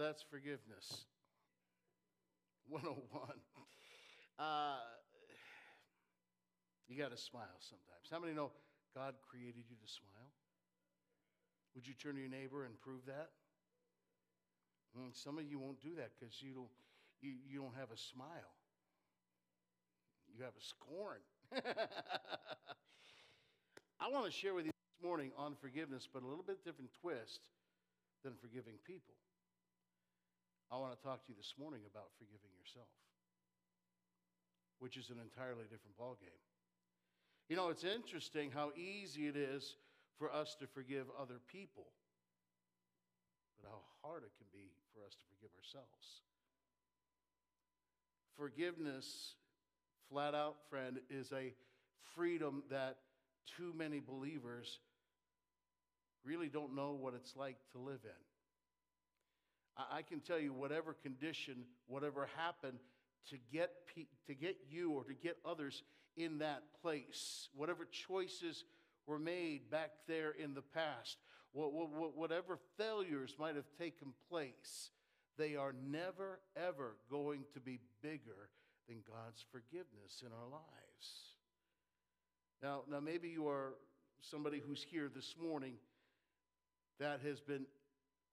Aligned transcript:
that's 0.00 0.22
forgiveness. 0.22 1.04
101. 2.68 3.36
Uh, 4.38 4.80
you 6.88 6.96
got 6.96 7.10
to 7.10 7.20
smile 7.20 7.60
sometimes. 7.60 8.08
How 8.10 8.18
many 8.18 8.32
know 8.32 8.50
God 8.96 9.14
created 9.20 9.68
you 9.68 9.76
to 9.76 9.88
smile? 9.92 10.32
Would 11.74 11.86
you 11.86 11.92
turn 11.92 12.14
to 12.14 12.20
your 12.20 12.30
neighbor 12.30 12.64
and 12.64 12.80
prove 12.80 13.04
that? 13.06 13.28
Mm, 14.96 15.12
some 15.12 15.36
of 15.36 15.44
you 15.44 15.58
won't 15.58 15.82
do 15.82 15.94
that 15.96 16.12
because 16.18 16.40
you 16.40 16.54
don't, 16.54 16.72
you, 17.20 17.34
you 17.46 17.60
don't 17.60 17.76
have 17.76 17.90
a 17.92 17.98
smile. 17.98 18.56
You 20.34 20.42
have 20.44 20.56
a 20.56 20.64
scorn. 20.64 21.20
I 24.00 24.08
want 24.08 24.24
to 24.24 24.32
share 24.32 24.54
with 24.54 24.64
you 24.64 24.72
this 24.72 25.04
morning 25.04 25.32
on 25.36 25.54
forgiveness, 25.60 26.08
but 26.10 26.22
a 26.22 26.26
little 26.26 26.44
bit 26.46 26.64
different 26.64 26.90
twist 27.02 27.50
than 28.24 28.32
forgiving 28.40 28.74
people. 28.86 29.14
I 30.70 30.78
want 30.78 30.96
to 30.96 31.02
talk 31.02 31.26
to 31.26 31.32
you 31.32 31.34
this 31.36 31.54
morning 31.58 31.80
about 31.90 32.14
forgiving 32.16 32.54
yourself, 32.54 32.94
which 34.78 34.96
is 34.96 35.10
an 35.10 35.18
entirely 35.18 35.64
different 35.64 35.98
ballgame. 35.98 36.38
You 37.48 37.56
know, 37.56 37.70
it's 37.70 37.82
interesting 37.82 38.52
how 38.54 38.70
easy 38.76 39.26
it 39.26 39.36
is 39.36 39.74
for 40.16 40.32
us 40.32 40.54
to 40.60 40.68
forgive 40.68 41.06
other 41.20 41.40
people, 41.50 41.90
but 43.58 43.68
how 43.68 43.80
hard 44.02 44.22
it 44.22 44.30
can 44.38 44.46
be 44.52 44.70
for 44.94 45.04
us 45.04 45.14
to 45.14 45.24
forgive 45.34 45.50
ourselves. 45.58 46.22
Forgiveness, 48.36 49.34
flat 50.08 50.36
out, 50.36 50.54
friend, 50.70 51.00
is 51.10 51.32
a 51.32 51.52
freedom 52.14 52.62
that 52.70 52.98
too 53.56 53.72
many 53.76 53.98
believers 53.98 54.78
really 56.24 56.48
don't 56.48 56.76
know 56.76 56.92
what 56.92 57.14
it's 57.14 57.34
like 57.34 57.56
to 57.72 57.78
live 57.78 58.00
in. 58.04 58.29
I 59.76 60.02
can 60.02 60.20
tell 60.20 60.38
you, 60.38 60.52
whatever 60.52 60.94
condition, 60.94 61.64
whatever 61.86 62.28
happened, 62.36 62.78
to 63.30 63.36
get, 63.52 63.70
to 64.26 64.34
get 64.34 64.56
you 64.68 64.92
or 64.92 65.04
to 65.04 65.14
get 65.14 65.36
others 65.44 65.82
in 66.16 66.38
that 66.38 66.62
place, 66.82 67.48
whatever 67.54 67.86
choices 67.86 68.64
were 69.06 69.18
made 69.18 69.70
back 69.70 69.90
there 70.06 70.32
in 70.32 70.54
the 70.54 70.62
past, 70.62 71.18
whatever 71.52 72.58
failures 72.76 73.34
might 73.38 73.56
have 73.56 73.68
taken 73.78 74.12
place, 74.28 74.90
they 75.38 75.56
are 75.56 75.74
never, 75.88 76.40
ever 76.56 76.96
going 77.10 77.44
to 77.54 77.60
be 77.60 77.80
bigger 78.02 78.50
than 78.88 78.98
God's 79.08 79.44
forgiveness 79.50 80.22
in 80.24 80.32
our 80.32 80.48
lives. 80.50 81.36
Now, 82.62 82.82
now 82.90 83.00
maybe 83.00 83.28
you 83.28 83.48
are 83.48 83.74
somebody 84.20 84.60
who's 84.64 84.82
here 84.82 85.10
this 85.14 85.34
morning 85.40 85.74
that 86.98 87.20
has 87.20 87.40
been 87.40 87.64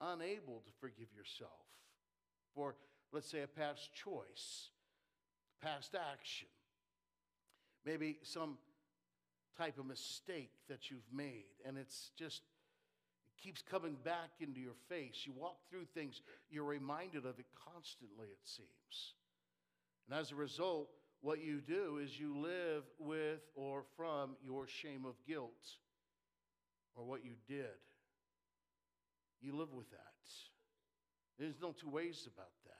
unable 0.00 0.62
to 0.64 0.70
forgive 0.80 1.08
yourself 1.16 1.50
for, 2.54 2.76
let's 3.12 3.30
say, 3.30 3.42
a 3.42 3.46
past 3.46 3.90
choice, 3.94 4.70
past 5.62 5.94
action, 5.94 6.48
maybe 7.84 8.18
some 8.22 8.58
type 9.56 9.78
of 9.78 9.86
mistake 9.86 10.50
that 10.68 10.90
you've 10.90 11.12
made, 11.12 11.46
and 11.66 11.76
it's 11.76 12.10
just 12.16 12.42
it 13.26 13.42
keeps 13.42 13.62
coming 13.62 13.96
back 14.04 14.30
into 14.40 14.60
your 14.60 14.76
face. 14.88 15.22
You 15.24 15.32
walk 15.36 15.56
through 15.70 15.86
things, 15.94 16.22
you're 16.50 16.64
reminded 16.64 17.24
of 17.24 17.38
it 17.38 17.46
constantly, 17.72 18.28
it 18.28 18.38
seems. 18.44 19.14
And 20.08 20.18
as 20.18 20.32
a 20.32 20.36
result, 20.36 20.88
what 21.20 21.42
you 21.42 21.60
do 21.60 21.98
is 22.02 22.18
you 22.18 22.38
live 22.38 22.84
with 22.98 23.40
or 23.54 23.82
from 23.96 24.36
your 24.44 24.68
shame 24.68 25.04
of 25.04 25.14
guilt 25.26 25.76
or 26.94 27.04
what 27.04 27.24
you 27.24 27.32
did 27.48 27.66
you 29.40 29.56
live 29.56 29.72
with 29.72 29.90
that. 29.90 29.98
There's 31.38 31.60
no 31.62 31.72
two 31.72 31.88
ways 31.88 32.28
about 32.32 32.50
that. 32.66 32.74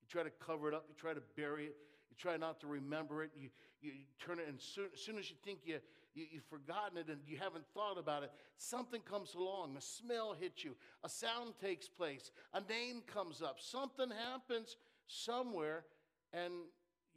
You 0.00 0.06
try 0.08 0.22
to 0.22 0.30
cover 0.44 0.68
it 0.68 0.74
up, 0.74 0.84
you 0.88 0.94
try 0.94 1.12
to 1.12 1.22
bury 1.36 1.64
it, 1.66 1.76
you 2.08 2.16
try 2.16 2.36
not 2.36 2.60
to 2.60 2.66
remember 2.66 3.24
it, 3.24 3.30
you, 3.36 3.50
you 3.80 3.92
turn 4.24 4.38
it, 4.38 4.46
and 4.48 4.60
soon, 4.60 4.86
as 4.94 5.00
soon 5.00 5.18
as 5.18 5.28
you 5.28 5.36
think 5.44 5.60
you, 5.64 5.80
you, 6.14 6.26
you've 6.30 6.44
forgotten 6.44 6.96
it 6.98 7.08
and 7.08 7.18
you 7.26 7.36
haven't 7.36 7.64
thought 7.74 7.98
about 7.98 8.22
it, 8.22 8.30
something 8.56 9.00
comes 9.00 9.34
along, 9.34 9.76
a 9.76 9.80
smell 9.80 10.36
hits 10.38 10.64
you, 10.64 10.76
a 11.02 11.08
sound 11.08 11.54
takes 11.60 11.88
place, 11.88 12.30
a 12.54 12.60
name 12.60 13.02
comes 13.12 13.42
up, 13.42 13.56
something 13.58 14.08
happens 14.30 14.76
somewhere, 15.08 15.84
and 16.32 16.52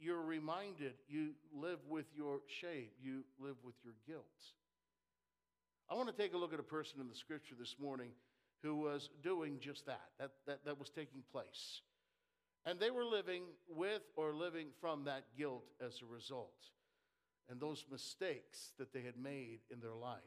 you're 0.00 0.22
reminded 0.22 0.94
you 1.08 1.30
live 1.54 1.78
with 1.88 2.06
your 2.16 2.40
shame, 2.48 2.88
you 3.00 3.22
live 3.38 3.56
with 3.62 3.74
your 3.84 3.94
guilt. 4.06 4.24
I 5.88 5.94
want 5.94 6.08
to 6.08 6.22
take 6.22 6.34
a 6.34 6.38
look 6.38 6.52
at 6.52 6.60
a 6.60 6.64
person 6.64 7.00
in 7.00 7.08
the 7.08 7.14
scripture 7.14 7.54
this 7.58 7.76
morning 7.80 8.10
who 8.62 8.76
was 8.76 9.10
doing 9.22 9.58
just 9.60 9.86
that. 9.86 10.08
That, 10.18 10.30
that, 10.46 10.64
that 10.64 10.78
was 10.78 10.90
taking 10.90 11.22
place. 11.32 11.80
And 12.66 12.78
they 12.78 12.90
were 12.90 13.04
living 13.04 13.44
with 13.68 14.02
or 14.16 14.34
living 14.34 14.68
from 14.80 15.04
that 15.04 15.24
guilt 15.36 15.64
as 15.84 16.00
a 16.02 16.12
result 16.12 16.52
and 17.50 17.60
those 17.60 17.84
mistakes 17.90 18.72
that 18.78 18.92
they 18.92 19.02
had 19.02 19.16
made 19.16 19.58
in 19.72 19.80
their 19.80 19.94
life. 19.94 20.20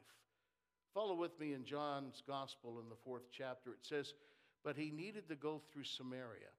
Follow 0.94 1.16
with 1.16 1.40
me 1.40 1.54
in 1.54 1.64
John's 1.64 2.22
Gospel 2.28 2.80
in 2.84 2.90
the 2.90 2.96
fourth 3.04 3.24
chapter. 3.32 3.72
It 3.72 3.84
says, 3.86 4.14
But 4.64 4.76
he 4.76 4.92
needed 4.92 5.30
to 5.30 5.36
go 5.36 5.62
through 5.72 5.86
Samaria. 5.86 6.52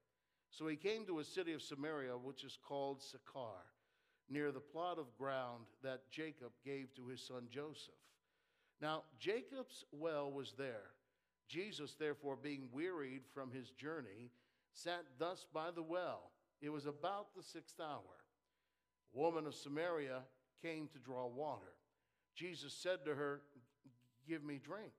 So 0.51 0.67
he 0.67 0.77
came 0.77 1.05
to 1.07 1.19
a 1.19 1.25
city 1.25 1.53
of 1.53 1.63
Samaria, 1.63 2.17
which 2.17 2.45
is 2.45 2.59
called 2.67 3.03
Sychar, 3.03 3.61
near 4.31 4.53
the 4.53 4.61
plot 4.61 4.99
of 4.99 5.17
ground 5.19 5.65
that 5.83 6.11
Jacob 6.11 6.53
gave 6.65 6.95
to 6.95 7.07
his 7.09 7.21
son 7.21 7.47
Joseph. 7.51 7.95
Now, 8.81 9.03
Jacob's 9.19 9.85
well 9.93 10.33
was 10.33 10.55
there. 10.57 10.94
Jesus, 11.49 11.95
therefore, 11.99 12.37
being 12.41 12.69
wearied 12.73 13.23
from 13.33 13.51
his 13.51 13.71
journey, 13.71 14.31
sat 14.73 15.05
thus 15.19 15.47
by 15.53 15.71
the 15.71 15.83
well. 15.83 16.31
It 16.61 16.71
was 16.71 16.87
about 16.87 17.35
the 17.37 17.43
sixth 17.43 17.81
hour. 17.81 18.01
A 19.15 19.19
woman 19.19 19.47
of 19.47 19.55
Samaria 19.55 20.23
came 20.63 20.89
to 20.89 20.99
draw 20.99 21.27
water. 21.27 21.75
Jesus 22.35 22.73
said 22.73 23.05
to 23.05 23.15
her, 23.15 23.43
Give 24.27 24.43
me 24.43 24.59
drink. 24.63 24.93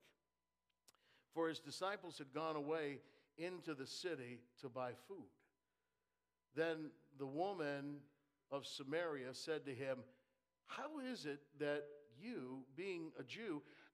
For 1.33 1.49
his 1.49 1.59
disciples 1.59 2.17
had 2.17 2.33
gone 2.33 2.55
away 2.55 2.99
into 3.37 3.73
the 3.73 3.87
city 3.87 4.39
to 4.61 4.69
buy 4.69 4.91
food. 5.07 5.25
Then 6.55 6.91
the 7.17 7.25
woman 7.25 7.97
of 8.51 8.65
Samaria 8.65 9.33
said 9.33 9.65
to 9.65 9.73
him, 9.73 9.97
How 10.67 10.99
is 11.11 11.25
it 11.25 11.41
that 11.59 11.83
you, 12.17 12.59
being 12.75 13.11
a 13.19 13.23
Jew, 13.23 13.61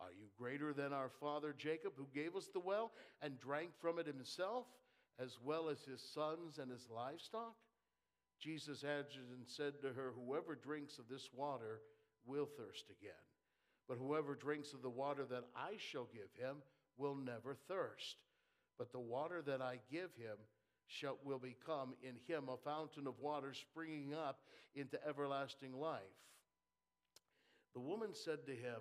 Are 0.00 0.12
you 0.12 0.26
greater 0.36 0.72
than 0.72 0.92
our 0.92 1.10
father 1.20 1.54
Jacob, 1.56 1.92
who 1.96 2.06
gave 2.14 2.36
us 2.36 2.48
the 2.52 2.60
well 2.60 2.92
and 3.22 3.40
drank 3.40 3.70
from 3.80 3.98
it 3.98 4.06
himself, 4.06 4.66
as 5.18 5.38
well 5.42 5.68
as 5.68 5.82
his 5.84 6.02
sons 6.02 6.58
and 6.58 6.70
his 6.70 6.88
livestock? 6.90 7.54
Jesus 8.40 8.82
answered 8.82 9.30
and 9.32 9.46
said 9.46 9.80
to 9.80 9.92
her, 9.92 10.12
Whoever 10.14 10.54
drinks 10.54 10.98
of 10.98 11.08
this 11.08 11.30
water 11.32 11.80
will 12.26 12.46
thirst 12.46 12.86
again. 12.90 13.12
But 13.88 13.98
whoever 13.98 14.34
drinks 14.34 14.72
of 14.72 14.82
the 14.82 14.90
water 14.90 15.24
that 15.30 15.44
I 15.54 15.74
shall 15.78 16.08
give 16.12 16.30
him 16.38 16.56
will 16.96 17.14
never 17.14 17.54
thirst. 17.68 18.16
But 18.78 18.92
the 18.92 19.00
water 19.00 19.42
that 19.42 19.60
I 19.60 19.78
give 19.90 20.10
him 20.16 20.36
shall, 20.86 21.18
will 21.24 21.38
become 21.38 21.94
in 22.02 22.16
him 22.26 22.48
a 22.48 22.56
fountain 22.56 23.06
of 23.06 23.20
water 23.20 23.52
springing 23.54 24.14
up 24.14 24.40
into 24.74 24.98
everlasting 25.06 25.72
life. 25.72 26.00
The 27.74 27.80
woman 27.80 28.10
said 28.12 28.46
to 28.46 28.52
him, 28.52 28.80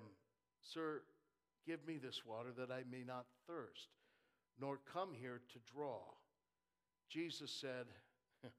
Sir, 0.64 1.02
give 1.68 1.86
me 1.86 1.98
this 1.98 2.22
water 2.26 2.50
that 2.58 2.72
I 2.72 2.84
may 2.90 3.04
not 3.06 3.26
thirst, 3.48 3.90
nor 4.60 4.80
come 4.92 5.10
here 5.14 5.42
to 5.52 5.74
draw. 5.74 6.00
Jesus 7.10 7.52
said, 7.52 7.86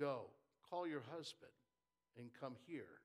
Go, 0.00 0.26
call 0.68 0.86
your 0.86 1.02
husband 1.16 1.52
and 2.18 2.30
come 2.40 2.54
here. 2.66 3.00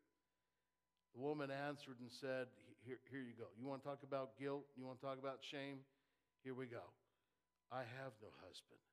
The 1.15 1.21
woman 1.21 1.49
answered 1.51 1.97
and 2.01 2.11
said, 2.11 2.47
here, 2.85 2.99
here 3.09 3.21
you 3.21 3.33
go. 3.37 3.47
You 3.57 3.65
want 3.65 3.83
to 3.83 3.87
talk 3.87 4.03
about 4.03 4.37
guilt? 4.37 4.65
You 4.75 4.85
want 4.85 4.99
to 4.99 5.05
talk 5.05 5.19
about 5.19 5.39
shame? 5.41 5.79
Here 6.43 6.53
we 6.53 6.65
go. 6.65 6.83
I 7.71 7.79
have 7.79 8.11
no 8.21 8.27
husband. 8.43 8.83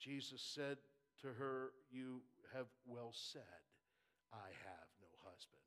Jesus 0.00 0.42
said 0.42 0.76
to 1.22 1.28
her, 1.38 1.70
You 1.90 2.20
have 2.52 2.66
well 2.86 3.12
said, 3.14 3.62
I 4.32 4.50
have 4.66 4.88
no 5.00 5.08
husband 5.22 5.62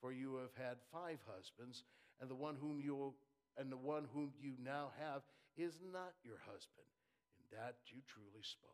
for 0.00 0.12
you 0.12 0.36
have 0.36 0.54
had 0.66 0.76
five 0.92 1.18
husbands, 1.26 1.84
and 2.20 2.30
the 2.30 2.34
one 2.34 2.56
whom 2.60 2.80
you 2.80 3.14
and 3.56 3.72
the 3.72 3.76
one 3.76 4.06
whom 4.14 4.32
you 4.40 4.52
now 4.64 4.92
have 5.00 5.22
is 5.56 5.80
not 5.92 6.12
your 6.24 6.38
husband. 6.46 6.86
In 7.38 7.58
that 7.58 7.74
you 7.86 8.00
truly 8.06 8.42
spoke. 8.42 8.72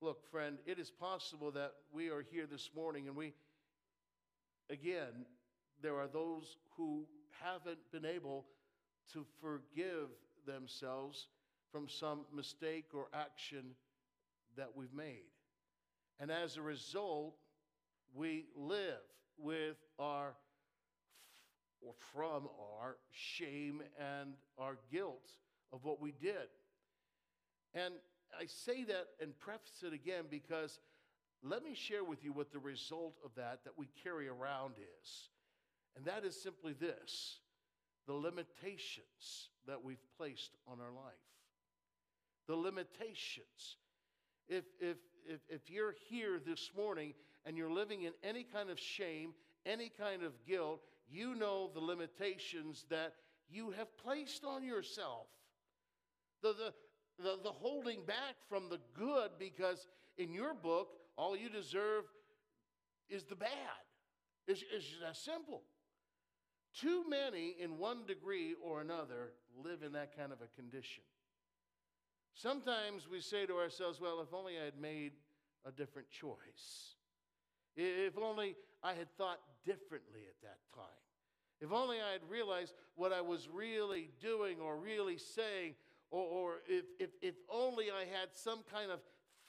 Look, 0.00 0.30
friend, 0.30 0.58
it 0.66 0.78
is 0.78 0.90
possible 0.90 1.50
that 1.52 1.72
we 1.92 2.10
are 2.10 2.24
here 2.30 2.46
this 2.46 2.70
morning 2.76 3.08
and 3.08 3.16
we, 3.16 3.32
again, 4.70 5.26
there 5.82 5.96
are 5.96 6.06
those 6.06 6.56
who 6.76 7.06
haven't 7.42 7.78
been 7.90 8.04
able 8.04 8.44
to 9.12 9.24
forgive 9.40 10.08
themselves 10.46 11.26
from 11.72 11.88
some 11.88 12.26
mistake 12.32 12.86
or 12.92 13.08
action 13.12 13.74
that 14.56 14.68
we've 14.76 14.94
made. 14.94 15.24
And 16.20 16.30
as 16.30 16.56
a 16.56 16.62
result, 16.62 17.34
we 18.14 18.46
live 18.56 19.02
with 19.36 19.76
our 19.98 20.34
or 21.80 21.94
from 22.14 22.48
our 22.80 22.96
shame 23.10 23.82
and 23.98 24.34
our 24.58 24.78
guilt 24.90 25.28
of 25.72 25.84
what 25.84 26.00
we 26.00 26.12
did. 26.12 26.48
And 27.74 27.94
I 28.40 28.46
say 28.46 28.84
that 28.84 29.08
and 29.20 29.38
preface 29.38 29.82
it 29.82 29.92
again 29.92 30.24
because 30.30 30.80
let 31.42 31.62
me 31.62 31.74
share 31.74 32.04
with 32.04 32.24
you 32.24 32.32
what 32.32 32.52
the 32.52 32.58
result 32.58 33.18
of 33.24 33.34
that 33.36 33.64
that 33.64 33.76
we 33.76 33.88
carry 34.02 34.28
around 34.28 34.74
is. 34.78 35.28
And 35.96 36.06
that 36.06 36.24
is 36.24 36.40
simply 36.40 36.72
this 36.72 37.38
the 38.06 38.14
limitations 38.14 39.48
that 39.66 39.82
we've 39.82 40.02
placed 40.18 40.50
on 40.68 40.78
our 40.78 40.92
life. 40.92 41.14
The 42.46 42.56
limitations. 42.56 43.78
If, 44.46 44.64
if, 44.78 44.98
if, 45.26 45.40
if 45.48 45.70
you're 45.70 45.94
here 46.10 46.38
this 46.44 46.70
morning 46.76 47.14
and 47.46 47.56
you're 47.56 47.70
living 47.70 48.02
in 48.02 48.12
any 48.22 48.44
kind 48.44 48.70
of 48.70 48.78
shame, 48.78 49.34
any 49.66 49.90
kind 49.98 50.22
of 50.22 50.32
guilt, 50.46 50.80
you 51.08 51.34
know 51.34 51.70
the 51.72 51.80
limitations 51.80 52.84
that 52.90 53.14
you 53.48 53.70
have 53.72 53.96
placed 53.98 54.44
on 54.44 54.64
yourself. 54.64 55.26
The, 56.42 56.52
the, 56.52 57.22
the, 57.22 57.38
the 57.42 57.50
holding 57.50 58.04
back 58.04 58.36
from 58.48 58.68
the 58.68 58.80
good 58.94 59.30
because 59.38 59.86
in 60.18 60.32
your 60.32 60.54
book, 60.54 60.88
all 61.16 61.36
you 61.36 61.48
deserve 61.48 62.04
is 63.08 63.24
the 63.24 63.36
bad. 63.36 63.50
It's, 64.46 64.62
it's 64.74 64.86
just 64.86 65.00
that 65.00 65.16
simple. 65.16 65.62
Too 66.78 67.04
many, 67.08 67.54
in 67.60 67.78
one 67.78 68.04
degree 68.06 68.54
or 68.62 68.80
another, 68.80 69.32
live 69.62 69.82
in 69.82 69.92
that 69.92 70.16
kind 70.16 70.32
of 70.32 70.38
a 70.40 70.60
condition. 70.60 71.04
Sometimes 72.34 73.08
we 73.08 73.20
say 73.20 73.46
to 73.46 73.54
ourselves, 73.54 74.00
well, 74.00 74.20
if 74.20 74.34
only 74.34 74.58
I 74.60 74.64
had 74.64 74.78
made 74.80 75.12
a 75.64 75.70
different 75.70 76.10
choice. 76.10 76.96
If 77.76 78.16
only 78.18 78.56
I 78.82 78.94
had 78.94 79.10
thought 79.16 79.40
differently 79.64 80.20
at 80.28 80.40
that 80.42 80.58
time. 80.74 80.84
If 81.60 81.72
only 81.72 81.96
I 82.00 82.12
had 82.12 82.22
realized 82.28 82.74
what 82.94 83.12
I 83.12 83.20
was 83.20 83.48
really 83.48 84.10
doing 84.20 84.60
or 84.60 84.76
really 84.76 85.18
saying, 85.18 85.74
or, 86.10 86.24
or 86.24 86.54
if, 86.68 86.84
if, 86.98 87.10
if 87.22 87.34
only 87.48 87.86
I 87.90 88.00
had 88.00 88.28
some 88.34 88.60
kind 88.70 88.90
of 88.90 89.00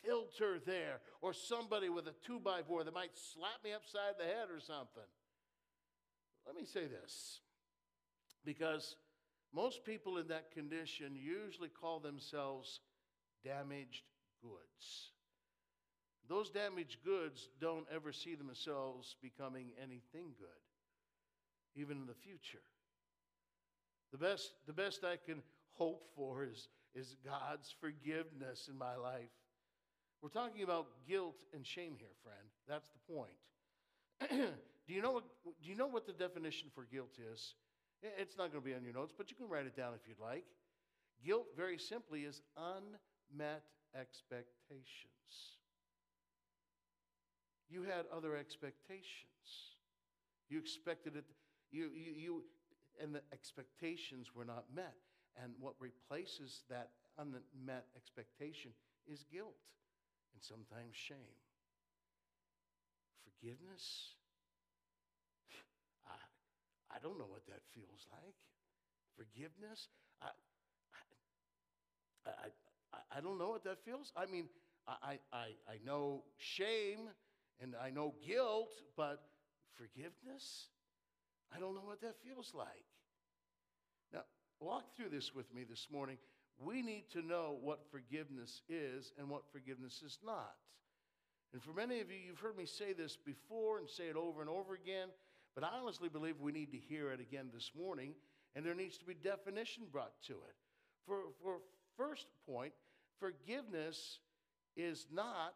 filter 0.03 0.59
there, 0.65 0.99
or 1.21 1.33
somebody 1.33 1.89
with 1.89 2.07
a 2.07 2.13
two 2.25 2.39
by 2.39 2.61
four 2.61 2.83
that 2.83 2.93
might 2.93 3.17
slap 3.33 3.63
me 3.63 3.73
upside 3.73 4.17
the 4.19 4.23
head 4.23 4.49
or 4.53 4.59
something. 4.59 5.03
Let 6.45 6.55
me 6.55 6.63
say 6.63 6.85
this 6.85 7.39
because 8.45 8.95
most 9.53 9.83
people 9.83 10.17
in 10.17 10.27
that 10.27 10.51
condition 10.51 11.15
usually 11.15 11.69
call 11.69 11.99
themselves 11.99 12.81
damaged 13.43 14.03
goods. 14.41 15.11
Those 16.27 16.49
damaged 16.49 16.97
goods 17.03 17.49
don't 17.61 17.85
ever 17.93 18.11
see 18.11 18.35
themselves 18.35 19.15
becoming 19.21 19.71
anything 19.81 20.33
good, 20.39 20.63
even 21.75 21.97
in 21.97 22.07
the 22.07 22.13
future. 22.13 22.63
The 24.11 24.17
best, 24.17 24.51
the 24.65 24.73
best 24.73 25.03
I 25.03 25.17
can 25.17 25.43
hope 25.73 26.03
for 26.15 26.43
is, 26.43 26.69
is 26.95 27.15
God's 27.23 27.73
forgiveness 27.79 28.69
in 28.69 28.77
my 28.77 28.95
life. 28.95 29.29
We're 30.21 30.29
talking 30.29 30.63
about 30.63 30.87
guilt 31.07 31.43
and 31.53 31.65
shame 31.65 31.95
here, 31.99 32.15
friend. 32.23 32.47
That's 32.67 32.89
the 32.89 33.13
point. 33.13 34.49
do, 34.87 34.93
you 34.93 35.01
know 35.01 35.11
what, 35.11 35.25
do 35.43 35.69
you 35.69 35.75
know 35.75 35.87
what 35.87 36.07
the 36.07 36.13
definition 36.13 36.69
for 36.73 36.85
guilt 36.91 37.17
is? 37.31 37.53
It's 38.01 38.37
not 38.37 38.51
going 38.51 38.63
to 38.63 38.67
be 38.67 38.73
on 38.73 38.83
your 38.83 38.93
notes, 38.93 39.13
but 39.15 39.29
you 39.29 39.35
can 39.35 39.47
write 39.49 39.65
it 39.65 39.75
down 39.75 39.93
if 39.93 40.07
you'd 40.07 40.19
like. 40.19 40.45
Guilt, 41.23 41.47
very 41.55 41.77
simply, 41.77 42.21
is 42.21 42.41
unmet 42.57 43.63
expectations. 43.99 45.54
You 47.69 47.83
had 47.83 48.05
other 48.15 48.35
expectations. 48.35 49.73
You 50.49 50.59
expected 50.59 51.15
it, 51.15 51.25
you, 51.71 51.89
you, 51.95 52.13
you, 52.15 52.43
and 53.01 53.13
the 53.13 53.21
expectations 53.33 54.31
were 54.35 54.45
not 54.45 54.65
met. 54.73 54.93
And 55.41 55.51
what 55.59 55.73
replaces 55.79 56.61
that 56.69 56.91
unmet 57.17 57.85
expectation 57.95 58.71
is 59.07 59.25
guilt 59.31 59.55
and 60.33 60.41
sometimes 60.41 60.95
shame. 60.95 61.35
Forgiveness? 63.23 64.15
I, 66.07 66.95
I 66.95 66.99
don't 67.01 67.17
know 67.17 67.27
what 67.27 67.45
that 67.47 67.61
feels 67.73 68.07
like. 68.11 68.35
Forgiveness? 69.17 69.89
I, 70.21 70.27
I, 72.25 72.29
I, 72.93 73.17
I 73.17 73.21
don't 73.21 73.37
know 73.37 73.49
what 73.49 73.63
that 73.65 73.83
feels. 73.83 74.11
I 74.15 74.25
mean, 74.25 74.47
I, 74.87 75.19
I, 75.33 75.45
I 75.67 75.77
know 75.83 76.23
shame 76.37 77.09
and 77.61 77.73
I 77.81 77.89
know 77.89 78.13
guilt, 78.25 78.73
but 78.95 79.23
forgiveness? 79.75 80.67
I 81.55 81.59
don't 81.59 81.75
know 81.75 81.81
what 81.85 82.01
that 82.01 82.15
feels 82.23 82.51
like. 82.53 82.67
Now, 84.13 84.21
walk 84.59 84.95
through 84.95 85.09
this 85.09 85.33
with 85.33 85.53
me 85.53 85.63
this 85.63 85.87
morning. 85.91 86.17
We 86.57 86.81
need 86.81 87.09
to 87.11 87.21
know 87.21 87.57
what 87.61 87.91
forgiveness 87.91 88.61
is 88.69 89.11
and 89.17 89.29
what 89.29 89.43
forgiveness 89.51 90.01
is 90.05 90.19
not. 90.25 90.55
And 91.53 91.61
for 91.61 91.73
many 91.73 92.01
of 92.01 92.11
you, 92.11 92.17
you've 92.17 92.39
heard 92.39 92.57
me 92.57 92.65
say 92.65 92.93
this 92.93 93.17
before 93.17 93.79
and 93.79 93.89
say 93.89 94.05
it 94.05 94.15
over 94.15 94.41
and 94.41 94.49
over 94.49 94.73
again, 94.73 95.09
but 95.53 95.63
I 95.63 95.69
honestly 95.81 96.09
believe 96.09 96.35
we 96.39 96.51
need 96.51 96.71
to 96.71 96.77
hear 96.77 97.11
it 97.11 97.19
again 97.21 97.49
this 97.53 97.71
morning, 97.77 98.13
and 98.55 98.65
there 98.65 98.75
needs 98.75 98.97
to 98.97 99.05
be 99.05 99.13
definition 99.13 99.83
brought 99.91 100.11
to 100.27 100.33
it. 100.33 100.55
For, 101.05 101.19
for 101.41 101.59
first 101.95 102.27
point, 102.45 102.73
forgiveness 103.19 104.19
is 104.75 105.07
not 105.13 105.55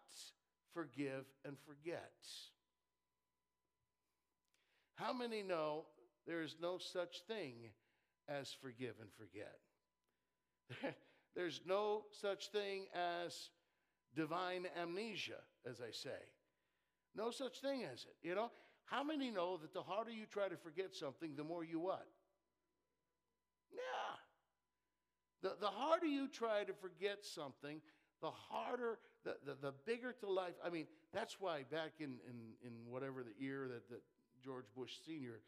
forgive, 0.74 1.26
and 1.46 1.58
forget. 1.66 2.14
How 4.96 5.14
many 5.14 5.44
know 5.44 5.86
there 6.28 6.42
is 6.42 6.56
no 6.62 6.78
such 6.78 7.22
thing 7.28 7.54
as 8.28 8.54
forgive 8.62 8.96
and 9.00 9.10
forget? 9.18 9.60
There's 11.36 11.62
no 11.66 12.04
such 12.12 12.50
thing 12.50 12.86
as 12.94 13.50
divine 14.16 14.66
amnesia, 14.80 15.40
as 15.66 15.80
I 15.82 15.92
say. 15.92 16.20
No 17.16 17.32
such 17.32 17.62
thing 17.62 17.86
as 17.86 18.04
it. 18.04 18.16
You 18.22 18.36
know, 18.36 18.52
how 18.86 19.04
many 19.04 19.32
know 19.32 19.58
that 19.58 19.74
the 19.74 19.82
harder 19.82 20.12
you 20.12 20.26
try 20.26 20.48
to 20.48 20.58
forget 20.58 20.96
something, 20.96 21.36
the 21.36 21.44
more 21.44 21.64
you 21.64 21.80
what? 21.80 22.08
Yeah. 23.72 24.16
The, 25.42 25.56
the 25.60 25.68
harder 25.68 26.08
you 26.08 26.28
try 26.28 26.64
to 26.64 26.74
forget 26.74 27.26
something, 27.26 27.82
the 28.22 28.32
harder, 28.32 29.00
the, 29.24 29.36
the, 29.46 29.56
the 29.62 29.74
bigger 29.86 30.14
to 30.22 30.30
life. 30.30 30.54
I 30.64 30.70
mean, 30.70 30.88
that's 31.14 31.40
why 31.40 31.64
back 31.70 31.94
in, 32.00 32.16
in, 32.28 32.56
in 32.66 32.74
whatever 32.90 33.24
the 33.24 33.44
year 33.44 33.68
that, 33.68 33.90
that 33.90 34.02
George 34.44 34.66
Bush 34.76 34.94
Sr. 35.06 35.42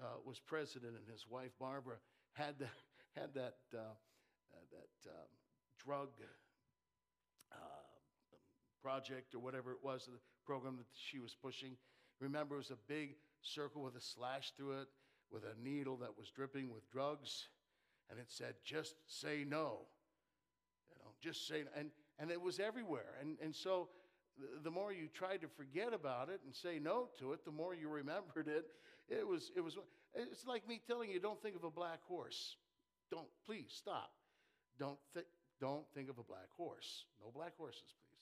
Uh, 0.00 0.04
was 0.24 0.38
president 0.38 0.94
and 0.94 1.10
his 1.10 1.26
wife 1.28 1.50
Barbara 1.58 1.96
had, 2.32 2.58
the, 2.58 2.66
had 3.20 3.34
that, 3.34 3.56
uh, 3.74 3.78
uh, 3.78 4.64
that 4.70 5.10
um, 5.10 5.28
drug 5.84 6.08
uh, 7.52 7.56
project 8.82 9.34
or 9.34 9.40
whatever 9.40 9.72
it 9.72 9.78
was, 9.82 10.06
the 10.06 10.18
program 10.46 10.76
that 10.76 10.86
she 10.94 11.18
was 11.18 11.34
pushing. 11.34 11.76
Remember, 12.20 12.54
it 12.54 12.58
was 12.58 12.70
a 12.70 12.78
big 12.86 13.16
circle 13.42 13.82
with 13.82 13.96
a 13.96 14.00
slash 14.00 14.52
through 14.56 14.80
it 14.80 14.88
with 15.30 15.42
a 15.44 15.62
needle 15.62 15.96
that 15.98 16.16
was 16.16 16.30
dripping 16.30 16.72
with 16.72 16.90
drugs, 16.90 17.48
and 18.10 18.18
it 18.18 18.26
said, 18.28 18.54
just 18.64 18.94
say 19.06 19.44
no. 19.46 19.80
You 20.88 20.96
know, 20.96 21.10
just 21.20 21.46
say, 21.46 21.64
and, 21.76 21.90
and 22.18 22.30
it 22.30 22.40
was 22.40 22.58
everywhere. 22.58 23.14
And, 23.20 23.36
and 23.42 23.54
so 23.54 23.88
the 24.62 24.70
more 24.70 24.92
you 24.92 25.08
tried 25.12 25.40
to 25.42 25.48
forget 25.48 25.92
about 25.92 26.28
it 26.28 26.40
and 26.44 26.54
say 26.54 26.78
no 26.78 27.08
to 27.18 27.32
it, 27.32 27.44
the 27.44 27.50
more 27.52 27.74
you 27.74 27.88
remembered 28.02 28.48
it. 28.48 28.66
It 29.08 29.26
was, 29.26 29.50
it 29.56 29.60
was, 29.60 29.78
it's 30.14 30.46
like 30.46 30.68
me 30.68 30.80
telling 30.86 31.10
you, 31.10 31.20
don't 31.20 31.40
think 31.42 31.56
of 31.56 31.64
a 31.64 31.70
black 31.70 32.02
horse. 32.06 32.56
Don't, 33.10 33.28
please 33.46 33.72
stop. 33.74 34.10
Don't, 34.78 34.98
th- 35.14 35.26
don't 35.60 35.84
think 35.94 36.10
of 36.10 36.18
a 36.18 36.22
black 36.22 36.48
horse. 36.56 37.04
No 37.20 37.30
black 37.34 37.56
horses, 37.56 37.82
please. 37.82 38.18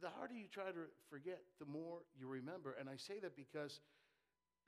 The 0.00 0.08
harder 0.08 0.34
you 0.34 0.46
try 0.50 0.64
to 0.64 0.88
forget, 1.10 1.40
the 1.60 1.66
more 1.66 1.98
you 2.18 2.26
remember. 2.26 2.74
And 2.80 2.88
I 2.88 2.96
say 2.96 3.20
that 3.20 3.36
because 3.36 3.80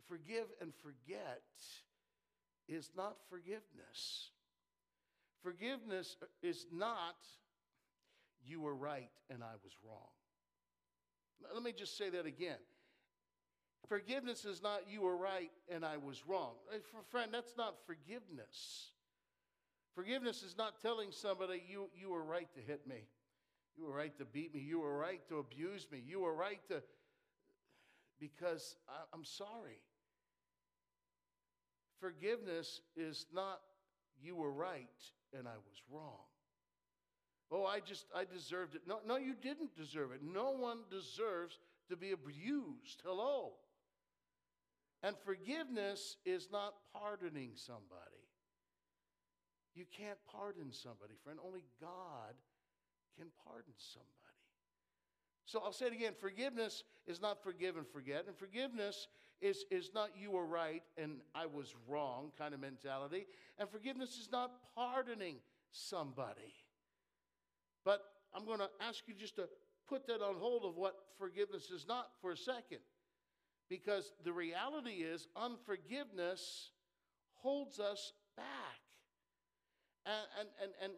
forgive 0.07 0.47
and 0.61 0.73
forget 0.83 1.43
is 2.69 2.91
not 2.97 3.17
forgiveness. 3.29 4.31
Forgiveness 5.43 6.17
is 6.43 6.67
not, 6.73 7.17
you 8.47 8.61
were 8.61 8.75
right 8.75 9.11
and 9.31 9.43
I 9.43 9.55
was 9.63 9.73
wrong. 9.85 10.09
Let 11.53 11.63
me 11.63 11.73
just 11.73 11.99
say 11.99 12.11
that 12.11 12.27
again. 12.27 12.59
Forgiveness 13.89 14.45
is 14.45 14.63
not, 14.63 14.83
you 14.89 15.03
were 15.03 15.17
right 15.17 15.51
and 15.69 15.85
I 15.85 15.99
was 15.99 16.27
wrong. 16.27 16.53
Friend, 17.11 17.31
that's 17.33 17.55
not 17.57 17.75
forgiveness. 17.87 18.93
Forgiveness 19.95 20.43
is 20.43 20.57
not 20.57 20.81
telling 20.81 21.13
somebody 21.13 21.63
you, 21.69 21.91
you 21.95 22.11
were 22.11 22.25
right 22.25 22.49
to 22.55 22.61
hit 22.61 22.87
me. 22.87 23.07
You 23.77 23.85
were 23.85 23.93
right 23.93 24.17
to 24.19 24.25
beat 24.25 24.55
me. 24.55 24.61
You 24.61 24.81
were 24.81 24.97
right 24.97 25.21
to 25.29 25.39
abuse 25.39 25.87
me. 25.91 26.03
You 26.05 26.21
were 26.21 26.35
right 26.35 26.61
to, 26.69 26.83
because 28.21 28.77
I, 28.89 29.03
I'm 29.13 29.25
sorry. 29.25 29.81
Forgiveness 32.01 32.81
is 32.97 33.27
not 33.33 33.61
you 34.21 34.37
were 34.37 34.53
right 34.53 34.89
and 35.37 35.47
I 35.47 35.57
was 35.57 35.83
wrong. 35.91 36.25
Oh, 37.55 37.65
I 37.65 37.79
just, 37.79 38.07
I 38.13 38.25
deserved 38.25 38.75
it. 38.75 38.83
No, 38.85 38.99
no, 39.07 39.17
you 39.17 39.33
didn't 39.41 39.77
deserve 39.77 40.11
it. 40.11 40.21
No 40.25 40.51
one 40.51 40.79
deserves 40.91 41.61
to 41.89 41.97
be 41.97 42.11
abused. 42.11 43.01
Hello. 43.05 43.53
And 45.05 45.15
forgiveness 45.25 46.17
is 46.27 46.49
not 46.51 46.75
pardoning 46.93 47.53
somebody. 47.55 48.27
You 49.77 49.85
can't 49.97 50.19
pardon 50.29 50.73
somebody, 50.73 51.15
friend. 51.23 51.39
Only 51.47 51.63
God 51.81 52.35
can 53.17 53.29
pardon 53.47 53.75
somebody. 53.77 54.11
So 55.45 55.61
I'll 55.65 55.73
say 55.73 55.87
it 55.87 55.93
again 55.93 56.15
forgiveness 56.19 56.83
is 57.07 57.21
not 57.21 57.41
forgive 57.45 57.77
and 57.77 57.87
forget. 57.87 58.25
And 58.27 58.37
forgiveness 58.37 59.07
is, 59.41 59.65
is 59.71 59.91
not 59.95 60.11
you 60.19 60.33
were 60.33 60.47
right 60.47 60.83
and 60.97 61.21
I 61.37 61.47
was 61.47 61.73
wrong 61.87 62.33
kind 62.37 62.53
of 62.53 62.59
mentality. 62.59 63.27
And 63.59 63.69
forgiveness 63.69 64.19
is 64.19 64.29
not 64.33 64.51
pardoning 64.75 65.37
somebody. 65.71 66.64
But 67.85 68.03
I'm 68.35 68.45
going 68.45 68.59
to 68.59 68.71
ask 68.81 69.03
you 69.07 69.15
just 69.15 69.37
to 69.37 69.49
put 69.89 70.07
that 70.07 70.23
on 70.23 70.37
hold 70.37 70.65
of 70.65 70.77
what 70.77 70.95
forgiveness 71.19 71.71
is 71.71 71.87
not 71.87 72.09
for 72.21 72.33
a 72.33 72.37
second. 72.37 72.81
Because 73.69 74.13
the 74.25 74.33
reality 74.33 75.03
is, 75.03 75.27
unforgiveness 75.37 76.71
holds 77.35 77.81
us 77.81 78.13
back. 78.37 78.45
And, 80.07 80.15
and, 80.41 80.49
and, 80.63 80.73
and, 80.83 80.93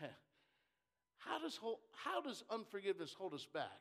and 0.00 0.10
how, 1.18 1.38
does, 1.38 1.60
how 1.92 2.20
does 2.20 2.42
unforgiveness 2.50 3.14
hold 3.16 3.34
us 3.34 3.46
back? 3.52 3.80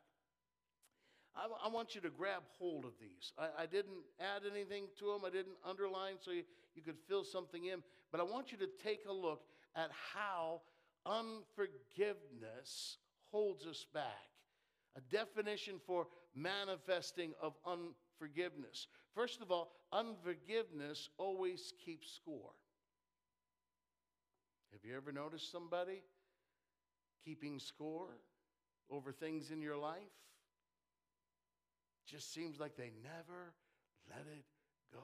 I, 1.36 1.48
I, 1.66 1.70
want 1.70 1.96
you 1.96 2.02
to 2.02 2.10
grab 2.10 2.44
hold 2.60 2.86
of 2.86 2.92
these. 3.00 3.32
I, 3.38 3.64
I, 3.64 3.66
didn't 3.66 4.04
add 4.20 4.42
anything 4.52 4.86
to 5.00 5.06
them, 5.06 5.22
I 5.26 5.30
didn't 5.30 5.56
underline 5.66 6.16
so 6.20 6.32
you, 6.32 6.44
you 6.76 6.82
could 6.82 6.98
fill 7.08 7.24
something 7.24 7.66
in, 7.66 7.82
but 8.12 8.20
I 8.20 8.24
want 8.24 8.52
you 8.52 8.58
to 8.60 8.68
take 8.84 9.06
a 9.10 9.14
look 9.14 9.44
at 9.76 9.90
how 10.14 10.62
unforgiveness 11.06 12.98
holds 13.32 13.66
us 13.66 13.86
back. 13.94 14.30
A 14.98 15.02
definition 15.14 15.76
for 15.86 16.08
manifesting 16.36 17.34
of 17.42 17.54
unforgiveness. 17.66 18.88
First 19.16 19.42
of 19.42 19.52
all, 19.52 19.72
unforgiveness 19.92 21.10
always 21.18 21.74
keeps 21.84 22.12
score. 22.12 22.52
Have 24.72 24.82
you 24.84 24.96
ever 24.96 25.12
noticed 25.12 25.52
somebody 25.52 26.02
keeping 27.24 27.60
score 27.60 28.18
over 28.90 29.12
things 29.12 29.52
in 29.52 29.62
your 29.62 29.78
life? 29.78 30.00
Just 32.06 32.34
seems 32.34 32.60
like 32.60 32.76
they 32.76 32.92
never 33.04 33.54
let 34.10 34.26
it 34.38 34.44
go. 34.92 35.00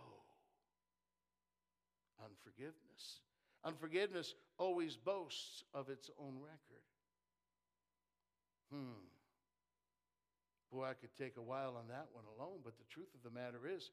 Unforgiveness. 2.23 3.21
Unforgiveness 3.67 4.33
always 4.57 4.95
boasts 4.95 5.65
of 5.73 5.89
its 5.89 6.09
own 6.17 6.39
record. 6.39 6.87
Hmm. 8.71 9.03
Boy, 10.71 10.85
I 10.85 10.93
could 10.93 11.11
take 11.19 11.35
a 11.35 11.43
while 11.43 11.75
on 11.75 11.87
that 11.89 12.07
one 12.13 12.23
alone, 12.31 12.63
but 12.63 12.77
the 12.77 12.87
truth 12.89 13.11
of 13.11 13.23
the 13.27 13.35
matter 13.37 13.67
is, 13.67 13.91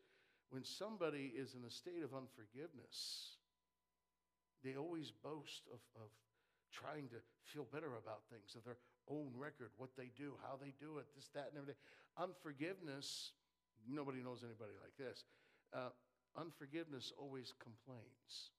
when 0.50 0.62
somebody 0.62 1.34
is 1.34 1.54
in 1.58 1.66
a 1.66 1.70
state 1.70 2.06
of 2.06 2.14
unforgiveness, 2.14 3.34
they 4.62 4.76
always 4.76 5.10
boast 5.10 5.66
of, 5.72 5.82
of 5.98 6.08
trying 6.70 7.08
to 7.08 7.18
feel 7.42 7.66
better 7.74 7.98
about 7.98 8.22
things, 8.30 8.54
of 8.54 8.62
their 8.62 8.78
own 9.10 9.34
record, 9.34 9.70
what 9.76 9.90
they 9.98 10.10
do, 10.16 10.38
how 10.46 10.54
they 10.54 10.72
do 10.78 10.98
it, 10.98 11.06
this, 11.16 11.30
that, 11.34 11.50
and 11.50 11.58
everything. 11.58 11.82
Unforgiveness, 12.14 13.32
nobody 13.90 14.22
knows 14.22 14.46
anybody 14.46 14.78
like 14.78 14.94
this. 14.94 15.24
Uh, 15.74 15.90
unforgiveness 16.38 17.12
always 17.18 17.52
complains. 17.58 18.53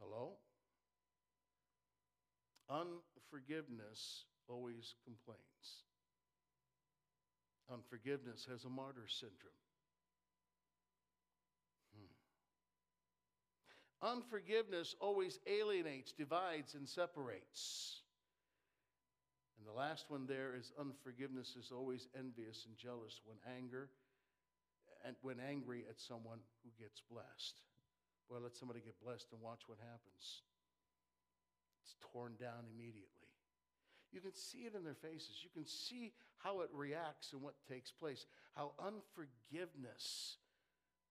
Hello? 0.00 0.32
Unforgiveness 2.68 4.24
always 4.48 4.94
complains. 5.04 5.84
Unforgiveness 7.72 8.46
has 8.50 8.64
a 8.64 8.68
martyr 8.68 9.06
syndrome. 9.06 9.52
Hmm. 14.02 14.08
Unforgiveness 14.16 14.96
always 15.00 15.38
alienates, 15.46 16.12
divides, 16.12 16.74
and 16.74 16.88
separates. 16.88 18.00
And 19.58 19.68
the 19.68 19.72
last 19.72 20.06
one 20.08 20.26
there 20.26 20.54
is 20.56 20.72
unforgiveness 20.80 21.54
is 21.54 21.70
always 21.70 22.08
envious 22.18 22.64
and 22.66 22.76
jealous 22.78 23.20
when 23.24 23.36
anger 23.58 23.90
and 25.04 25.16
when 25.22 25.38
angry 25.38 25.84
at 25.88 26.00
someone 26.00 26.38
who 26.64 26.70
gets 26.82 27.02
blessed. 27.10 27.60
Boy, 28.30 28.38
let 28.40 28.54
somebody 28.54 28.80
get 28.80 28.94
blessed 29.02 29.26
and 29.32 29.42
watch 29.42 29.62
what 29.66 29.78
happens. 29.78 30.42
It's 31.82 31.96
torn 32.12 32.34
down 32.38 32.64
immediately. 32.72 33.26
You 34.12 34.20
can 34.20 34.34
see 34.34 34.58
it 34.58 34.74
in 34.76 34.84
their 34.84 34.94
faces. 34.94 35.42
You 35.42 35.50
can 35.52 35.66
see 35.66 36.12
how 36.38 36.60
it 36.60 36.70
reacts 36.72 37.32
and 37.32 37.42
what 37.42 37.54
takes 37.68 37.90
place, 37.90 38.26
how 38.54 38.72
unforgiveness 38.78 40.36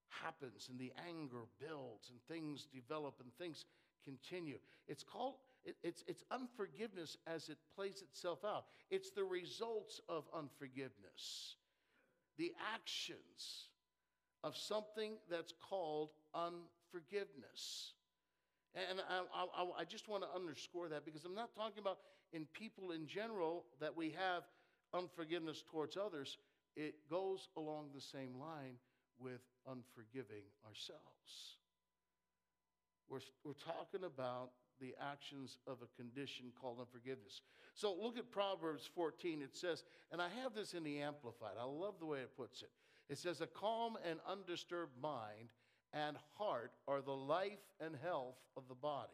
happens 0.09 0.67
and 0.69 0.79
the 0.79 0.91
anger 1.07 1.45
builds 1.59 2.09
and 2.09 2.19
things 2.27 2.65
develop 2.73 3.15
and 3.21 3.31
things 3.37 3.65
continue. 4.03 4.57
It's 4.87 5.03
called 5.03 5.35
it, 5.65 5.75
it's, 5.83 6.03
it's 6.07 6.23
unforgiveness 6.31 7.17
as 7.27 7.49
it 7.49 7.57
plays 7.75 8.01
itself 8.01 8.39
out. 8.45 8.65
It's 8.89 9.11
the 9.11 9.23
results 9.25 9.99
of 10.07 10.23
unforgiveness, 10.33 11.57
the 12.37 12.53
actions 12.73 13.67
of 14.43 14.55
something 14.55 15.13
that's 15.29 15.53
called 15.69 16.09
unforgiveness. 16.33 16.78
And 18.75 18.99
I, 19.09 19.43
I, 19.43 19.81
I 19.81 19.83
just 19.83 20.07
want 20.07 20.23
to 20.23 20.29
underscore 20.35 20.89
that 20.89 21.05
because 21.05 21.25
I'm 21.25 21.35
not 21.35 21.55
talking 21.55 21.79
about 21.79 21.97
in 22.33 22.45
people 22.53 22.91
in 22.91 23.07
general 23.07 23.65
that 23.79 23.95
we 23.95 24.11
have 24.11 24.43
unforgiveness 24.93 25.63
towards 25.69 25.97
others. 25.97 26.37
It 26.75 26.95
goes 27.09 27.49
along 27.57 27.89
the 27.93 28.01
same 28.01 28.39
line 28.39 28.77
with 29.19 29.41
unforgiving 29.67 30.43
ourselves. 30.67 31.57
We're, 33.09 33.19
we're 33.43 33.53
talking 33.53 34.05
about 34.05 34.51
the 34.79 34.95
actions 35.01 35.57
of 35.67 35.77
a 35.81 36.01
condition 36.01 36.45
called 36.59 36.79
unforgiveness. 36.79 37.41
So 37.73 37.93
look 37.99 38.17
at 38.17 38.31
Proverbs 38.31 38.89
14. 38.95 39.41
It 39.41 39.55
says, 39.55 39.83
and 40.11 40.21
I 40.21 40.27
have 40.41 40.53
this 40.53 40.73
in 40.73 40.83
the 40.83 40.99
Amplified. 41.01 41.57
I 41.59 41.65
love 41.65 41.95
the 41.99 42.05
way 42.05 42.19
it 42.19 42.37
puts 42.37 42.61
it. 42.61 42.69
It 43.09 43.17
says, 43.17 43.41
A 43.41 43.47
calm 43.47 43.97
and 44.07 44.19
undisturbed 44.29 44.93
mind 45.01 45.49
and 45.93 46.17
heart 46.37 46.71
are 46.87 47.01
the 47.01 47.11
life 47.11 47.59
and 47.79 47.95
health 48.03 48.35
of 48.55 48.63
the 48.67 48.75
body. 48.75 49.09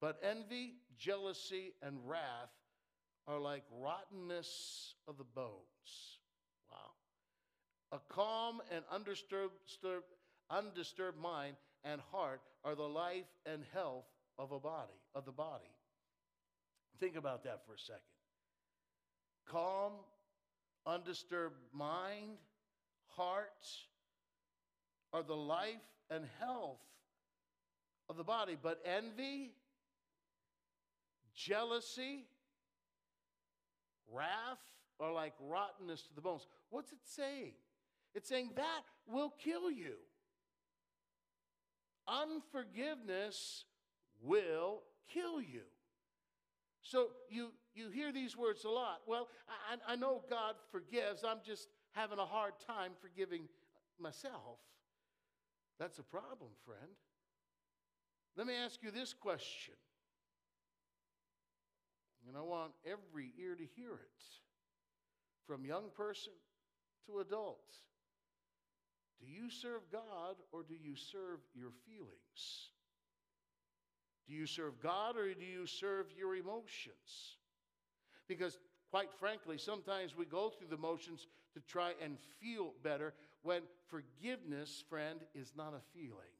But 0.00 0.20
envy, 0.22 0.74
jealousy, 0.98 1.72
and 1.82 1.98
wrath 2.06 2.50
are 3.26 3.40
like 3.40 3.62
rottenness 3.80 4.94
of 5.08 5.16
the 5.18 5.24
bones. 5.24 6.18
Wow. 6.70 7.98
A 7.98 8.12
calm 8.12 8.60
and 8.70 8.84
undisturbed, 8.92 9.54
undisturbed 10.50 11.18
mind 11.18 11.56
and 11.84 12.00
heart 12.12 12.40
are 12.64 12.74
the 12.74 12.82
life 12.82 13.24
and 13.46 13.62
health 13.72 14.04
of 14.38 14.52
a 14.52 14.60
body, 14.60 15.00
of 15.14 15.24
the 15.24 15.32
body. 15.32 15.64
Think 17.00 17.16
about 17.16 17.44
that 17.44 17.62
for 17.66 17.74
a 17.74 17.78
second. 17.78 18.02
Calm, 19.46 19.92
undisturbed 20.86 21.56
mind, 21.72 22.38
heart 23.16 23.66
are 25.12 25.22
the 25.22 25.34
life 25.34 25.74
and 26.10 26.24
health 26.40 26.80
of 28.08 28.16
the 28.16 28.24
body, 28.24 28.56
but 28.60 28.80
envy, 28.84 29.52
jealousy, 31.34 32.26
wrath 34.12 34.58
are 35.00 35.12
like 35.12 35.34
rottenness 35.40 36.02
to 36.02 36.14
the 36.14 36.20
bones. 36.20 36.46
What's 36.70 36.92
it 36.92 36.98
saying? 37.04 37.52
It's 38.14 38.28
saying 38.28 38.50
that 38.56 38.82
will 39.06 39.34
kill 39.42 39.70
you. 39.70 39.94
Unforgiveness 42.08 43.64
will 44.22 44.82
kill 45.12 45.40
you. 45.40 45.62
So 46.82 47.08
you, 47.28 47.48
you 47.74 47.90
hear 47.90 48.12
these 48.12 48.36
words 48.36 48.64
a 48.64 48.68
lot. 48.68 49.00
Well, 49.06 49.28
I, 49.48 49.92
I 49.92 49.96
know 49.96 50.22
God 50.30 50.54
forgives. 50.70 51.24
I'm 51.24 51.40
just 51.44 51.68
having 51.90 52.18
a 52.18 52.24
hard 52.24 52.52
time 52.64 52.92
forgiving 53.00 53.48
myself. 53.98 54.58
That's 55.78 55.98
a 55.98 56.02
problem, 56.02 56.50
friend. 56.64 56.90
Let 58.36 58.46
me 58.46 58.54
ask 58.54 58.82
you 58.82 58.90
this 58.90 59.12
question. 59.12 59.74
And 62.28 62.36
I 62.36 62.40
want 62.40 62.72
every 62.84 63.32
ear 63.40 63.54
to 63.54 63.64
hear 63.76 63.92
it, 63.92 64.24
from 65.46 65.64
young 65.64 65.90
person 65.96 66.32
to 67.06 67.20
adult. 67.20 67.76
Do 69.20 69.26
you 69.30 69.48
serve 69.48 69.82
God 69.90 70.36
or 70.52 70.62
do 70.62 70.74
you 70.74 70.96
serve 70.96 71.40
your 71.54 71.70
feelings? 71.86 72.70
Do 74.28 74.34
you 74.34 74.46
serve 74.46 74.80
God 74.82 75.16
or 75.16 75.32
do 75.32 75.44
you 75.44 75.66
serve 75.66 76.06
your 76.16 76.34
emotions? 76.34 77.38
Because, 78.28 78.58
quite 78.90 79.12
frankly, 79.18 79.56
sometimes 79.56 80.16
we 80.16 80.24
go 80.24 80.50
through 80.50 80.68
the 80.68 80.76
motions 80.76 81.28
to 81.54 81.60
try 81.60 81.92
and 82.02 82.18
feel 82.40 82.72
better 82.82 83.14
when 83.42 83.62
forgiveness, 83.88 84.82
friend, 84.88 85.20
is 85.34 85.52
not 85.56 85.74
a 85.74 85.98
feeling, 85.98 86.34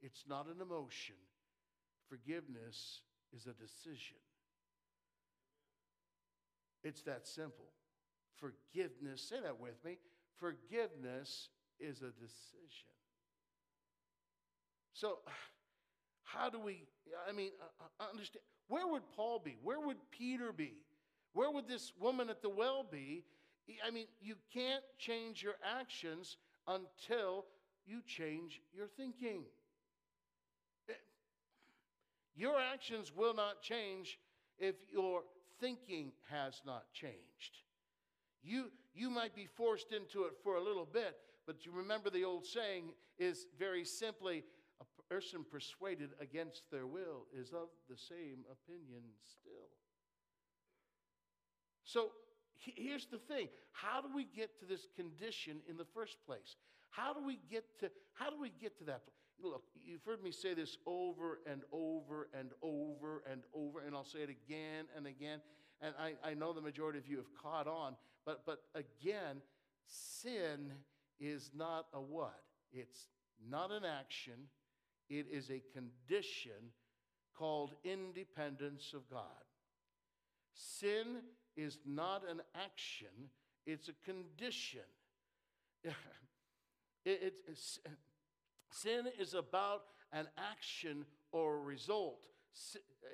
it's 0.00 0.24
not 0.28 0.46
an 0.46 0.60
emotion. 0.60 1.16
Forgiveness 2.08 3.00
is 3.34 3.46
a 3.46 3.52
decision. 3.52 4.18
It's 6.84 7.02
that 7.02 7.26
simple. 7.26 7.66
Forgiveness, 8.36 9.22
say 9.22 9.40
that 9.42 9.58
with 9.58 9.84
me. 9.84 9.98
Forgiveness 10.38 11.48
is 11.80 12.02
a 12.02 12.10
decision. 12.10 12.94
So, 14.92 15.18
how 16.24 16.48
do 16.48 16.60
we, 16.60 16.84
I 17.28 17.32
mean, 17.32 17.50
uh, 17.60 18.04
understand, 18.10 18.42
where 18.68 18.86
would 18.86 19.02
Paul 19.14 19.40
be? 19.44 19.56
Where 19.62 19.80
would 19.80 19.98
Peter 20.10 20.52
be? 20.52 20.74
Where 21.32 21.50
would 21.50 21.68
this 21.68 21.92
woman 21.98 22.30
at 22.30 22.42
the 22.42 22.48
well 22.48 22.84
be? 22.90 23.24
I 23.86 23.90
mean, 23.90 24.06
you 24.20 24.36
can't 24.52 24.84
change 24.98 25.42
your 25.42 25.56
actions 25.78 26.36
until 26.68 27.46
you 27.84 28.00
change 28.06 28.60
your 28.72 28.86
thinking. 28.86 29.44
Your 32.36 32.58
actions 32.60 33.12
will 33.16 33.34
not 33.34 33.62
change 33.62 34.18
if 34.58 34.74
your 34.92 35.22
thinking 35.58 36.12
has 36.30 36.60
not 36.66 36.92
changed. 36.92 37.62
You, 38.42 38.70
you 38.94 39.08
might 39.08 39.34
be 39.34 39.46
forced 39.46 39.92
into 39.92 40.24
it 40.24 40.34
for 40.44 40.56
a 40.56 40.62
little 40.62 40.84
bit, 40.84 41.16
but 41.46 41.64
you 41.64 41.72
remember 41.72 42.10
the 42.10 42.24
old 42.24 42.44
saying 42.44 42.92
is 43.18 43.46
very 43.58 43.84
simply 43.84 44.44
a 44.80 45.14
person 45.14 45.44
persuaded 45.50 46.10
against 46.20 46.70
their 46.70 46.86
will 46.86 47.26
is 47.34 47.52
of 47.52 47.68
the 47.88 47.96
same 47.96 48.44
opinion 48.50 49.02
still. 49.24 49.70
So 51.84 52.10
here's 52.58 53.06
the 53.06 53.18
thing 53.18 53.48
how 53.72 54.00
do 54.00 54.08
we 54.14 54.24
get 54.24 54.58
to 54.60 54.66
this 54.66 54.86
condition 54.96 55.58
in 55.68 55.76
the 55.76 55.84
first 55.84 56.16
place? 56.26 56.56
How 56.90 57.12
do 57.12 57.24
we 57.24 57.38
get 57.50 57.64
to 57.80 57.90
how 58.14 58.30
do 58.30 58.40
we 58.40 58.50
get 58.60 58.78
to 58.78 58.84
that? 58.84 59.02
Look, 59.42 59.64
you've 59.84 60.04
heard 60.04 60.22
me 60.22 60.32
say 60.32 60.54
this 60.54 60.78
over 60.86 61.40
and 61.46 61.62
over 61.70 62.28
and 62.32 62.50
over 62.62 63.22
and 63.30 63.42
over, 63.54 63.80
and 63.80 63.94
I'll 63.94 64.04
say 64.04 64.20
it 64.20 64.30
again 64.30 64.86
and 64.96 65.06
again. 65.06 65.40
And 65.82 65.94
I, 66.00 66.14
I 66.24 66.32
know 66.32 66.54
the 66.54 66.62
majority 66.62 66.98
of 66.98 67.06
you 67.06 67.18
have 67.18 67.34
caught 67.42 67.66
on, 67.66 67.96
but 68.24 68.46
but 68.46 68.62
again, 68.74 69.42
sin 69.86 70.72
is 71.20 71.50
not 71.54 71.86
a 71.92 72.00
what? 72.00 72.40
It's 72.72 73.08
not 73.50 73.70
an 73.70 73.84
action, 73.84 74.48
it 75.08 75.26
is 75.30 75.50
a 75.50 75.62
condition 75.74 76.72
called 77.36 77.74
independence 77.84 78.92
of 78.94 79.08
God. 79.10 79.44
Sin 80.54 81.18
is 81.56 81.78
not 81.86 82.22
an 82.28 82.40
action, 82.54 83.30
it's 83.66 83.88
a 83.88 83.94
condition. 84.04 84.80
It, 87.08 87.34
it, 87.46 87.58
sin 88.72 89.04
is 89.16 89.34
about 89.34 89.82
an 90.12 90.26
action 90.36 91.04
or 91.30 91.54
a 91.54 91.60
result. 91.60 92.26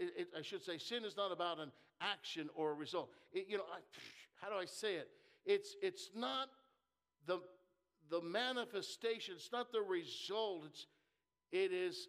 It, 0.00 0.28
I 0.34 0.40
should 0.40 0.64
say, 0.64 0.78
sin 0.78 1.04
is 1.04 1.14
not 1.14 1.30
about 1.30 1.58
an 1.58 1.70
action 2.00 2.48
or 2.54 2.70
a 2.70 2.74
result. 2.74 3.10
you 3.34 3.58
know, 3.58 3.64
I, 3.70 3.80
how 4.40 4.48
do 4.48 4.56
I 4.56 4.64
say 4.64 4.94
it? 4.94 5.08
It's, 5.44 5.76
it's 5.82 6.10
not 6.16 6.48
the, 7.26 7.40
the 8.10 8.22
manifestation, 8.22 9.34
it's 9.36 9.52
not 9.52 9.72
the 9.72 9.82
result, 9.82 10.64
it's, 10.66 10.86
it 11.50 11.72
is 11.72 12.08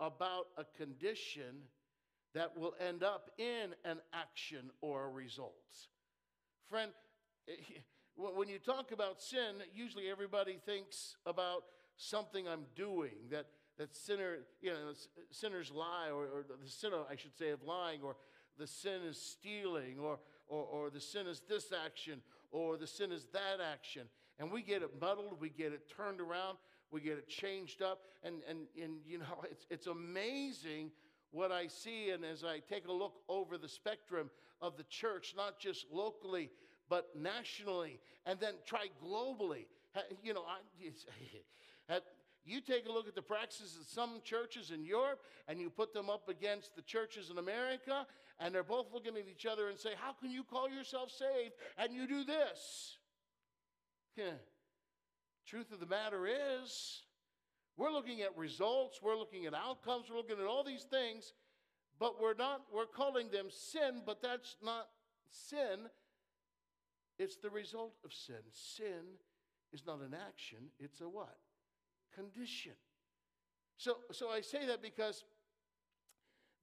about 0.00 0.46
a 0.56 0.64
condition 0.64 1.62
that 2.34 2.56
will 2.56 2.74
end 2.86 3.02
up 3.02 3.30
in 3.38 3.74
an 3.84 3.98
action 4.12 4.70
or 4.80 5.04
a 5.04 5.10
result. 5.10 5.54
Friend, 6.68 6.92
when 8.16 8.48
you 8.48 8.58
talk 8.58 8.92
about 8.92 9.22
sin, 9.22 9.56
usually 9.74 10.10
everybody 10.10 10.58
thinks 10.64 11.16
about 11.26 11.64
something 11.96 12.46
I'm 12.46 12.66
doing 12.76 13.14
that 13.30 13.46
that 13.78 13.94
sinner, 13.94 14.38
you 14.60 14.72
know, 14.72 14.92
sinners 15.30 15.70
lie, 15.70 16.10
or, 16.10 16.24
or 16.24 16.44
the 16.62 16.68
sin, 16.68 16.90
I 17.08 17.16
should 17.16 17.36
say, 17.38 17.50
of 17.50 17.62
lying, 17.62 18.02
or 18.02 18.16
the 18.58 18.66
sin 18.66 19.02
is 19.08 19.20
stealing, 19.20 19.98
or, 20.00 20.18
or, 20.48 20.64
or 20.64 20.90
the 20.90 21.00
sin 21.00 21.26
is 21.26 21.42
this 21.48 21.72
action, 21.72 22.20
or 22.50 22.76
the 22.76 22.86
sin 22.86 23.12
is 23.12 23.26
that 23.32 23.60
action. 23.64 24.02
And 24.38 24.50
we 24.50 24.62
get 24.62 24.82
it 24.82 24.90
muddled, 25.00 25.40
we 25.40 25.48
get 25.48 25.72
it 25.72 25.90
turned 25.96 26.20
around, 26.20 26.58
we 26.90 27.00
get 27.00 27.18
it 27.18 27.28
changed 27.28 27.80
up. 27.80 28.02
And, 28.24 28.42
and, 28.48 28.60
and 28.80 28.94
you 29.06 29.18
know, 29.18 29.44
it's, 29.50 29.66
it's 29.70 29.86
amazing 29.86 30.90
what 31.30 31.52
I 31.52 31.66
see. 31.66 32.10
And 32.10 32.24
as 32.24 32.44
I 32.44 32.60
take 32.60 32.86
a 32.86 32.92
look 32.92 33.14
over 33.28 33.58
the 33.58 33.68
spectrum 33.68 34.30
of 34.60 34.76
the 34.76 34.84
church, 34.84 35.34
not 35.36 35.58
just 35.58 35.86
locally, 35.92 36.50
but 36.88 37.10
nationally, 37.14 38.00
and 38.26 38.40
then 38.40 38.54
try 38.66 38.86
globally. 39.04 39.66
You 40.22 40.34
know, 40.34 40.44
I, 40.46 40.58
you 42.44 42.60
take 42.60 42.88
a 42.88 42.92
look 42.92 43.08
at 43.08 43.14
the 43.14 43.22
practices 43.22 43.76
of 43.80 43.86
some 43.86 44.20
churches 44.24 44.70
in 44.70 44.84
Europe 44.84 45.20
and 45.48 45.60
you 45.60 45.70
put 45.70 45.92
them 45.92 46.08
up 46.08 46.28
against 46.28 46.74
the 46.76 46.82
churches 46.82 47.30
in 47.30 47.38
America, 47.38 48.06
and 48.40 48.54
they're 48.54 48.62
both 48.62 48.86
looking 48.92 49.16
at 49.16 49.24
each 49.30 49.46
other 49.46 49.68
and 49.68 49.78
say, 49.78 49.90
How 49.98 50.12
can 50.12 50.30
you 50.30 50.44
call 50.44 50.68
yourself 50.68 51.10
saved 51.10 51.54
and 51.76 51.92
you 51.92 52.06
do 52.06 52.24
this? 52.24 52.96
Truth 55.46 55.72
of 55.72 55.80
the 55.80 55.86
matter 55.86 56.26
is, 56.26 57.02
we're 57.78 57.92
looking 57.92 58.22
at 58.22 58.36
results, 58.36 58.98
we're 59.00 59.16
looking 59.16 59.46
at 59.46 59.54
outcomes, 59.54 60.06
we're 60.10 60.16
looking 60.16 60.38
at 60.40 60.46
all 60.46 60.64
these 60.64 60.82
things, 60.82 61.32
but 62.00 62.20
we're 62.20 62.34
not, 62.34 62.62
we're 62.74 62.86
calling 62.86 63.30
them 63.30 63.46
sin, 63.50 64.02
but 64.04 64.20
that's 64.20 64.56
not 64.62 64.88
sin. 65.30 65.86
It's 67.20 67.36
the 67.36 67.50
result 67.50 67.94
of 68.04 68.12
sin. 68.12 68.42
Sin 68.50 69.16
is 69.72 69.84
not 69.86 70.00
an 70.00 70.12
action, 70.12 70.58
it's 70.80 71.00
a 71.00 71.08
what? 71.08 71.38
Condition. 72.14 72.72
So, 73.76 73.98
so 74.10 74.28
I 74.28 74.40
say 74.40 74.66
that 74.66 74.82
because 74.82 75.22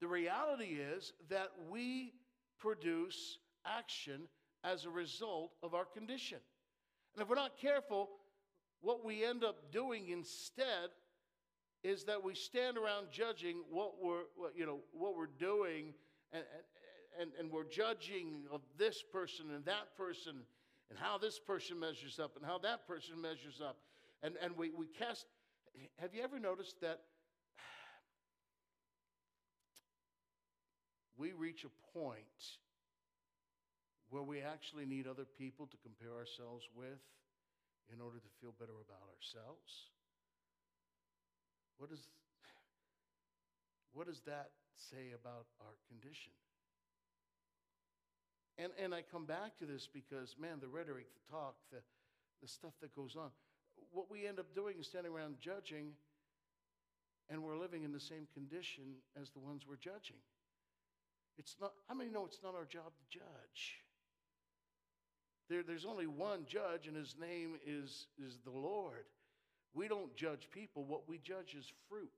the 0.01 0.08
reality 0.08 0.78
is 0.95 1.13
that 1.30 1.51
we 1.71 2.12
produce 2.60 3.38
action 3.65 4.23
as 4.65 4.84
a 4.84 4.89
result 4.89 5.54
of 5.63 5.73
our 5.73 5.86
condition. 5.86 6.39
And 7.13 7.23
if 7.23 7.30
we're 7.30 7.36
not 7.36 7.58
careful, 7.58 8.10
what 8.82 9.06
we 9.06 9.23
end 9.23 9.45
up 9.45 9.71
doing 9.71 10.10
instead 10.10 10.89
is 11.86 12.04
that 12.06 12.24
we 12.24 12.34
stand 12.34 12.78
around 12.78 13.08
judging 13.12 13.58
what 13.69 13.93
we're, 14.02 14.24
what, 14.36 14.54
you 14.58 14.65
know, 14.65 14.80
what 14.91 15.15
we're 15.15 15.28
doing, 15.39 15.93
and, 16.34 16.43
and, 17.19 17.30
and 17.39 17.52
we're 17.52 17.63
judging 17.63 18.45
of 18.52 18.62
this 18.76 19.04
person 19.04 19.52
and 19.54 19.63
that 19.65 19.95
person, 19.95 20.38
and 20.89 20.98
how 20.98 21.19
this 21.19 21.38
person 21.38 21.80
measures 21.80 22.19
up, 22.19 22.36
and 22.38 22.45
how 22.45 22.58
that 22.58 22.88
person 22.88 23.21
measures 23.21 23.62
up. 23.63 23.78
And, 24.24 24.34
and 24.41 24.58
we, 24.58 24.71
we 24.71 24.88
cast. 24.88 25.28
Have 26.00 26.15
you 26.15 26.24
ever 26.24 26.39
noticed 26.39 26.82
that 26.82 27.02
we 31.15 31.34
reach 31.34 31.65
a 31.65 31.98
point 31.98 32.15
where 34.10 34.24
we 34.24 34.41
actually 34.41 34.88
need 34.88 35.06
other 35.06 35.26
people 35.38 35.67
to 35.67 35.78
compare 35.84 36.17
ourselves 36.17 36.65
with? 36.76 37.00
in 37.93 38.02
order 38.02 38.17
to 38.17 38.32
feel 38.41 38.54
better 38.58 38.74
about 38.74 39.06
ourselves? 39.13 39.93
What, 41.77 41.91
is, 41.91 41.99
what 43.93 44.07
does 44.07 44.21
that 44.25 44.51
say 44.77 45.11
about 45.13 45.45
our 45.61 45.75
condition? 45.89 46.31
And, 48.57 48.71
and 48.81 48.95
I 48.95 49.01
come 49.01 49.25
back 49.25 49.57
to 49.59 49.65
this 49.65 49.88
because, 49.91 50.35
man, 50.39 50.59
the 50.61 50.67
rhetoric, 50.67 51.07
the 51.13 51.31
talk, 51.35 51.55
the, 51.71 51.79
the 52.41 52.47
stuff 52.47 52.73
that 52.81 52.95
goes 52.95 53.15
on, 53.15 53.29
what 53.91 54.09
we 54.09 54.25
end 54.25 54.39
up 54.39 54.55
doing 54.55 54.75
is 54.79 54.88
standing 54.88 55.11
around 55.11 55.35
judging, 55.41 55.91
and 57.29 57.43
we're 57.43 57.57
living 57.57 57.83
in 57.83 57.91
the 57.91 57.99
same 57.99 58.27
condition 58.33 58.83
as 59.19 59.29
the 59.31 59.39
ones 59.39 59.63
we're 59.67 59.75
judging. 59.75 60.17
It's 61.38 61.55
not, 61.59 61.73
how 61.89 61.95
many 61.95 62.09
know 62.09 62.25
it's 62.25 62.39
not 62.41 62.55
our 62.55 62.65
job 62.65 62.93
to 62.95 63.19
judge? 63.19 63.81
There, 65.49 65.63
there's 65.63 65.85
only 65.85 66.07
one 66.07 66.45
judge, 66.47 66.88
and 66.88 66.95
his 66.95 67.15
name 67.19 67.55
is, 67.67 68.07
is 68.17 68.38
the 68.45 68.57
Lord. 68.57 69.05
We 69.75 69.89
don't 69.89 70.15
judge 70.15 70.47
people, 70.51 70.85
what 70.85 71.07
we 71.07 71.17
judge 71.17 71.53
is 71.53 71.71
fruit. 71.89 72.09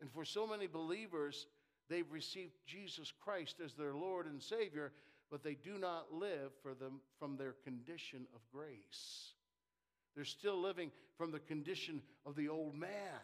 And 0.00 0.10
for 0.10 0.24
so 0.24 0.46
many 0.46 0.66
believers, 0.66 1.46
they've 1.88 2.10
received 2.10 2.54
Jesus 2.66 3.12
Christ 3.22 3.56
as 3.62 3.74
their 3.74 3.94
Lord 3.94 4.26
and 4.26 4.42
Savior, 4.42 4.92
but 5.30 5.44
they 5.44 5.54
do 5.54 5.78
not 5.78 6.12
live 6.12 6.50
for 6.62 6.74
them 6.74 7.00
from 7.18 7.36
their 7.36 7.54
condition 7.62 8.26
of 8.34 8.40
grace. 8.50 9.34
They're 10.16 10.24
still 10.24 10.60
living 10.60 10.90
from 11.16 11.30
the 11.30 11.38
condition 11.38 12.02
of 12.26 12.36
the 12.36 12.48
old 12.48 12.74
man, 12.74 13.20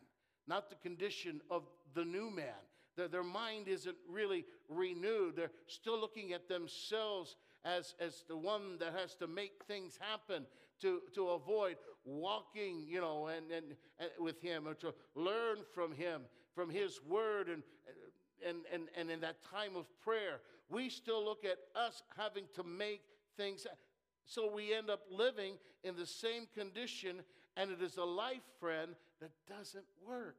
not 0.46 0.68
the 0.68 0.76
condition 0.76 1.40
of 1.50 1.62
the 1.94 2.04
new 2.04 2.30
man. 2.30 2.54
Their, 2.96 3.08
their 3.08 3.24
mind 3.24 3.68
isn't 3.68 3.96
really 4.08 4.44
renewed. 4.68 5.36
They're 5.36 5.50
still 5.66 5.98
looking 5.98 6.32
at 6.32 6.48
themselves 6.48 7.36
as, 7.64 7.94
as 7.98 8.24
the 8.28 8.36
one 8.36 8.78
that 8.78 8.94
has 8.94 9.14
to 9.16 9.26
make 9.26 9.64
things 9.66 9.98
happen 10.00 10.46
to, 10.80 11.00
to 11.14 11.28
avoid 11.30 11.76
walking, 12.04 12.84
you 12.86 13.00
know, 13.00 13.26
and, 13.26 13.50
and, 13.50 13.66
and 13.98 14.10
with 14.18 14.40
him 14.40 14.66
or 14.66 14.74
to 14.74 14.94
learn 15.14 15.58
from 15.74 15.92
him, 15.92 16.22
from 16.54 16.70
his 16.70 17.00
word 17.06 17.48
and, 17.48 17.62
and, 18.46 18.58
and, 18.72 18.88
and 18.96 19.10
in 19.10 19.20
that 19.20 19.36
time 19.44 19.76
of 19.76 19.86
prayer, 20.00 20.40
we 20.68 20.88
still 20.88 21.24
look 21.24 21.44
at 21.44 21.58
us 21.74 22.02
having 22.16 22.44
to 22.54 22.62
make 22.62 23.02
things. 23.36 23.66
So 24.26 24.52
we 24.52 24.74
end 24.74 24.90
up 24.90 25.00
living 25.10 25.54
in 25.84 25.96
the 25.96 26.06
same 26.06 26.46
condition, 26.54 27.22
and 27.56 27.70
it 27.70 27.82
is 27.82 27.96
a 27.96 28.04
life, 28.04 28.42
friend, 28.60 28.94
that 29.20 29.30
doesn't 29.48 29.86
work. 30.06 30.36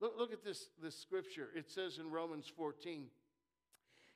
Look, 0.00 0.14
look 0.18 0.32
at 0.32 0.44
this, 0.44 0.68
this 0.82 0.98
scripture. 0.98 1.48
It 1.54 1.70
says 1.70 1.98
in 1.98 2.10
Romans 2.10 2.50
14 2.56 3.06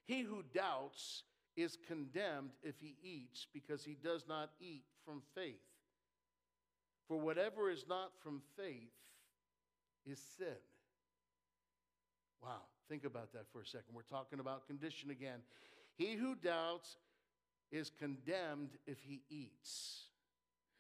He 0.07 0.23
who 0.23 0.42
doubts 0.55 1.23
is 1.56 1.78
condemned 1.86 2.50
if 2.62 2.74
he 2.80 2.96
eats, 3.02 3.46
because 3.52 3.84
he 3.84 3.96
does 4.02 4.24
not 4.28 4.50
eat 4.60 4.84
from 5.04 5.22
faith. 5.34 5.60
For 7.06 7.18
whatever 7.18 7.70
is 7.70 7.84
not 7.88 8.10
from 8.22 8.42
faith 8.56 8.92
is 10.06 10.18
sin. 10.36 10.46
Wow, 12.42 12.62
think 12.88 13.04
about 13.04 13.32
that 13.32 13.46
for 13.52 13.60
a 13.60 13.66
second. 13.66 13.94
We're 13.94 14.02
talking 14.02 14.40
about 14.40 14.66
condition 14.66 15.10
again. 15.10 15.40
He 15.96 16.14
who 16.14 16.34
doubts 16.34 16.96
is 17.70 17.90
condemned 17.90 18.70
if 18.86 19.00
he 19.02 19.22
eats, 19.30 20.06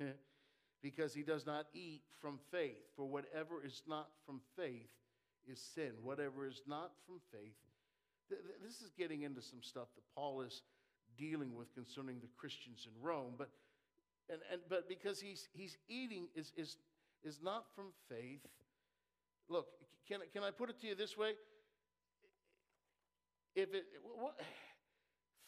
because 0.82 1.14
he 1.14 1.22
does 1.22 1.46
not 1.46 1.66
eat 1.72 2.02
from 2.20 2.38
faith. 2.50 2.82
For 2.96 3.06
whatever 3.06 3.64
is 3.64 3.82
not 3.88 4.08
from 4.26 4.40
faith 4.56 4.90
is 5.50 5.60
sin. 5.60 5.92
Whatever 6.02 6.46
is 6.46 6.62
not 6.66 6.92
from 7.06 7.20
faith. 7.32 7.54
This 8.62 8.80
is 8.80 8.90
getting 8.96 9.22
into 9.22 9.42
some 9.42 9.62
stuff 9.62 9.88
that 9.94 10.02
Paul 10.14 10.40
is 10.42 10.62
dealing 11.16 11.54
with 11.54 11.72
concerning 11.74 12.20
the 12.20 12.28
Christians 12.36 12.86
in 12.86 13.02
Rome, 13.02 13.34
but 13.36 13.50
and, 14.30 14.40
and 14.50 14.60
but 14.68 14.88
because 14.88 15.20
he's 15.20 15.48
he's 15.52 15.76
eating 15.88 16.28
is 16.34 16.52
is 16.56 16.76
is 17.22 17.40
not 17.42 17.66
from 17.74 17.86
faith. 18.08 18.46
Look, 19.48 19.66
can 20.08 20.20
can 20.32 20.42
I 20.42 20.50
put 20.50 20.70
it 20.70 20.80
to 20.80 20.86
you 20.86 20.94
this 20.94 21.16
way? 21.16 21.32
If 23.54 23.74
it 23.74 23.84
what, 24.02 24.40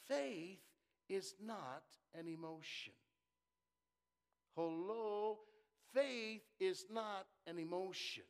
faith 0.07 0.59
is 1.09 1.35
not 1.45 1.85
an 2.15 2.29
emotion. 2.29 2.93
Hello, 4.55 5.39
faith 5.93 6.43
is 6.61 6.87
not 6.91 7.27
an 7.47 7.59
emotion. 7.59 8.25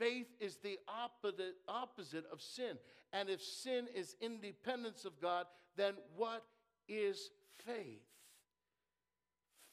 Faith 0.00 0.28
is 0.40 0.56
the 0.56 0.78
opposite, 0.88 2.24
of 2.32 2.40
sin. 2.40 2.78
And 3.12 3.28
if 3.28 3.42
sin 3.42 3.86
is 3.94 4.16
independence 4.22 5.04
of 5.04 5.20
God, 5.20 5.44
then 5.76 5.92
what 6.16 6.42
is 6.88 7.30
faith? 7.66 8.00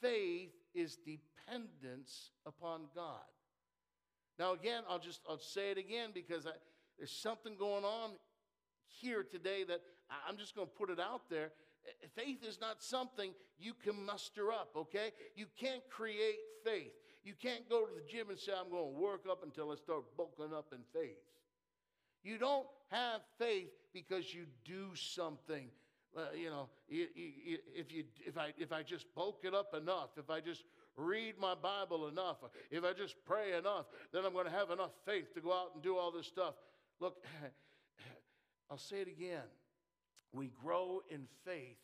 Faith 0.02 0.52
is 0.76 0.98
dependence 0.98 2.32
upon 2.46 2.82
God. 2.94 3.24
Now, 4.38 4.54
again, 4.54 4.84
I'll 4.90 5.00
just 5.00 5.22
I'll 5.28 5.40
say 5.40 5.72
it 5.72 5.78
again 5.78 6.10
because 6.14 6.46
I, 6.46 6.52
there's 6.98 7.12
something 7.12 7.56
going 7.58 7.86
on 7.86 8.12
here 8.86 9.24
today 9.24 9.64
that 9.64 9.82
I'm 10.28 10.38
just 10.38 10.56
going 10.56 10.68
to 10.68 10.74
put 10.74 10.90
it 10.90 11.00
out 11.00 11.30
there. 11.30 11.52
Faith 12.16 12.44
is 12.44 12.60
not 12.60 12.84
something 12.84 13.32
you 13.58 13.74
can 13.74 14.06
muster 14.06 14.52
up, 14.52 14.72
okay? 14.76 15.12
You 15.36 15.46
can't 15.58 15.82
create 15.90 16.38
faith. 16.66 16.92
You 17.28 17.34
can't 17.42 17.68
go 17.68 17.86
to 17.86 17.94
the 17.94 18.10
gym 18.10 18.30
and 18.30 18.40
say, 18.40 18.54
I'm 18.58 18.72
going 18.72 18.94
to 18.96 19.02
work 19.02 19.26
up 19.30 19.44
until 19.44 19.70
I 19.70 19.76
start 19.76 20.06
bulking 20.16 20.54
up 20.56 20.68
in 20.72 20.80
faith. 20.94 21.18
You 22.24 22.38
don't 22.38 22.68
have 22.90 23.20
faith 23.38 23.68
because 23.94 24.34
you 24.34 24.46
do 24.64 24.96
something. 24.96 25.68
Uh, 26.16 26.22
you 26.34 26.50
know, 26.50 26.70
if, 26.88 27.92
you, 27.92 28.06
if, 28.26 28.38
I, 28.38 28.54
if 28.58 28.72
I 28.72 28.82
just 28.82 29.14
bulk 29.14 29.42
it 29.44 29.54
up 29.54 29.74
enough, 29.76 30.12
if 30.16 30.30
I 30.30 30.40
just 30.40 30.64
read 30.96 31.34
my 31.38 31.54
Bible 31.54 32.08
enough, 32.08 32.38
if 32.72 32.86
I 32.86 32.94
just 32.94 33.16
pray 33.26 33.58
enough, 33.58 33.88
then 34.14 34.24
I'm 34.24 34.32
going 34.32 34.46
to 34.46 34.52
have 34.52 34.72
enough 34.72 34.92
faith 35.06 35.34
to 35.34 35.42
go 35.42 35.52
out 35.52 35.72
and 35.74 35.84
do 35.84 35.98
all 35.98 36.12
this 36.14 36.28
stuff. 36.28 36.54
Look, 37.02 37.26
I'll 38.72 38.78
say 38.78 39.02
it 39.02 39.10
again. 39.10 39.50
We 40.32 40.50
grow 40.64 41.02
in 41.10 41.28
faith 41.44 41.76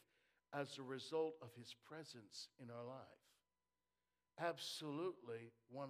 as 0.53 0.77
a 0.77 0.84
result 0.84 1.34
of 1.41 1.49
His 1.58 1.75
presence 1.86 2.47
in 2.62 2.69
our 2.69 2.86
life. 2.86 3.22
Absolutely, 4.39 5.51
100%. 5.75 5.83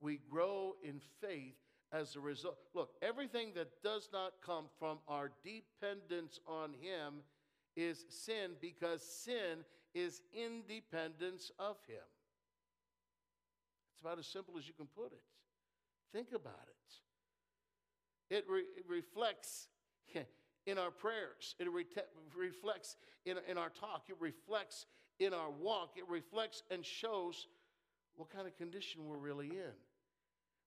We 0.00 0.20
grow 0.30 0.74
in 0.82 1.00
faith 1.20 1.56
as 1.92 2.16
a 2.16 2.20
result. 2.20 2.58
Look, 2.74 2.94
everything 3.02 3.52
that 3.56 3.82
does 3.82 4.08
not 4.12 4.34
come 4.44 4.66
from 4.78 4.98
our 5.08 5.30
dependence 5.44 6.38
on 6.46 6.74
Him 6.80 7.22
is 7.76 8.04
sin 8.08 8.52
because 8.60 9.02
sin 9.02 9.64
is 9.94 10.22
independence 10.32 11.50
of 11.58 11.76
Him. 11.86 12.06
It's 13.92 14.00
about 14.00 14.18
as 14.18 14.26
simple 14.26 14.54
as 14.56 14.66
you 14.66 14.74
can 14.74 14.86
put 14.86 15.12
it. 15.12 15.22
Think 16.12 16.28
about 16.28 16.66
it. 16.68 18.34
It, 18.36 18.44
re- 18.48 18.64
it 18.76 18.84
reflects 18.88 19.68
in 20.66 20.78
our 20.78 20.90
prayers, 20.90 21.56
it 21.58 21.68
re- 21.70 21.84
reflects 22.36 22.96
in, 23.26 23.36
in 23.48 23.58
our 23.58 23.70
talk, 23.70 24.04
it 24.08 24.16
reflects 24.20 24.86
in 25.20 25.32
our 25.32 25.50
walk, 25.50 25.92
it 25.96 26.08
reflects 26.08 26.62
and 26.70 26.84
shows 26.84 27.46
what 28.16 28.30
kind 28.30 28.46
of 28.46 28.56
condition 28.56 29.06
we're 29.06 29.16
really 29.16 29.48
in. 29.48 29.72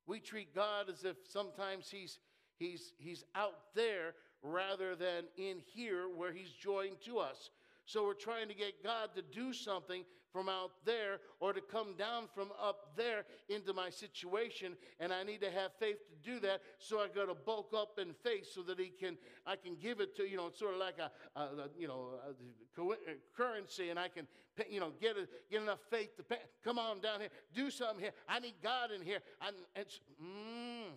We 0.06 0.20
treat 0.20 0.54
God 0.56 0.90
as 0.90 1.04
if 1.04 1.18
sometimes 1.28 1.90
he's, 1.90 2.20
he's, 2.58 2.94
he's 2.98 3.24
out 3.36 3.74
there 3.76 4.14
rather 4.42 4.96
than 4.96 5.26
in 5.38 5.58
here 5.74 6.06
where 6.16 6.32
he's 6.32 6.52
joined 6.52 7.02
to 7.06 7.20
us. 7.20 7.50
So 7.86 8.06
we're 8.06 8.14
trying 8.14 8.48
to 8.48 8.54
get 8.54 8.84
God 8.84 9.10
to 9.16 9.22
do 9.22 9.54
something 9.54 10.04
from 10.34 10.50
out 10.50 10.72
there 10.84 11.20
or 11.40 11.54
to 11.54 11.62
come 11.62 11.94
down 11.98 12.24
from 12.34 12.50
up 12.62 12.98
there 12.98 13.24
into 13.48 13.72
my 13.72 13.90
situation 13.90 14.76
and 15.00 15.14
I 15.14 15.24
need 15.24 15.40
to 15.42 15.52
have 15.52 15.72
faith 15.80 15.98
to 16.10 16.32
do 16.32 16.40
that 16.40 16.62
so 16.80 17.00
I 17.00 17.08
got 17.08 17.28
to 17.28 17.36
bulk 17.36 17.72
up 17.78 18.00
in 18.00 18.14
faith 18.24 18.48
so 18.52 18.64
that 18.64 18.80
he 18.80 18.88
can 18.88 19.16
I 19.46 19.56
can 19.56 19.76
give 19.80 20.02
it 20.02 20.18
to 20.18 20.28
you 20.28 20.36
know 20.36 20.48
it's 20.48 20.60
sort 20.60 20.74
of 20.74 20.80
like 20.80 20.98
a, 20.98 21.40
a, 21.40 21.70
you 21.78 21.88
know 21.88 22.10
a 22.26 23.38
currency 23.38 23.92
and 23.92 24.00
I 24.00 24.08
can 24.08 24.28
pay, 24.58 24.66
you 24.70 24.80
know 24.80 24.92
get 25.00 25.16
a, 25.18 25.28
get 25.52 25.62
enough 25.62 25.80
faith 25.92 26.18
to 26.18 26.24
pay. 26.24 26.40
come 26.64 26.80
on 26.80 27.00
down 27.00 27.20
here 27.20 27.30
do 27.54 27.70
something 27.70 28.02
here 28.02 28.14
I 28.28 28.40
need 28.40 28.56
God 28.64 28.90
in 28.92 29.02
here 29.02 29.20
and 29.46 29.56
it's 29.76 30.00
mm. 30.22 30.92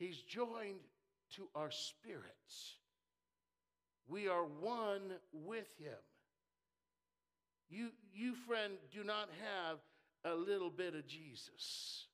He's 0.00 0.22
joined 0.22 0.80
to 1.36 1.46
our 1.54 1.70
spirits. 1.70 2.79
We 4.10 4.26
are 4.26 4.42
one 4.42 5.12
with 5.32 5.68
him. 5.78 5.94
You, 7.68 7.90
you, 8.12 8.34
friend, 8.34 8.72
do 8.92 9.04
not 9.04 9.28
have 9.40 9.78
a 10.24 10.34
little 10.34 10.68
bit 10.68 10.96
of 10.96 11.06
Jesus. 11.06 12.06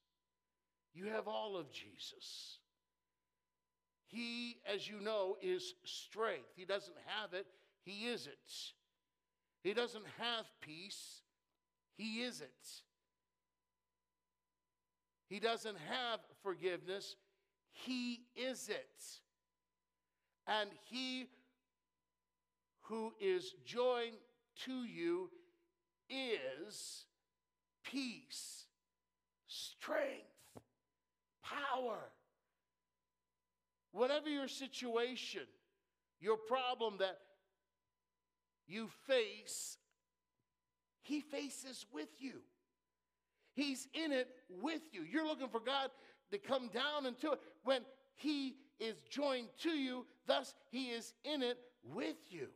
You 0.93 1.07
have 1.07 1.27
all 1.27 1.57
of 1.57 1.73
Jesus. 1.73 2.59
He, 4.09 4.59
as 4.71 4.87
you 4.87 5.01
know, 5.01 5.37
is 5.41 5.75
strength. 5.85 6.53
He 6.55 6.67
doesn't 6.67 6.97
have 7.07 7.33
it, 7.33 7.47
He 7.83 8.09
is 8.09 8.27
it. 8.27 8.51
He 9.63 9.73
doesn't 9.73 10.05
have 10.19 10.45
peace, 10.61 11.23
He 11.97 12.21
is 12.21 12.43
it. 12.43 12.69
He 15.31 15.41
doesn't 15.41 15.79
have 15.89 16.21
forgiveness, 16.43 17.17
He 17.73 18.21
is 18.37 18.69
it. 18.69 19.21
And 20.47 20.69
He 20.91 21.29
who 22.89 23.13
is 23.21 23.55
joined 23.65 24.17
to 24.65 24.85
you 24.85 25.31
is 26.09 27.05
peace, 27.85 28.65
strength, 29.47 30.61
power. 31.43 31.99
Whatever 33.93 34.29
your 34.29 34.49
situation, 34.49 35.43
your 36.21 36.37
problem 36.37 36.97
that 36.99 37.19
you 38.69 38.89
face, 39.07 39.79
He 41.03 41.21
faces 41.21 41.87
with 41.93 42.09
you. 42.19 42.41
He's 43.55 43.89
in 43.95 44.13
it 44.13 44.29
with 44.49 44.83
you. 44.93 45.03
You're 45.03 45.27
looking 45.27 45.49
for 45.49 45.61
God 45.61 45.91
to 46.31 46.39
come 46.39 46.69
down 46.69 47.07
into 47.07 47.33
it 47.33 47.41
when 47.65 47.81
He 48.17 48.57
is 48.79 48.97
joined 49.09 49.49
to 49.63 49.71
you, 49.71 50.05
thus, 50.27 50.55
He 50.71 50.91
is 50.91 51.15
in 51.25 51.43
it 51.43 51.59
with 51.83 52.17
you. 52.29 52.49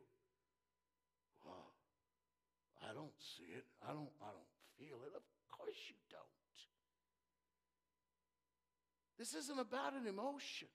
I 2.90 2.94
don't 2.94 3.09
see 3.20 3.52
it. 3.56 3.64
I 3.82 3.92
don't, 3.92 4.10
I 4.22 4.30
don't 4.32 4.52
feel 4.78 4.96
it. 5.06 5.14
Of 5.14 5.22
course 5.50 5.78
you 5.88 5.96
don't. 6.10 6.20
This 9.18 9.34
isn't 9.34 9.60
about 9.60 9.92
an 9.92 10.06
emotion. 10.06 10.68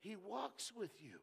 He 0.00 0.16
walks 0.16 0.72
with 0.74 0.90
you. 1.00 1.18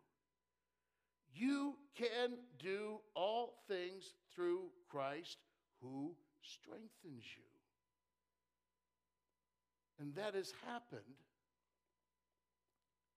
You 1.35 1.75
can 1.95 2.37
do 2.57 2.99
all 3.15 3.63
things 3.67 4.13
through 4.33 4.69
Christ 4.89 5.37
who 5.81 6.15
strengthens 6.41 7.23
you. 7.35 7.43
And 9.99 10.15
that 10.15 10.35
has 10.35 10.53
happened 10.65 11.01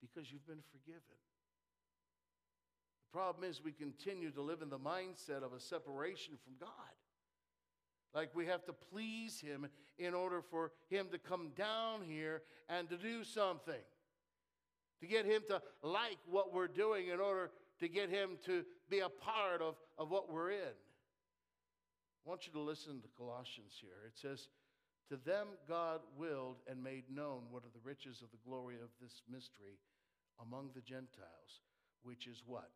because 0.01 0.31
you've 0.31 0.45
been 0.45 0.63
forgiven. 0.71 1.01
The 3.11 3.17
problem 3.17 3.49
is 3.49 3.63
we 3.63 3.71
continue 3.71 4.31
to 4.31 4.41
live 4.41 4.61
in 4.61 4.69
the 4.69 4.79
mindset 4.79 5.43
of 5.43 5.53
a 5.53 5.59
separation 5.59 6.33
from 6.43 6.53
God. 6.59 6.69
Like 8.13 8.35
we 8.35 8.45
have 8.47 8.65
to 8.65 8.73
please 8.73 9.39
him 9.39 9.67
in 9.97 10.13
order 10.13 10.41
for 10.41 10.71
him 10.89 11.07
to 11.11 11.17
come 11.17 11.51
down 11.55 12.01
here 12.01 12.41
and 12.67 12.89
to 12.89 12.97
do 12.97 13.23
something. 13.23 13.81
To 15.01 15.07
get 15.07 15.25
him 15.25 15.43
to 15.47 15.61
like 15.83 16.17
what 16.29 16.53
we're 16.53 16.67
doing 16.67 17.07
in 17.07 17.19
order 17.19 17.51
to 17.79 17.87
get 17.87 18.09
him 18.09 18.31
to 18.45 18.65
be 18.89 18.99
a 18.99 19.09
part 19.09 19.61
of, 19.61 19.75
of 19.97 20.09
what 20.09 20.31
we're 20.31 20.51
in. 20.51 20.75
I 22.25 22.29
want 22.29 22.47
you 22.47 22.53
to 22.53 22.59
listen 22.59 23.01
to 23.01 23.07
Colossians 23.15 23.77
here. 23.79 24.05
It 24.05 24.17
says, 24.17 24.49
To 25.09 25.17
them 25.17 25.47
God 25.67 26.01
willed 26.17 26.57
and 26.69 26.83
made 26.83 27.03
known 27.09 27.43
what 27.51 27.63
are 27.63 27.71
the 27.73 27.87
riches 27.87 28.21
of 28.21 28.31
the 28.31 28.49
glory 28.49 28.75
of 28.75 28.89
this 29.01 29.21
mystery 29.31 29.77
among 30.41 30.71
the 30.75 30.81
Gentiles, 30.81 31.61
which 32.03 32.27
is 32.27 32.41
what? 32.45 32.71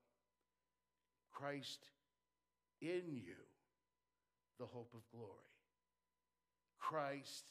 Christ 1.32 1.90
in 2.82 3.04
you 3.14 3.36
the 4.60 4.66
hope 4.66 4.92
of 4.94 5.02
glory. 5.12 5.52
Christ 6.78 7.46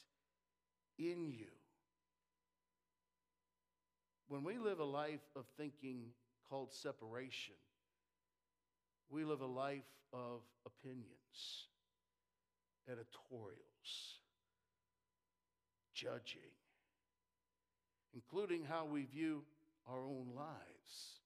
in 0.99 1.27
you. 1.27 1.47
When 4.29 4.45
we 4.45 4.59
live 4.59 4.79
a 4.79 4.85
life 4.85 5.27
of 5.35 5.45
thinking 5.57 6.03
called 6.49 6.73
separation, 6.73 7.55
we 9.09 9.25
live 9.25 9.41
a 9.41 9.47
life 9.47 9.83
of 10.13 10.43
opinions, 10.67 11.67
editorials, 12.89 14.21
judging, 15.95 16.55
including 18.15 18.65
how 18.65 18.85
we 18.85 19.05
view 19.05 19.43
our 19.89 20.05
own 20.05 20.29
lives. 20.37 21.20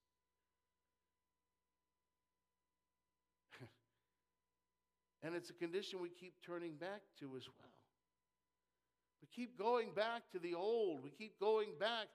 And 5.24 5.34
it's 5.34 5.48
a 5.48 5.54
condition 5.54 6.00
we 6.02 6.10
keep 6.10 6.34
turning 6.44 6.74
back 6.74 7.00
to 7.20 7.24
as 7.36 7.48
well. 7.48 7.74
We 9.22 9.28
keep 9.34 9.58
going 9.58 9.88
back 9.96 10.22
to 10.32 10.38
the 10.38 10.54
old. 10.54 11.02
We 11.02 11.10
keep 11.10 11.40
going 11.40 11.70
back 11.80 12.08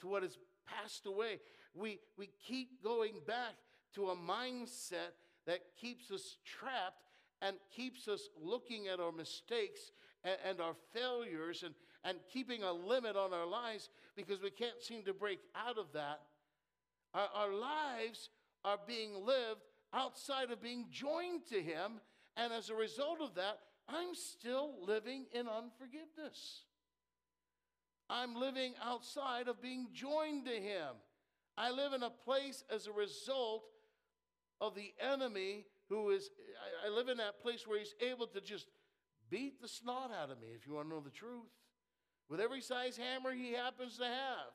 to 0.00 0.06
what 0.06 0.22
has 0.22 0.38
passed 0.64 1.06
away. 1.06 1.40
We, 1.74 1.98
we 2.16 2.30
keep 2.46 2.82
going 2.82 3.14
back 3.26 3.54
to 3.94 4.10
a 4.10 4.16
mindset 4.16 5.10
that 5.44 5.60
keeps 5.80 6.12
us 6.12 6.36
trapped 6.44 7.02
and 7.40 7.56
keeps 7.74 8.06
us 8.06 8.28
looking 8.40 8.86
at 8.86 9.00
our 9.00 9.10
mistakes 9.10 9.90
and, 10.22 10.36
and, 10.48 10.60
our 10.60 10.74
failures 10.92 11.64
and, 11.64 11.74
and 12.04 12.18
keeping 12.32 12.62
a 12.62 12.72
limit 12.72 13.16
on 13.16 13.34
our 13.34 13.46
lives 13.46 13.88
because 14.14 14.40
we 14.40 14.50
can't 14.50 14.80
seem 14.80 15.02
to 15.02 15.12
break 15.12 15.40
out 15.56 15.78
of 15.78 15.86
that. 15.94 16.20
Our, 17.12 17.28
our 17.34 17.52
lives 17.52 18.30
are 18.64 18.78
being 18.86 19.26
lived 19.26 19.62
outside 19.92 20.52
of 20.52 20.62
being 20.62 20.86
joined 20.92 21.44
to 21.50 21.60
Him 21.60 22.00
and 22.36 22.52
as 22.52 22.70
a 22.70 22.74
result 22.74 23.20
of 23.20 23.34
that, 23.34 23.58
I'm 23.88 24.14
still 24.14 24.74
living 24.86 25.26
in 25.32 25.46
unforgiveness. 25.48 26.62
I'm 28.08 28.34
living 28.34 28.74
outside 28.82 29.48
of 29.48 29.60
being 29.62 29.88
joined 29.92 30.46
to 30.46 30.52
Him. 30.52 30.94
I 31.56 31.70
live 31.70 31.92
in 31.92 32.02
a 32.02 32.10
place 32.10 32.64
as 32.70 32.86
a 32.86 32.92
result 32.92 33.64
of 34.60 34.74
the 34.74 34.92
enemy 35.00 35.66
who 35.88 36.10
is, 36.10 36.30
I 36.84 36.88
live 36.88 37.08
in 37.08 37.18
that 37.18 37.42
place 37.42 37.66
where 37.66 37.78
he's 37.78 37.94
able 38.00 38.26
to 38.28 38.40
just 38.40 38.66
beat 39.28 39.60
the 39.60 39.68
snot 39.68 40.10
out 40.10 40.30
of 40.30 40.40
me, 40.40 40.48
if 40.54 40.66
you 40.66 40.74
want 40.74 40.88
to 40.88 40.94
know 40.94 41.00
the 41.00 41.10
truth, 41.10 41.50
with 42.30 42.40
every 42.40 42.62
size 42.62 42.96
hammer 42.96 43.32
he 43.32 43.52
happens 43.52 43.98
to 43.98 44.04
have. 44.04 44.54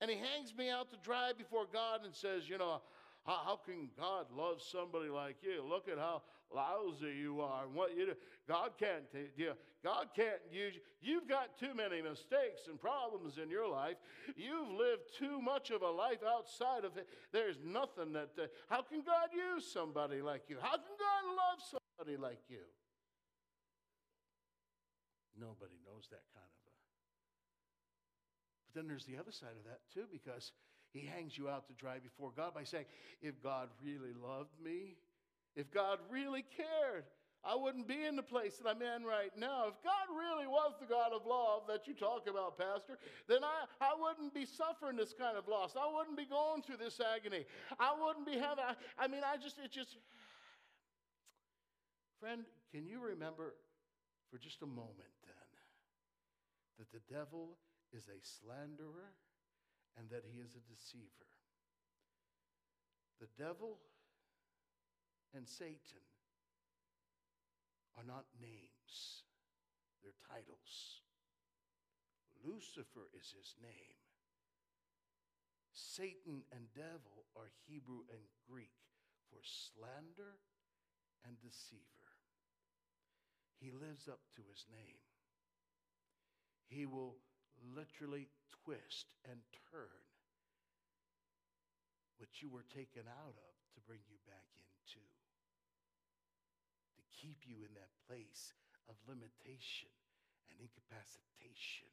And 0.00 0.10
he 0.10 0.16
hangs 0.16 0.54
me 0.56 0.70
out 0.70 0.90
to 0.90 0.96
dry 1.02 1.32
before 1.36 1.64
God 1.72 2.04
and 2.04 2.14
says, 2.14 2.48
You 2.48 2.58
know, 2.58 2.82
how, 3.26 3.40
how 3.44 3.60
can 3.66 3.88
God 3.98 4.26
love 4.36 4.62
somebody 4.62 5.08
like 5.08 5.36
you? 5.42 5.64
Look 5.68 5.88
at 5.88 5.98
how 5.98 6.22
lousy 6.54 7.12
you 7.20 7.40
are 7.40 7.64
and 7.64 7.74
what 7.74 7.96
you 7.96 8.06
do. 8.06 8.14
God 8.48 8.70
can't 8.78 9.10
take 9.10 9.32
you. 9.36 9.52
God 9.82 10.06
can't 10.14 10.40
use 10.50 10.74
you. 10.74 10.80
You've 11.00 11.28
got 11.28 11.58
too 11.58 11.74
many 11.74 12.00
mistakes 12.00 12.68
and 12.68 12.80
problems 12.80 13.38
in 13.42 13.50
your 13.50 13.68
life. 13.68 13.96
You've 14.36 14.70
lived 14.70 15.10
too 15.18 15.40
much 15.40 15.70
of 15.70 15.82
a 15.82 15.90
life 15.90 16.22
outside 16.26 16.84
of 16.84 16.96
it. 16.96 17.08
There's 17.32 17.56
nothing 17.64 18.12
that. 18.12 18.30
Uh, 18.38 18.46
how 18.68 18.82
can 18.82 19.02
God 19.02 19.30
use 19.34 19.66
somebody 19.66 20.22
like 20.22 20.42
you? 20.48 20.58
How 20.60 20.76
can 20.76 20.94
God 20.98 21.22
love 21.34 21.80
somebody 21.98 22.16
like 22.16 22.42
you? 22.48 22.62
Nobody 25.38 25.76
knows 25.84 26.06
that 26.10 26.22
kind 26.32 26.46
of 26.46 26.62
a. 26.66 26.74
But 28.66 28.80
then 28.80 28.88
there's 28.88 29.04
the 29.04 29.18
other 29.18 29.32
side 29.32 29.58
of 29.58 29.64
that 29.64 29.80
too, 29.92 30.06
because 30.10 30.52
he 30.96 31.06
hangs 31.06 31.36
you 31.36 31.48
out 31.48 31.66
to 31.68 31.74
dry 31.74 31.98
before 31.98 32.32
God 32.34 32.54
by 32.54 32.64
saying, 32.64 32.86
if 33.20 33.42
God 33.42 33.68
really 33.84 34.12
loved 34.16 34.58
me, 34.62 34.96
if 35.54 35.70
God 35.70 35.98
really 36.10 36.44
cared, 36.56 37.04
I 37.44 37.54
wouldn't 37.54 37.86
be 37.86 38.04
in 38.04 38.16
the 38.16 38.22
place 38.22 38.56
that 38.56 38.68
I'm 38.68 38.82
in 38.82 39.04
right 39.04 39.30
now. 39.38 39.66
If 39.68 39.82
God 39.84 40.08
really 40.10 40.46
was 40.46 40.72
the 40.80 40.86
God 40.86 41.12
of 41.12 41.26
love 41.26 41.62
that 41.68 41.86
you 41.86 41.94
talk 41.94 42.26
about, 42.28 42.58
Pastor, 42.58 42.98
then 43.28 43.44
I, 43.44 43.66
I 43.80 43.92
wouldn't 43.98 44.34
be 44.34 44.46
suffering 44.46 44.96
this 44.96 45.12
kind 45.12 45.36
of 45.36 45.46
loss. 45.46 45.74
I 45.76 45.86
wouldn't 45.86 46.16
be 46.16 46.26
going 46.26 46.62
through 46.62 46.78
this 46.78 46.98
agony. 47.00 47.44
I 47.78 47.94
wouldn't 47.94 48.26
be 48.26 48.32
having, 48.32 48.64
I, 48.64 48.74
I 48.98 49.06
mean, 49.06 49.22
I 49.24 49.36
just, 49.36 49.58
it 49.62 49.70
just. 49.70 49.96
Friend, 52.18 52.42
can 52.72 52.86
you 52.86 53.00
remember 53.00 53.54
for 54.30 54.38
just 54.38 54.62
a 54.62 54.66
moment 54.66 55.14
then 55.22 55.48
that 56.78 56.90
the 56.90 57.14
devil 57.14 57.58
is 57.92 58.08
a 58.08 58.18
slanderer 58.22 59.14
and 59.98 60.10
that 60.10 60.24
he 60.28 60.38
is 60.40 60.54
a 60.54 60.64
deceiver? 60.68 61.28
The 63.20 63.28
devil 63.36 63.78
and 65.34 65.48
Satan 65.48 66.04
are 67.96 68.04
not 68.04 68.24
names, 68.40 69.24
they're 70.02 70.20
titles. 70.28 71.00
Lucifer 72.44 73.08
is 73.16 73.32
his 73.32 73.56
name. 73.62 73.96
Satan 75.72 76.44
and 76.52 76.68
devil 76.76 77.24
are 77.34 77.50
Hebrew 77.66 78.04
and 78.12 78.22
Greek 78.48 78.76
for 79.28 79.40
slander 79.42 80.36
and 81.26 81.36
deceiver. 81.40 82.12
He 83.58 83.72
lives 83.72 84.08
up 84.08 84.20
to 84.36 84.42
his 84.48 84.64
name. 84.70 85.00
He 86.68 86.86
will 86.86 87.16
literally 87.74 88.28
twist 88.64 89.12
and 89.24 89.38
turn 89.70 90.02
what 92.18 92.40
you 92.40 92.48
were 92.48 92.64
taken 92.72 93.04
out 93.06 93.36
of 93.36 93.52
to 93.76 93.80
bring 93.84 94.00
you 94.08 94.16
back 94.24 94.48
into 94.56 95.02
to 96.96 97.02
keep 97.12 97.44
you 97.44 97.60
in 97.64 97.72
that 97.76 97.92
place 98.08 98.56
of 98.88 98.96
limitation 99.04 99.92
and 100.48 100.56
incapacitation 100.56 101.92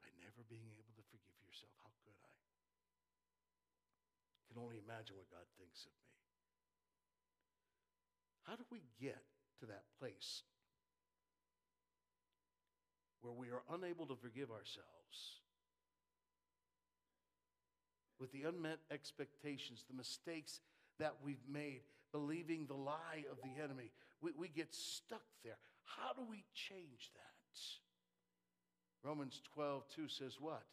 by 0.00 0.08
never 0.22 0.40
being 0.48 0.72
able 0.72 0.94
to 0.96 1.04
forgive 1.12 1.36
yourself. 1.44 1.72
How 1.84 1.92
could 2.00 2.16
I? 2.16 2.34
I 4.40 4.42
can 4.48 4.58
only 4.62 4.80
imagine 4.80 5.20
what 5.20 5.28
God 5.28 5.44
thinks 5.60 5.84
of 5.84 5.92
me. 5.92 6.06
How 8.48 8.54
do 8.54 8.64
we 8.70 8.86
get 8.96 9.20
to 9.60 9.66
that 9.66 9.90
place 9.98 10.46
where 13.26 13.34
we 13.34 13.50
are 13.50 13.62
unable 13.74 14.06
to 14.06 14.14
forgive 14.14 14.50
ourselves? 14.50 15.42
With 18.20 18.32
the 18.32 18.44
unmet 18.44 18.78
expectations, 18.90 19.84
the 19.90 19.96
mistakes 19.96 20.60
that 20.98 21.16
we've 21.22 21.44
made, 21.50 21.82
believing 22.12 22.66
the 22.66 22.78
lie 22.78 23.26
of 23.30 23.38
the 23.42 23.62
enemy. 23.62 23.90
We, 24.22 24.30
we 24.38 24.48
get 24.48 24.72
stuck 24.72 25.26
there. 25.44 25.58
How 25.84 26.14
do 26.14 26.22
we 26.28 26.44
change 26.54 27.10
that? 27.14 27.36
Romans 29.06 29.40
12, 29.54 29.84
2 29.94 30.08
says 30.08 30.34
what? 30.40 30.66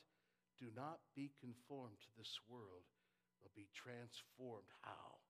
Do 0.60 0.66
not 0.76 1.00
be 1.16 1.30
conformed 1.38 2.02
to 2.02 2.10
this 2.18 2.40
world, 2.50 2.88
but 3.42 3.54
be 3.54 3.68
transformed. 3.78 4.70
How? 4.82 5.22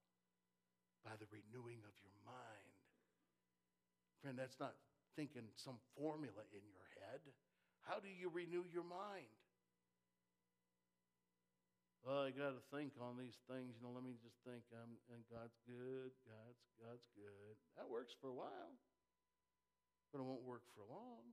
By 1.03 1.11
the 1.19 1.27
renewing 1.27 1.83
of 1.83 1.95
your 1.99 2.15
mind. 2.23 2.79
Friend, 4.21 4.39
that's 4.39 4.59
not 4.59 4.75
thinking 5.15 5.47
some 5.55 5.77
formula 5.97 6.43
in 6.51 6.63
your 6.69 6.87
head. 6.99 7.21
How 7.83 7.99
do 7.99 8.07
you 8.07 8.29
renew 8.31 8.63
your 8.71 8.85
mind? 8.85 9.29
well, 12.03 12.27
I 12.27 12.35
got 12.35 12.51
to 12.51 12.63
think 12.67 12.91
on 12.99 13.15
these 13.15 13.39
things. 13.47 13.79
You 13.79 13.87
know, 13.87 13.95
let 13.95 14.03
me 14.03 14.19
just 14.19 14.35
think. 14.43 14.67
I'm, 14.75 14.99
and 15.07 15.23
God's 15.31 15.55
good. 15.63 16.11
God's 16.27 16.63
God's 16.75 17.07
good. 17.15 17.55
That 17.79 17.87
works 17.87 18.11
for 18.19 18.27
a 18.27 18.35
while, 18.35 18.75
but 20.11 20.19
it 20.19 20.27
won't 20.27 20.43
work 20.43 20.67
for 20.75 20.83
long. 20.83 21.23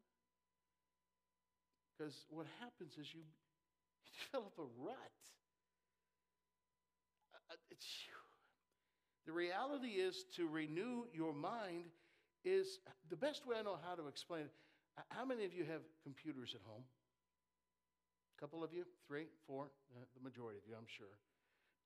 Because 1.90 2.14
what 2.30 2.46
happens 2.62 2.94
is 2.94 3.10
you, 3.10 3.26
you 4.06 4.10
develop 4.30 4.54
a 4.62 4.68
rut. 4.78 5.18
Uh, 7.34 7.50
uh, 7.50 7.70
it's, 7.74 7.86
the 9.26 9.32
reality 9.34 9.98
is 9.98 10.24
to 10.36 10.46
renew 10.46 11.04
your 11.12 11.34
mind 11.34 11.90
is 12.44 12.80
the 13.08 13.16
best 13.16 13.46
way 13.46 13.56
I 13.58 13.62
know 13.62 13.78
how 13.86 13.94
to 13.94 14.08
explain 14.08 14.42
it. 14.42 14.52
How 15.08 15.24
many 15.24 15.44
of 15.44 15.54
you 15.54 15.64
have 15.64 15.82
computers 16.02 16.54
at 16.54 16.60
home? 16.66 16.82
A 18.36 18.40
couple 18.40 18.64
of 18.64 18.72
you, 18.72 18.84
three, 19.06 19.26
four, 19.46 19.70
uh, 19.94 20.04
the 20.14 20.22
majority 20.22 20.58
of 20.58 20.64
you, 20.68 20.74
I'm 20.76 20.88
sure. 20.88 21.18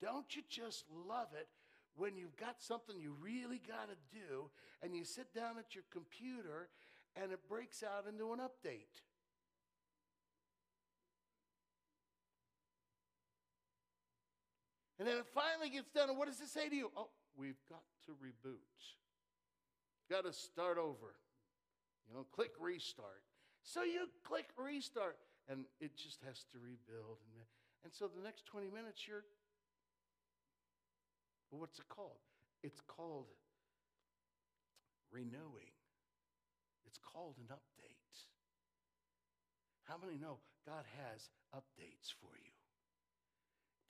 Don't 0.00 0.34
you 0.34 0.42
just 0.48 0.84
love 0.90 1.28
it 1.38 1.48
when 1.96 2.16
you've 2.16 2.36
got 2.36 2.60
something 2.60 2.98
you 2.98 3.14
really 3.20 3.60
got 3.66 3.88
to 3.88 3.96
do 4.12 4.50
and 4.82 4.94
you 4.94 5.04
sit 5.04 5.32
down 5.34 5.58
at 5.58 5.74
your 5.74 5.84
computer 5.92 6.68
and 7.16 7.32
it 7.32 7.40
breaks 7.48 7.82
out 7.82 8.06
into 8.08 8.32
an 8.32 8.40
update. 8.40 9.02
And 14.98 15.08
then 15.08 15.18
it 15.18 15.26
finally 15.34 15.70
gets 15.70 15.90
done, 15.90 16.08
and 16.08 16.16
what 16.16 16.28
does 16.28 16.40
it 16.40 16.48
say 16.48 16.68
to 16.68 16.74
you? 16.74 16.90
Oh, 16.96 17.08
we've 17.36 17.60
got 17.68 17.82
to 18.06 18.12
reboot. 18.12 18.58
Got 20.14 20.30
to 20.30 20.32
start 20.32 20.78
over. 20.78 21.18
You 22.06 22.14
know, 22.14 22.22
click 22.30 22.54
restart. 22.60 23.26
So 23.64 23.82
you 23.82 24.06
click 24.22 24.46
restart, 24.54 25.18
and 25.50 25.66
it 25.80 25.98
just 25.98 26.22
has 26.22 26.46
to 26.54 26.62
rebuild. 26.62 27.18
And, 27.34 27.42
and 27.82 27.90
so 27.90 28.06
the 28.06 28.22
next 28.22 28.46
20 28.46 28.70
minutes, 28.70 29.02
you're. 29.08 29.26
What's 31.50 31.80
it 31.80 31.88
called? 31.90 32.22
It's 32.62 32.78
called 32.86 33.26
renewing, 35.10 35.74
it's 36.86 36.98
called 37.02 37.34
an 37.42 37.50
update. 37.50 38.14
How 39.82 39.96
many 39.98 40.16
know 40.16 40.38
God 40.64 40.84
has 40.94 41.26
updates 41.50 42.14
for 42.22 42.38
you? 42.38 42.54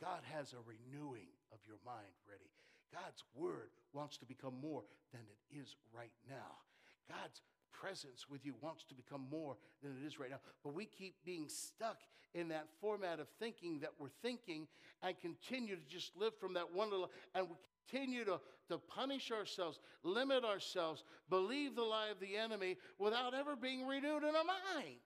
God 0.01 0.25
has 0.33 0.55
a 0.55 0.65
renewing 0.65 1.29
of 1.53 1.59
your 1.69 1.77
mind 1.85 2.17
ready. 2.25 2.49
God's 2.95 3.25
word 3.35 3.71
wants 3.93 4.17
to 4.19 4.27
become 4.27 4.55
more 4.63 4.83
than 5.13 5.23
it 5.23 5.59
is 5.59 5.75
right 5.93 6.13
now. 6.29 6.63
God's 7.09 7.43
presence 7.73 8.27
with 8.31 8.47
you 8.47 8.55
wants 8.61 8.85
to 8.85 8.95
become 8.95 9.27
more 9.31 9.57
than 9.83 9.93
it 10.01 10.07
is 10.07 10.19
right 10.19 10.31
now. 10.31 10.41
But 10.63 10.75
we 10.75 10.87
keep 10.87 11.17
being 11.25 11.49
stuck 11.49 11.99
in 12.35 12.49
that 12.49 12.67
format 12.81 13.21
of 13.21 13.27
thinking 13.41 13.81
that 13.81 13.91
we're 13.99 14.15
thinking 14.23 14.67
and 15.03 15.19
continue 15.21 15.77
to 15.77 15.87
just 15.89 16.17
live 16.17 16.35
from 16.39 16.55
that 16.55 16.73
one 16.73 16.91
little, 16.91 17.11
and 17.35 17.49
we 17.49 17.57
continue 17.89 18.25
to, 18.25 18.41
to 18.69 18.79
punish 18.79 19.31
ourselves, 19.31 19.79
limit 20.03 20.45
ourselves, 20.45 21.05
believe 21.29 21.75
the 21.75 21.83
lie 21.83 22.09
of 22.09 22.21
the 22.21 22.37
enemy 22.37 22.77
without 22.99 23.35
ever 23.35 23.57
being 23.57 23.87
renewed 23.87 24.23
in 24.23 24.35
our 24.35 24.45
mind. 24.45 24.97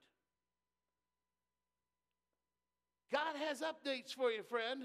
God 3.10 3.36
has 3.48 3.62
updates 3.62 4.14
for 4.14 4.30
you, 4.30 4.42
friend. 4.42 4.82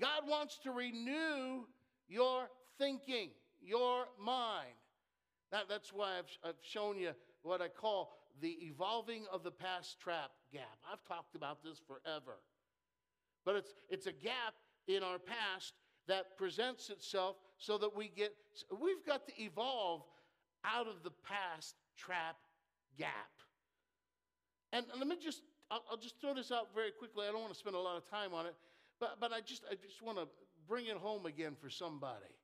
God 0.00 0.22
wants 0.28 0.58
to 0.62 0.70
renew 0.70 1.64
your 2.12 2.48
thinking, 2.78 3.30
your 3.60 4.04
mind. 4.22 4.76
That, 5.50 5.64
that's 5.68 5.92
why 5.92 6.18
I've, 6.18 6.30
I've 6.44 6.60
shown 6.62 6.98
you 6.98 7.12
what 7.42 7.60
I 7.60 7.68
call 7.68 8.12
the 8.40 8.56
evolving 8.62 9.24
of 9.32 9.42
the 9.42 9.50
past 9.50 9.98
trap 10.00 10.30
gap. 10.52 10.78
I've 10.90 11.04
talked 11.04 11.34
about 11.34 11.62
this 11.62 11.80
forever. 11.86 12.38
But 13.44 13.56
it's, 13.56 13.74
it's 13.88 14.06
a 14.06 14.12
gap 14.12 14.54
in 14.88 15.02
our 15.02 15.18
past 15.18 15.74
that 16.08 16.36
presents 16.36 16.90
itself 16.90 17.36
so 17.58 17.78
that 17.78 17.96
we 17.96 18.08
get, 18.08 18.34
we've 18.80 19.04
got 19.06 19.26
to 19.26 19.42
evolve 19.42 20.02
out 20.64 20.86
of 20.86 21.02
the 21.02 21.12
past 21.24 21.76
trap 21.96 22.36
gap. 22.98 23.10
And 24.72 24.86
let 24.98 25.06
me 25.06 25.16
just, 25.22 25.42
I'll, 25.70 25.84
I'll 25.90 25.96
just 25.96 26.20
throw 26.20 26.34
this 26.34 26.50
out 26.50 26.68
very 26.74 26.90
quickly. 26.90 27.26
I 27.28 27.32
don't 27.32 27.40
want 27.40 27.52
to 27.52 27.58
spend 27.58 27.76
a 27.76 27.80
lot 27.80 27.96
of 27.96 28.08
time 28.08 28.32
on 28.32 28.46
it, 28.46 28.54
but, 28.98 29.18
but 29.20 29.32
I 29.32 29.40
just, 29.40 29.64
I 29.70 29.74
just 29.74 30.02
want 30.02 30.18
to 30.18 30.26
bring 30.68 30.86
it 30.86 30.96
home 30.96 31.26
again 31.26 31.56
for 31.60 31.70
somebody. 31.70 32.34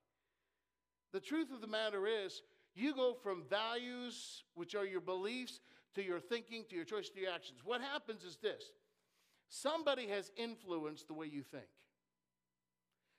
The 1.11 1.19
truth 1.19 1.51
of 1.51 1.61
the 1.61 1.67
matter 1.67 2.05
is, 2.05 2.41
you 2.75 2.93
go 2.93 3.13
from 3.13 3.43
values, 3.49 4.43
which 4.53 4.75
are 4.75 4.85
your 4.85 5.01
beliefs, 5.01 5.59
to 5.95 6.03
your 6.03 6.19
thinking, 6.19 6.65
to 6.69 6.75
your 6.75 6.85
choice, 6.85 7.09
to 7.09 7.19
your 7.19 7.31
actions. 7.31 7.59
What 7.63 7.81
happens 7.81 8.23
is 8.23 8.37
this 8.37 8.63
somebody 9.49 10.07
has 10.07 10.31
influenced 10.37 11.07
the 11.07 11.13
way 11.13 11.27
you 11.27 11.41
think. 11.41 11.65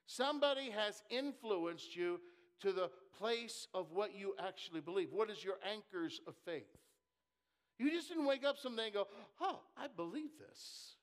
Somebody 0.07 0.71
has 0.71 1.03
influenced 1.11 1.95
you 1.95 2.21
to 2.61 2.73
the 2.73 2.91
place 3.19 3.69
of 3.75 3.93
what 3.93 4.15
you 4.15 4.35
actually 4.39 4.81
believe. 4.81 5.09
What 5.13 5.31
is 5.31 5.43
your 5.45 5.57
anchors 5.71 6.21
of 6.27 6.35
faith? 6.45 6.77
You 7.79 7.91
just 7.91 8.09
didn't 8.09 8.27
wake 8.27 8.45
up 8.45 8.59
someday 8.59 8.87
and 8.87 8.95
go, 8.95 9.07
Oh, 9.41 9.61
I 9.77 9.87
believe 9.95 10.31
this. 10.39 10.97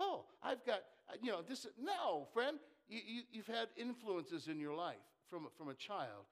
Oh, 0.00 0.26
I've 0.42 0.64
got, 0.66 0.80
you 1.22 1.30
know, 1.30 1.42
this. 1.42 1.66
No, 1.82 2.26
friend, 2.32 2.58
you, 2.88 3.22
you've 3.32 3.46
had 3.46 3.68
influences 3.76 4.48
in 4.48 4.60
your 4.60 4.74
life 4.74 4.96
from, 5.28 5.48
from 5.58 5.68
a 5.68 5.74
child 5.74 6.24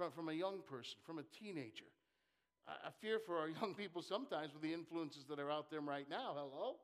from, 0.00 0.12
from 0.12 0.28
a 0.30 0.32
young 0.32 0.60
person, 0.64 0.96
from 1.04 1.18
a 1.18 1.26
teenager. 1.38 1.84
I, 2.66 2.88
I 2.88 2.90
fear 3.02 3.20
for 3.26 3.36
our 3.36 3.48
young 3.60 3.74
people 3.74 4.00
sometimes 4.00 4.52
with 4.54 4.62
the 4.62 4.72
influences 4.72 5.24
that 5.28 5.38
are 5.38 5.50
out 5.50 5.70
there 5.70 5.80
right 5.82 6.08
now. 6.08 6.32
Hello? 6.34 6.76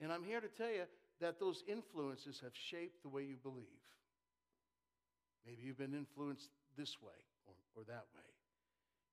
And 0.00 0.12
I'm 0.12 0.24
here 0.24 0.40
to 0.40 0.48
tell 0.48 0.70
you 0.70 0.84
that 1.20 1.38
those 1.38 1.62
influences 1.68 2.40
have 2.42 2.52
shaped 2.70 3.02
the 3.02 3.08
way 3.08 3.22
you 3.22 3.36
believe. 3.36 3.84
Maybe 5.46 5.62
you've 5.62 5.78
been 5.78 5.94
influenced 5.94 6.48
this 6.76 6.96
way 7.00 7.20
or, 7.46 7.54
or 7.76 7.84
that 7.84 8.06
way. 8.16 8.26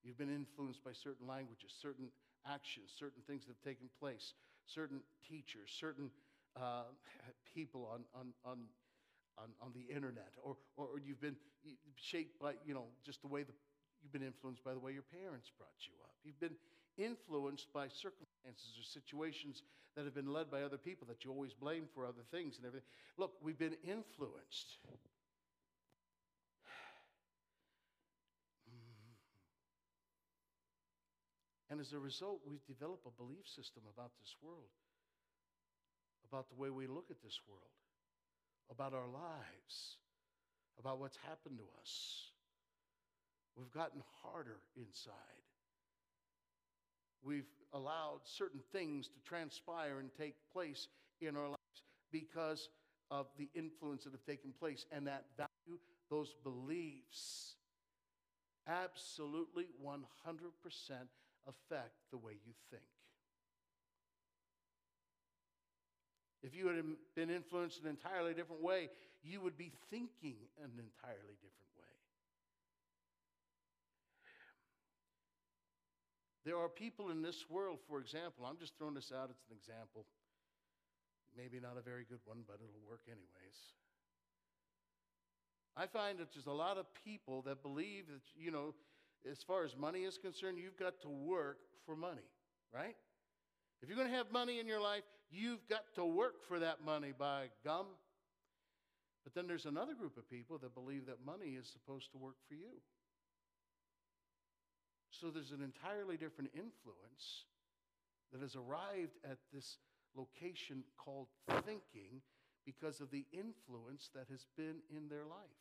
You've 0.03 0.17
been 0.17 0.33
influenced 0.33 0.83
by 0.83 0.93
certain 0.93 1.27
languages, 1.27 1.75
certain 1.81 2.07
actions, 2.49 2.89
certain 2.97 3.21
things 3.27 3.43
that 3.45 3.53
have 3.53 3.65
taken 3.67 3.89
place, 3.99 4.33
certain 4.73 5.01
teachers, 5.27 5.69
certain 5.80 6.12
uh, 6.56 6.84
people 7.56 7.89
on, 7.91 8.03
on, 8.13 8.34
on 8.45 8.58
on, 9.38 9.49
on 9.62 9.71
the 9.73 9.93
internet, 9.93 10.34
or, 10.41 10.58
or 10.75 10.97
you've 10.97 11.21
been 11.21 11.36
shaped 11.95 12.39
by, 12.41 12.53
you 12.65 12.73
know, 12.73 12.86
just 13.06 13.21
the 13.21 13.27
way 13.27 13.43
the, 13.43 13.53
you've 14.01 14.12
been 14.12 14.25
influenced 14.25 14.63
by 14.63 14.73
the 14.73 14.80
way 14.80 14.91
your 14.91 15.06
parents 15.06 15.51
brought 15.58 15.77
you 15.86 15.93
up. 16.03 16.13
You've 16.23 16.39
been 16.39 16.58
influenced 16.97 17.71
by 17.71 17.88
circumstances 17.88 18.73
or 18.77 18.84
situations 18.84 19.62
that 19.95 20.06
have 20.06 20.15
been 20.15 20.32
led 20.34 20.49
by 20.49 20.63
other 20.63 20.77
people 20.77 21.08
that 21.08 21.23
you 21.23 21.32
always 21.32 21.53
blame 21.53 21.86
for 21.93 22.06
other 22.06 22.25
things 22.32 22.58
and 22.58 22.65
everything. 22.65 22.88
Look, 23.17 23.34
we've 23.41 23.58
been 23.58 23.77
influenced. 23.84 24.77
And 31.69 31.80
as 31.80 31.93
a 31.93 31.99
result, 31.99 32.41
we've 32.47 32.65
developed 32.65 33.06
a 33.06 33.21
belief 33.21 33.47
system 33.47 33.84
about 33.93 34.12
this 34.19 34.36
world, 34.41 34.71
about 36.32 36.49
the 36.49 36.56
way 36.56 36.69
we 36.69 36.88
look 36.88 37.08
at 37.10 37.21
this 37.21 37.39
world 37.47 37.77
about 38.69 38.93
our 38.93 39.08
lives, 39.08 39.97
about 40.80 40.99
what's 40.99 41.17
happened 41.17 41.58
to 41.58 41.63
us. 41.82 42.32
We've 43.56 43.71
gotten 43.71 44.01
harder 44.21 44.58
inside. 44.75 45.13
We've 47.23 47.49
allowed 47.73 48.19
certain 48.23 48.62
things 48.71 49.08
to 49.08 49.19
transpire 49.25 49.99
and 49.99 50.10
take 50.17 50.36
place 50.53 50.88
in 51.21 51.36
our 51.36 51.47
lives 51.47 51.84
because 52.12 52.69
of 53.10 53.27
the 53.38 53.49
influence 53.56 54.03
that 54.03 54.12
have 54.12 54.25
taken 54.25 54.53
place 54.60 54.86
and 54.91 55.08
that 55.08 55.25
value, 55.36 55.80
those 56.10 56.36
beliefs, 56.43 57.56
absolutely 58.67 59.65
100% 59.84 59.95
affect 61.47 61.95
the 62.12 62.17
way 62.17 62.33
you 62.45 62.53
think. 62.69 62.83
If 66.43 66.55
you 66.55 66.67
had 66.67 66.83
been 67.15 67.29
influenced 67.29 67.81
in 67.81 67.88
an 67.88 67.97
entirely 67.97 68.33
different 68.33 68.62
way, 68.62 68.89
you 69.23 69.41
would 69.41 69.57
be 69.57 69.71
thinking 69.89 70.38
an 70.63 70.71
entirely 70.77 71.36
different 71.41 71.73
way. 71.79 71.95
There 76.45 76.57
are 76.57 76.69
people 76.69 77.10
in 77.10 77.21
this 77.21 77.43
world, 77.49 77.79
for 77.89 77.99
example, 77.99 78.45
I'm 78.45 78.57
just 78.57 78.77
throwing 78.77 78.93
this 78.93 79.12
out 79.12 79.29
as 79.29 79.36
an 79.49 79.57
example. 79.57 80.05
Maybe 81.36 81.60
not 81.60 81.75
a 81.77 81.81
very 81.81 82.05
good 82.07 82.21
one, 82.23 82.43
but 82.47 82.55
it'll 82.63 82.88
work 82.88 83.01
anyways. 83.07 83.60
I 85.75 85.86
find 85.86 86.17
that 86.19 86.33
there's 86.33 86.47
a 86.47 86.51
lot 86.51 86.77
of 86.77 86.86
people 87.03 87.41
that 87.43 87.62
believe 87.62 88.07
that, 88.07 88.21
you 88.36 88.49
know, 88.49 88.73
as 89.29 89.43
far 89.43 89.63
as 89.63 89.75
money 89.75 90.01
is 90.01 90.17
concerned, 90.17 90.57
you've 90.57 90.77
got 90.77 91.01
to 91.01 91.09
work 91.09 91.57
for 91.85 91.95
money, 91.95 92.27
right? 92.73 92.95
If 93.81 93.89
you're 93.89 93.97
going 93.97 94.09
to 94.09 94.15
have 94.15 94.31
money 94.31 94.59
in 94.59 94.67
your 94.67 94.81
life, 94.81 95.03
you've 95.29 95.67
got 95.67 95.83
to 95.95 96.05
work 96.05 96.43
for 96.47 96.59
that 96.59 96.83
money 96.83 97.13
by 97.17 97.47
gum. 97.63 97.86
But 99.23 99.34
then 99.36 99.47
there's 99.47 99.65
another 99.65 99.93
group 99.93 100.17
of 100.17 100.30
people 100.30 100.57
that 100.59 100.73
believe 100.73 101.05
that 101.07 101.17
money 101.25 101.51
is 101.51 101.67
supposed 101.67 102.11
to 102.11 102.17
work 102.17 102.38
for 102.47 102.55
you. 102.55 102.82
So 105.11 105.30
there's 105.30 105.51
an 105.51 105.61
entirely 105.61 106.15
different 106.15 106.51
influence 106.53 107.45
that 108.32 108.41
has 108.41 108.55
arrived 108.55 109.17
at 109.23 109.38
this 109.53 109.78
location 110.15 110.84
called 110.97 111.28
thinking 111.65 112.21
because 112.65 112.99
of 112.99 113.11
the 113.11 113.25
influence 113.32 114.09
that 114.13 114.28
has 114.30 114.45
been 114.57 114.78
in 114.95 115.07
their 115.09 115.25
life. 115.25 115.57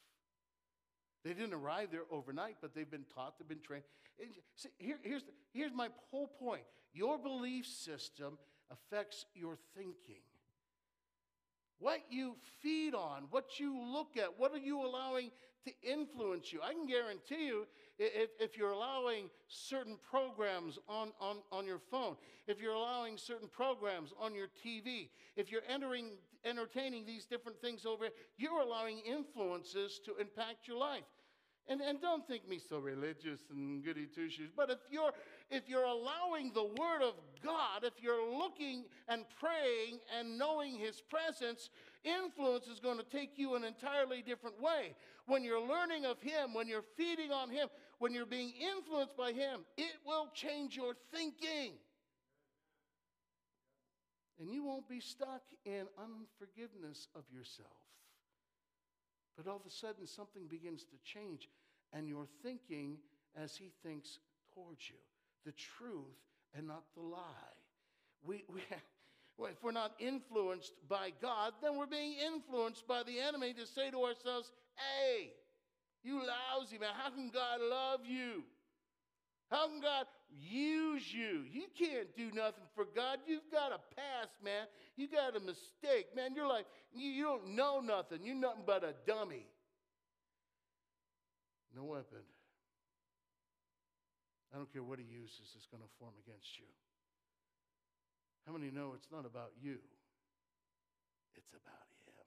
They 1.27 1.33
didn't 1.33 1.55
arrive 1.55 1.89
there 1.91 2.05
overnight, 2.13 2.59
but 2.61 2.73
they've 2.73 2.89
been 2.89 3.05
taught, 3.13 3.37
they've 3.37 3.49
been 3.49 3.59
trained. 3.59 3.83
See, 4.55 4.69
here, 4.79 4.99
here's, 5.03 5.25
the, 5.25 5.33
here's 5.53 5.73
my 5.75 5.89
whole 6.13 6.29
point 6.29 6.63
your 6.95 7.19
belief 7.19 7.67
system 7.67 8.39
affects 8.71 9.27
your 9.35 9.59
thinking. 9.77 10.23
What 11.81 11.99
you 12.11 12.37
feed 12.63 12.95
on, 12.95 13.25
what 13.33 13.59
you 13.59 13.77
look 13.77 14.17
at, 14.17 14.39
what 14.39 14.53
are 14.53 14.59
you 14.59 14.87
allowing 14.87 15.33
to 15.65 15.73
influence 15.83 16.53
you? 16.53 16.61
I 16.63 16.73
can 16.73 16.87
guarantee 16.87 17.49
you 17.49 17.67
if, 17.99 18.31
if 18.39 18.57
you're 18.57 18.71
allowing 18.71 19.29
certain 19.49 19.99
programs 20.09 20.79
on, 20.89 21.11
on, 21.21 21.39
on 21.51 21.67
your 21.67 21.81
phone, 21.91 22.17
if 22.47 22.61
you're 22.61 22.73
allowing 22.75 23.19
certain 23.19 23.49
programs 23.49 24.13
on 24.21 24.33
your 24.33 24.47
TV, 24.65 25.09
if 25.35 25.51
you're 25.51 25.67
entering, 25.69 26.13
entertaining 26.45 27.05
these 27.05 27.27
different 27.27 27.61
things 27.61 27.85
over, 27.85 28.11
you're 28.39 28.61
allowing 28.61 29.01
influences 29.01 30.01
to 30.05 30.17
impact 30.19 30.69
your 30.69 30.79
life. 30.79 31.03
And, 31.69 31.81
and 31.81 32.01
don't 32.01 32.25
think 32.27 32.49
me 32.49 32.61
so 32.61 32.79
religious 32.79 33.41
and 33.51 33.85
goody 33.85 34.07
two 34.07 34.31
shoes, 34.31 34.51
but 34.57 34.71
if 34.71 34.79
you're, 34.89 35.11
if 35.51 35.69
you're 35.69 35.85
allowing 35.85 36.53
the 36.55 36.63
Word 36.65 37.03
of 37.03 37.15
God, 37.45 37.83
if 37.83 37.95
you're 38.01 38.39
looking 38.39 38.85
and 39.09 39.25
praying 39.41 39.99
and 40.17 40.39
knowing 40.39 40.79
His 40.79 41.01
presence, 41.01 41.71
influence 42.05 42.69
is 42.69 42.79
going 42.79 42.99
to 42.99 43.05
take 43.05 43.33
you 43.37 43.57
an 43.57 43.65
entirely 43.65 44.23
different 44.23 44.63
way. 44.63 44.95
When 45.27 45.43
you're 45.43 45.61
learning 45.61 46.05
of 46.05 46.21
Him, 46.21 46.55
when 46.55 46.69
you're 46.69 46.85
feeding 46.97 47.33
on 47.33 47.51
Him, 47.51 47.69
when 47.99 48.15
you're 48.15 48.27
being 48.27 48.53
influenced 48.61 49.17
by 49.17 49.33
Him, 49.33 49.63
it 49.77 49.97
will 50.07 50.29
change 50.35 50.77
your 50.77 50.95
thinking. 51.13 51.73
And 54.39 54.53
you 54.53 54.63
won't 54.63 54.89
be 54.89 55.01
stuck 55.01 55.43
in 55.65 55.87
unforgiveness 55.99 57.09
of 57.17 57.25
yourself. 57.33 57.86
But 59.37 59.47
all 59.47 59.57
of 59.57 59.67
a 59.67 59.71
sudden, 59.71 60.07
something 60.07 60.47
begins 60.47 60.85
to 60.85 60.97
change, 61.05 61.49
and 61.93 62.09
you're 62.09 62.29
thinking 62.43 62.99
as 63.37 63.57
He 63.57 63.71
thinks 63.83 64.19
towards 64.55 64.89
you 64.89 64.97
the 65.45 65.53
truth 65.53 66.17
and 66.57 66.67
not 66.67 66.83
the 66.95 67.03
lie. 67.03 67.57
We, 68.25 68.45
we, 68.53 68.61
well, 69.39 69.51
if 69.51 69.63
we're 69.63 69.73
not 69.73 69.93
influenced 69.99 70.73
by 70.89 71.13
God, 71.23 71.53
then 71.63 71.77
we're 71.77 71.87
being 71.87 72.15
influenced 72.19 72.87
by 72.89 73.03
the 73.03 73.21
enemy 73.21 73.53
to 73.55 73.67
say 73.67 73.91
to 73.91 74.03
ourselves, 74.03 74.51
hey, 74.75 75.31
you 76.03 76.21
lousy 76.21 76.79
man, 76.79 76.91
how 76.97 77.11
can 77.11 77.31
God 77.31 77.61
love 77.61 78.01
you? 78.07 78.43
How 79.51 79.69
can 79.69 79.81
God 79.81 80.07
use 80.31 81.13
you? 81.13 81.45
You 81.51 81.65
can't 81.79 82.15
do 82.17 82.31
nothing 82.33 82.65
for 82.75 82.85
God. 82.95 83.19
You've 83.27 83.51
got 83.51 83.73
a 83.73 83.81
past, 83.95 84.33
man. 84.43 84.67
You 84.97 85.09
got 85.09 85.37
a 85.37 85.41
mistake, 85.41 86.15
man. 86.15 86.35
You're 86.35 86.49
like, 86.49 86.67
you, 86.93 87.11
you 87.11 87.25
don't 87.25 87.55
know 87.55 87.81
nothing. 87.81 88.21
You're 88.25 88.35
nothing 88.35 88.65
but 88.67 88.85
a 88.85 88.95
dummy. 89.07 89.47
No 91.75 91.85
weapon. 91.85 92.25
I 94.55 94.57
don't 94.57 94.73
care 94.73 94.83
what 94.83 94.99
he 94.99 95.05
uses 95.05 95.53
it's 95.55 95.67
going 95.67 95.83
to 95.83 95.91
form 95.99 96.15
against 96.27 96.59
you. 96.59 96.65
How 98.47 98.53
many 98.53 98.71
know 98.71 98.93
it's 98.95 99.11
not 99.11 99.27
about 99.27 99.51
you? 99.61 99.77
It's 101.35 101.53
about 101.53 101.85
him. 102.07 102.25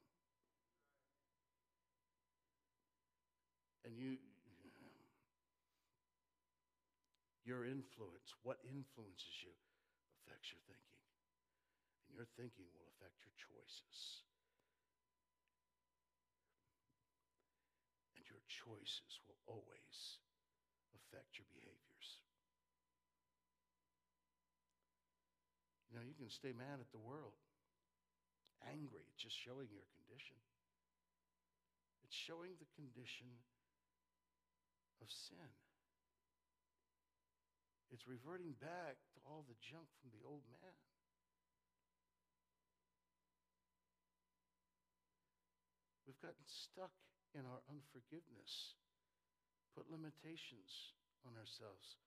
And 3.85 3.97
you, 3.97 4.17
your 7.49 7.65
influence, 7.65 8.29
what 8.45 8.61
influences 8.61 9.41
you, 9.41 9.49
affects 10.21 10.53
your 10.53 10.61
thinking. 10.69 11.01
And 12.05 12.13
your 12.13 12.29
thinking 12.37 12.69
will 12.77 12.85
affect 12.93 13.17
your 13.25 13.33
choices. 13.41 13.97
And 18.13 18.21
your 18.29 18.45
choices 18.45 19.17
will 19.25 19.41
always 19.49 19.97
affect 20.93 21.41
your 21.41 21.49
behaviors. 21.49 22.21
You 25.89 25.97
know, 25.97 26.05
you 26.05 26.13
can 26.13 26.29
stay 26.29 26.53
mad 26.53 26.77
at 26.77 26.93
the 26.93 27.01
world, 27.01 27.33
angry. 28.61 29.09
It's 29.09 29.25
just 29.25 29.41
showing 29.41 29.73
your 29.73 29.89
condition. 29.97 30.37
It's 32.05 32.13
showing 32.13 32.53
the 32.61 32.69
condition 32.77 33.41
of 35.01 35.09
sin. 35.09 35.49
It's 37.99 38.07
reverting 38.07 38.55
back 38.63 38.95
to 39.11 39.19
all 39.27 39.43
the 39.43 39.59
junk 39.59 39.83
from 39.99 40.07
the 40.15 40.23
old 40.23 40.47
man. 40.47 40.79
We've 46.07 46.23
gotten 46.23 46.47
stuck 46.47 46.95
in 47.35 47.43
our 47.43 47.59
unforgiveness, 47.67 48.79
put 49.75 49.91
limitations 49.91 50.95
on 51.27 51.35
ourselves. 51.35 51.99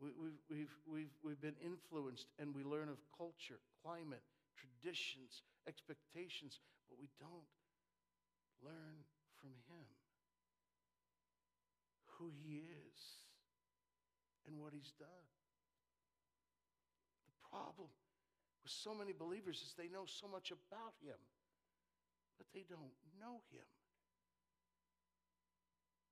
We, 0.00 0.16
we've, 0.16 0.40
we've, 0.48 0.76
we've, 0.88 1.14
we've 1.20 1.44
been 1.44 1.60
influenced 1.60 2.32
and 2.40 2.56
we 2.56 2.64
learn 2.64 2.88
of 2.88 2.96
culture, 3.12 3.60
climate, 3.84 4.24
traditions, 4.56 5.44
expectations, 5.68 6.64
but 6.88 6.96
we 6.96 7.12
don't 7.20 7.52
learn 8.64 9.04
from 9.36 9.52
Him 9.68 9.84
who 12.16 12.32
He 12.40 12.64
is 12.72 13.25
and 14.46 14.58
what 14.58 14.72
He's 14.72 14.92
done. 14.98 15.26
The 17.26 17.48
problem 17.50 17.88
with 18.62 18.72
so 18.72 18.94
many 18.94 19.12
believers 19.12 19.62
is 19.62 19.74
they 19.76 19.88
know 19.88 20.04
so 20.06 20.26
much 20.26 20.50
about 20.50 20.94
Him, 21.02 21.18
but 22.38 22.46
they 22.54 22.64
don't 22.68 22.94
know 23.20 23.40
Him. 23.50 23.66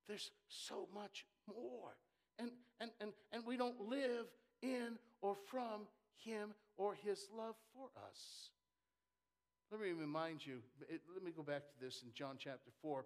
There's 0.07 0.31
so 0.47 0.87
much 0.93 1.25
more. 1.47 1.97
And, 2.37 2.51
and, 2.79 2.91
and, 2.99 3.11
and 3.31 3.45
we 3.45 3.57
don't 3.57 3.89
live 3.89 4.27
in 4.61 4.99
or 5.21 5.35
from 5.49 5.87
Him 6.23 6.53
or 6.77 6.93
His 6.93 7.27
love 7.35 7.55
for 7.73 7.89
us. 8.09 8.49
Let 9.71 9.81
me 9.81 9.91
remind 9.91 10.45
you, 10.45 10.59
it, 10.87 11.01
let 11.13 11.23
me 11.23 11.31
go 11.35 11.43
back 11.43 11.63
to 11.67 11.85
this 11.85 12.03
in 12.03 12.13
John 12.13 12.35
chapter 12.37 12.71
4. 12.81 13.03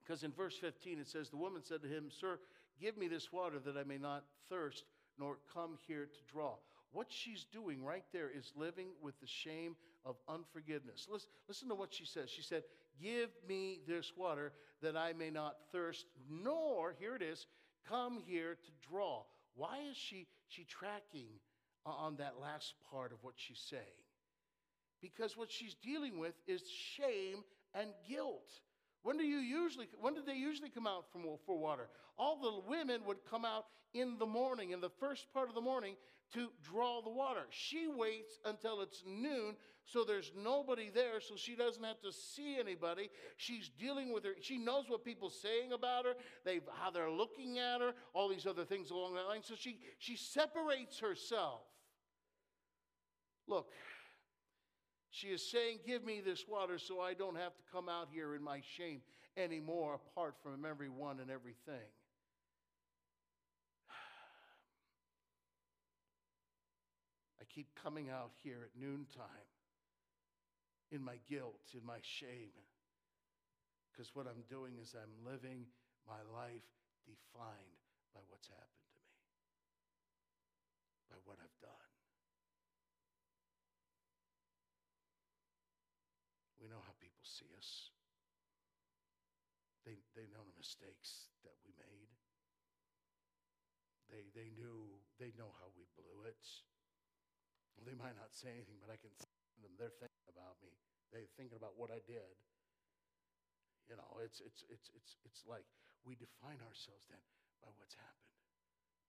Because 0.00 0.22
in 0.22 0.32
verse 0.32 0.56
15 0.56 1.00
it 1.00 1.08
says, 1.08 1.28
The 1.28 1.36
woman 1.36 1.62
said 1.62 1.82
to 1.82 1.88
him, 1.88 2.08
Sir, 2.10 2.38
give 2.80 2.96
me 2.96 3.08
this 3.08 3.32
water 3.32 3.58
that 3.64 3.76
I 3.76 3.84
may 3.84 3.98
not 3.98 4.24
thirst 4.48 4.84
nor 5.18 5.36
come 5.52 5.76
here 5.86 6.06
to 6.06 6.32
draw. 6.32 6.54
What 6.92 7.08
she's 7.10 7.44
doing 7.52 7.82
right 7.84 8.04
there 8.12 8.30
is 8.30 8.52
living 8.56 8.88
with 9.02 9.20
the 9.20 9.26
shame 9.26 9.76
of 10.04 10.16
unforgiveness. 10.28 11.06
Listen, 11.10 11.28
listen 11.48 11.68
to 11.68 11.74
what 11.74 11.92
she 11.92 12.06
says. 12.06 12.30
She 12.30 12.42
said, 12.42 12.62
Give 13.00 13.28
me 13.48 13.80
this 13.86 14.12
water 14.16 14.52
that 14.82 14.96
I 14.96 15.12
may 15.12 15.30
not 15.30 15.56
thirst, 15.70 16.06
nor, 16.30 16.94
here 16.98 17.14
it 17.14 17.22
is, 17.22 17.46
come 17.88 18.18
here 18.26 18.54
to 18.54 18.88
draw. 18.88 19.22
Why 19.54 19.78
is 19.90 19.96
she, 19.96 20.26
she 20.48 20.64
tracking 20.64 21.28
on 21.84 22.16
that 22.16 22.40
last 22.40 22.74
part 22.90 23.12
of 23.12 23.18
what 23.22 23.34
she's 23.36 23.64
saying? 23.70 23.82
Because 25.00 25.36
what 25.36 25.52
she's 25.52 25.74
dealing 25.74 26.18
with 26.18 26.34
is 26.46 26.62
shame 26.96 27.44
and 27.74 27.90
guilt. 28.08 28.50
When 29.02 29.16
do 29.16 29.24
you 29.24 29.38
usually 29.38 29.88
when 30.00 30.14
did 30.14 30.26
they 30.26 30.34
usually 30.34 30.70
come 30.70 30.86
out 30.86 31.04
from, 31.12 31.22
for 31.46 31.58
water? 31.58 31.88
All 32.18 32.36
the 32.40 32.68
women 32.68 33.02
would 33.06 33.18
come 33.30 33.44
out 33.44 33.66
in 33.94 34.18
the 34.18 34.26
morning, 34.26 34.70
in 34.70 34.80
the 34.80 34.90
first 34.90 35.32
part 35.32 35.48
of 35.48 35.54
the 35.54 35.60
morning, 35.60 35.94
to 36.34 36.48
draw 36.62 37.00
the 37.00 37.10
water. 37.10 37.46
She 37.50 37.86
waits 37.88 38.38
until 38.44 38.80
it's 38.80 39.02
noon 39.06 39.56
so 39.88 40.04
there's 40.04 40.32
nobody 40.36 40.90
there, 40.94 41.18
so 41.18 41.34
she 41.34 41.56
doesn't 41.56 41.82
have 41.82 42.00
to 42.02 42.12
see 42.12 42.58
anybody. 42.60 43.08
She's 43.38 43.70
dealing 43.70 44.12
with 44.12 44.22
her. 44.24 44.32
She 44.42 44.58
knows 44.58 44.84
what 44.86 45.02
people 45.02 45.30
saying 45.30 45.72
about 45.72 46.04
her, 46.04 46.12
they 46.44 46.60
how 46.78 46.90
they're 46.90 47.10
looking 47.10 47.58
at 47.58 47.80
her, 47.80 47.92
all 48.12 48.28
these 48.28 48.46
other 48.46 48.66
things 48.66 48.90
along 48.90 49.14
that 49.14 49.26
line. 49.26 49.42
So 49.42 49.54
she 49.56 49.78
she 49.98 50.16
separates 50.16 50.98
herself. 50.98 51.62
Look, 53.46 53.70
she 55.10 55.28
is 55.28 55.50
saying, 55.50 55.78
Give 55.86 56.04
me 56.04 56.20
this 56.24 56.44
water 56.48 56.78
so 56.78 57.00
I 57.00 57.14
don't 57.14 57.36
have 57.36 57.54
to 57.56 57.62
come 57.72 57.88
out 57.88 58.08
here 58.12 58.34
in 58.34 58.42
my 58.42 58.60
shame 58.76 59.00
anymore, 59.36 59.94
apart 59.94 60.34
from 60.42 60.64
everyone 60.64 61.20
and 61.20 61.30
everything. 61.30 61.86
I 67.40 67.44
keep 67.48 67.68
coming 67.82 68.10
out 68.10 68.32
here 68.42 68.64
at 68.64 68.70
noontime 68.80 69.26
in 70.90 71.04
my 71.04 71.18
guilt, 71.28 71.60
in 71.74 71.84
my 71.86 71.98
shame. 72.02 72.50
Because 73.92 74.14
what 74.14 74.26
I'm 74.26 74.42
doing 74.48 74.78
is 74.80 74.94
I'm 74.94 75.26
living 75.26 75.66
my 76.06 76.22
life 76.32 76.64
defined 77.04 77.78
by 78.14 78.20
what's 78.30 78.48
happened 78.48 78.84
to 78.88 78.94
me, 78.96 79.12
by 81.10 81.16
what 81.24 81.36
I've 81.42 81.58
done. 81.60 81.88
We 86.60 86.68
know 86.68 86.82
how 86.82 86.92
people 87.00 87.17
see 87.28 87.52
us. 87.54 87.92
They, 89.84 90.00
they 90.16 90.28
know 90.32 90.44
the 90.44 90.56
mistakes 90.56 91.32
that 91.44 91.56
we 91.64 91.72
made. 91.76 92.12
They, 94.08 94.28
they 94.32 94.48
knew, 94.56 95.00
they 95.20 95.36
know 95.36 95.52
how 95.60 95.68
we 95.76 95.84
blew 95.96 96.24
it. 96.24 96.44
Well, 97.76 97.84
they 97.84 97.96
might 97.96 98.16
not 98.16 98.32
say 98.32 98.52
anything, 98.56 98.80
but 98.80 98.88
I 98.88 98.96
can 98.96 99.12
see 99.12 99.60
them. 99.60 99.76
They're 99.76 99.94
thinking 100.00 100.28
about 100.32 100.56
me. 100.64 100.72
They're 101.12 101.28
thinking 101.36 101.56
about 101.56 101.76
what 101.76 101.92
I 101.92 102.00
did. 102.04 102.36
You 103.88 103.96
know, 103.96 104.20
it's, 104.20 104.44
it's, 104.44 104.64
it's, 104.68 104.92
it's, 104.92 105.16
it's 105.24 105.42
like 105.48 105.64
we 106.04 106.16
define 106.16 106.60
ourselves 106.60 107.08
then 107.08 107.24
by 107.64 107.72
what's 107.80 107.96
happened, 107.96 108.36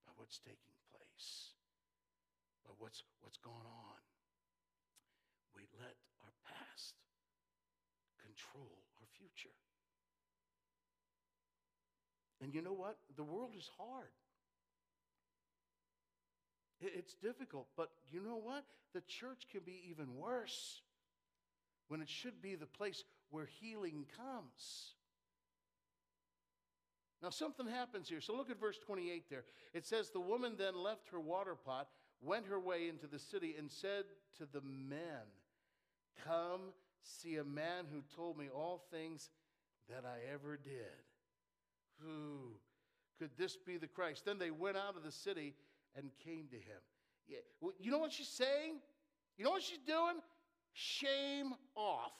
by 0.07 0.15
what's 0.15 0.39
taking 0.39 0.75
place, 0.95 1.55
by 2.63 2.71
what's, 2.79 3.03
what's 3.19 3.39
gone 3.43 3.67
on. 3.67 3.99
We 5.51 5.67
let 5.75 5.99
our 6.23 6.31
past 6.47 6.95
control 8.39 8.69
our 8.99 9.07
future. 9.17 9.55
And 12.41 12.53
you 12.53 12.61
know 12.61 12.73
what? 12.73 12.97
The 13.15 13.23
world 13.23 13.51
is 13.57 13.69
hard. 13.77 14.11
It's 16.81 17.15
difficult, 17.15 17.67
but 17.75 17.89
you 18.09 18.21
know 18.21 18.39
what? 18.41 18.63
The 18.93 19.01
church 19.01 19.47
can 19.51 19.61
be 19.65 19.81
even 19.89 20.15
worse 20.15 20.81
when 21.89 22.01
it 22.01 22.07
should 22.07 22.41
be 22.41 22.55
the 22.55 22.65
place 22.65 23.03
where 23.29 23.49
healing 23.59 24.05
comes. 24.15 24.93
Now, 27.21 27.31
something 27.31 27.67
happens 27.67 28.07
here. 28.07 28.21
So 28.21 28.33
look 28.33 28.49
at 28.49 28.61
verse 28.61 28.77
28 28.85 29.29
there. 29.29 29.43
It 29.73 29.85
says, 29.85 30.09
The 30.09 30.21
woman 30.21 30.53
then 30.57 30.75
left 30.81 31.09
her 31.11 31.19
water 31.19 31.55
pot, 31.55 31.89
went 32.21 32.45
her 32.45 32.59
way 32.59 32.87
into 32.87 33.07
the 33.07 33.19
city, 33.19 33.55
and 33.59 33.69
said 33.69 34.05
to 34.37 34.45
the 34.45 34.61
men, 34.61 35.27
Come 36.25 36.71
see 37.01 37.37
a 37.37 37.43
man 37.43 37.85
who 37.91 38.01
told 38.15 38.37
me 38.37 38.49
all 38.53 38.83
things 38.91 39.29
that 39.89 40.05
I 40.05 40.33
ever 40.33 40.57
did. 40.57 41.03
Who 42.01 42.53
could 43.17 43.31
this 43.37 43.57
be 43.57 43.77
the 43.77 43.87
Christ? 43.87 44.25
Then 44.25 44.37
they 44.37 44.51
went 44.51 44.77
out 44.77 44.95
of 44.95 45.03
the 45.03 45.11
city 45.11 45.55
and 45.95 46.09
came 46.23 46.47
to 46.49 46.55
him. 46.55 46.81
Yeah. 47.27 47.39
You 47.79 47.91
know 47.91 47.99
what 47.99 48.11
she's 48.11 48.27
saying? 48.27 48.79
You 49.37 49.45
know 49.45 49.51
what 49.51 49.63
she's 49.63 49.79
doing? 49.85 50.15
Shame 50.73 51.53
off. 51.75 52.11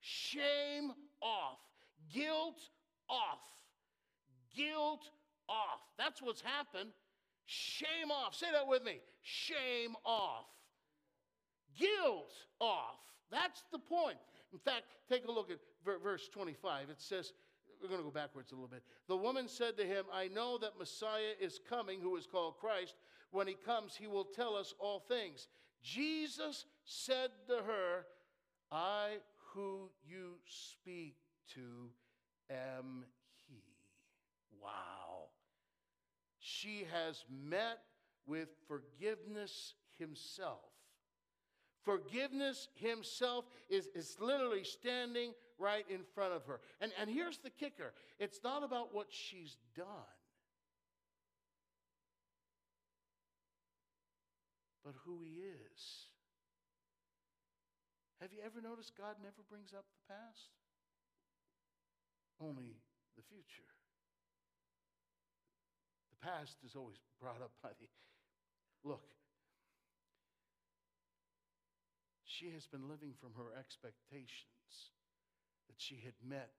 Shame 0.00 0.92
off. 1.20 1.58
Guilt 2.12 2.60
off. 3.08 3.40
Guilt 4.54 5.10
off. 5.48 5.80
That's 5.98 6.22
what's 6.22 6.40
happened. 6.40 6.90
Shame 7.46 8.10
off. 8.10 8.34
Say 8.34 8.46
that 8.52 8.66
with 8.66 8.84
me. 8.84 9.00
Shame 9.22 9.96
off. 10.04 10.44
Guilt 11.78 12.32
off. 12.60 12.98
That's 13.30 13.64
the 13.72 13.78
point. 13.78 14.18
In 14.52 14.58
fact, 14.58 14.84
take 15.08 15.26
a 15.26 15.30
look 15.30 15.50
at 15.50 15.58
verse 15.84 16.28
25. 16.28 16.90
It 16.90 17.00
says, 17.00 17.32
we're 17.80 17.88
going 17.88 18.00
to 18.00 18.04
go 18.04 18.10
backwards 18.10 18.52
a 18.52 18.54
little 18.54 18.68
bit. 18.68 18.82
The 19.06 19.16
woman 19.16 19.48
said 19.48 19.76
to 19.76 19.84
him, 19.84 20.04
I 20.12 20.28
know 20.28 20.58
that 20.58 20.78
Messiah 20.78 21.34
is 21.40 21.60
coming, 21.68 22.00
who 22.00 22.16
is 22.16 22.26
called 22.26 22.56
Christ. 22.58 22.96
When 23.30 23.46
he 23.46 23.54
comes, 23.54 23.94
he 23.94 24.06
will 24.06 24.24
tell 24.24 24.56
us 24.56 24.74
all 24.78 25.00
things. 25.00 25.48
Jesus 25.82 26.66
said 26.84 27.30
to 27.46 27.56
her, 27.56 28.06
I 28.72 29.18
who 29.52 29.90
you 30.06 30.34
speak 30.46 31.16
to 31.54 31.90
am 32.50 33.04
he. 33.46 33.62
Wow. 34.62 35.28
She 36.38 36.86
has 36.92 37.24
met 37.30 37.80
with 38.26 38.48
forgiveness 38.66 39.74
himself. 39.98 40.67
Forgiveness 41.88 42.68
himself 42.74 43.46
is, 43.70 43.88
is 43.94 44.18
literally 44.20 44.62
standing 44.62 45.32
right 45.58 45.86
in 45.88 46.00
front 46.14 46.34
of 46.34 46.44
her. 46.44 46.60
And, 46.82 46.92
and 47.00 47.08
here's 47.08 47.38
the 47.38 47.48
kicker 47.48 47.94
it's 48.18 48.40
not 48.44 48.62
about 48.62 48.94
what 48.94 49.06
she's 49.08 49.56
done, 49.74 50.12
but 54.84 54.92
who 55.06 55.22
he 55.22 55.40
is. 55.40 56.04
Have 58.20 58.34
you 58.34 58.40
ever 58.44 58.60
noticed 58.60 58.92
God 58.98 59.14
never 59.22 59.40
brings 59.48 59.72
up 59.72 59.86
the 59.88 60.12
past? 60.12 60.50
Only 62.38 62.76
the 63.16 63.22
future. 63.22 63.64
The 66.10 66.26
past 66.26 66.58
is 66.66 66.76
always 66.76 66.98
brought 67.18 67.40
up 67.40 67.52
by 67.62 67.70
the. 67.80 67.86
Look, 68.84 69.08
she 72.38 72.54
has 72.54 72.70
been 72.70 72.86
living 72.86 73.18
from 73.18 73.34
her 73.34 73.50
expectations 73.58 74.94
that 75.66 75.74
she 75.82 75.98
had 76.06 76.14
met 76.22 76.54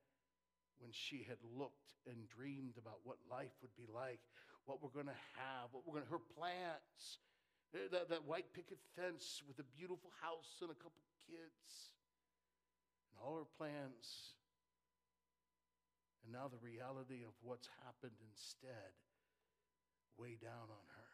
when 0.80 0.92
she 0.92 1.24
had 1.24 1.40
looked 1.56 1.96
and 2.04 2.28
dreamed 2.28 2.76
about 2.76 3.00
what 3.04 3.20
life 3.32 3.56
would 3.64 3.76
be 3.80 3.88
like, 3.88 4.20
what 4.68 4.84
we're 4.84 4.92
going 4.92 5.08
to 5.12 5.24
have, 5.40 5.72
what 5.72 5.88
we're 5.88 6.00
going 6.00 6.08
to, 6.08 6.12
her 6.12 6.28
plans, 6.36 7.20
eh, 7.76 7.88
that, 7.92 8.10
that 8.10 8.28
white 8.28 8.52
picket 8.52 8.80
fence 8.96 9.44
with 9.48 9.60
a 9.60 9.68
beautiful 9.76 10.12
house 10.20 10.60
and 10.60 10.72
a 10.72 10.80
couple 10.80 11.04
kids, 11.28 11.96
and 13.12 13.20
all 13.24 13.40
her 13.40 13.48
plans. 13.56 14.36
And 16.24 16.32
now 16.32 16.48
the 16.52 16.60
reality 16.60 17.24
of 17.24 17.32
what's 17.44 17.68
happened 17.84 18.20
instead 18.20 18.96
weigh 20.20 20.40
down 20.40 20.68
on 20.68 20.86
her. 20.96 21.12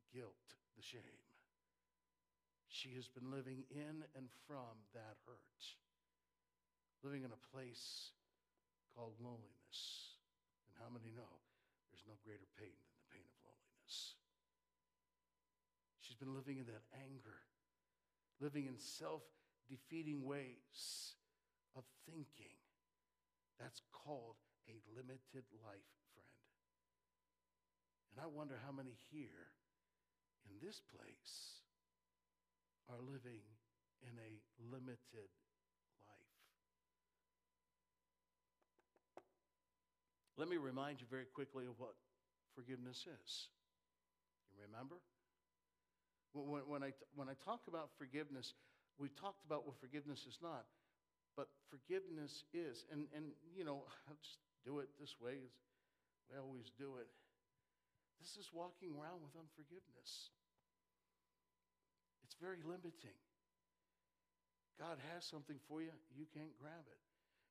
The 0.00 0.20
guilt, 0.20 0.48
the 0.73 0.73
shame. 0.84 1.24
She 2.68 2.92
has 3.00 3.08
been 3.08 3.32
living 3.32 3.64
in 3.72 4.04
and 4.12 4.28
from 4.44 4.84
that 4.92 5.16
hurt, 5.24 5.62
living 7.00 7.24
in 7.24 7.32
a 7.32 7.44
place 7.48 8.12
called 8.92 9.16
loneliness. 9.16 10.18
And 10.68 10.76
how 10.76 10.92
many 10.92 11.08
know 11.14 11.40
there's 11.88 12.04
no 12.04 12.20
greater 12.20 12.44
pain 12.60 12.76
than 12.76 12.92
the 13.00 13.08
pain 13.14 13.24
of 13.24 13.36
loneliness? 13.48 14.20
She's 16.04 16.18
been 16.20 16.36
living 16.36 16.60
in 16.60 16.68
that 16.68 16.84
anger, 16.92 17.40
living 18.42 18.66
in 18.66 18.76
self 18.76 19.22
defeating 19.70 20.20
ways 20.20 21.16
of 21.72 21.84
thinking. 22.04 22.60
That's 23.56 23.80
called 23.94 24.36
a 24.68 24.76
limited 24.92 25.46
life, 25.64 25.88
friend. 26.12 26.44
And 28.12 28.18
I 28.20 28.28
wonder 28.28 28.60
how 28.60 28.72
many 28.72 28.98
here 29.10 29.54
in 30.48 30.56
this 30.60 30.80
place 30.92 31.62
are 32.88 33.00
living 33.00 33.40
in 34.02 34.14
a 34.20 34.32
limited 34.70 35.30
life. 36.04 36.36
Let 40.36 40.48
me 40.48 40.56
remind 40.56 41.00
you 41.00 41.06
very 41.10 41.24
quickly 41.24 41.64
of 41.64 41.78
what 41.78 41.94
forgiveness 42.54 43.06
is. 43.08 43.48
You 44.52 44.62
remember? 44.70 44.96
When, 46.34 46.66
when, 46.66 46.82
I, 46.82 46.92
when 47.14 47.28
I 47.28 47.34
talk 47.44 47.66
about 47.68 47.90
forgiveness, 47.96 48.54
we 48.98 49.08
talked 49.08 49.44
about 49.46 49.66
what 49.66 49.78
forgiveness 49.80 50.26
is 50.26 50.38
not, 50.42 50.66
but 51.36 51.48
forgiveness 51.70 52.44
is. 52.52 52.84
And, 52.92 53.06
and 53.14 53.32
you 53.54 53.64
know, 53.64 53.86
I'll 54.08 54.18
just 54.22 54.38
do 54.66 54.78
it 54.80 54.88
this 55.00 55.16
way 55.20 55.38
as 55.42 55.54
we 56.30 56.38
always 56.38 56.70
do 56.78 56.98
it. 57.00 57.08
This 58.20 58.36
is 58.36 58.50
walking 58.52 58.94
around 58.96 59.20
with 59.22 59.34
unforgiveness. 59.36 60.33
Very 62.44 62.60
limiting. 62.60 63.16
God 64.76 65.00
has 65.16 65.24
something 65.24 65.56
for 65.64 65.80
you, 65.80 65.96
you 66.12 66.28
can't 66.36 66.52
grab 66.60 66.84
it. 66.92 67.00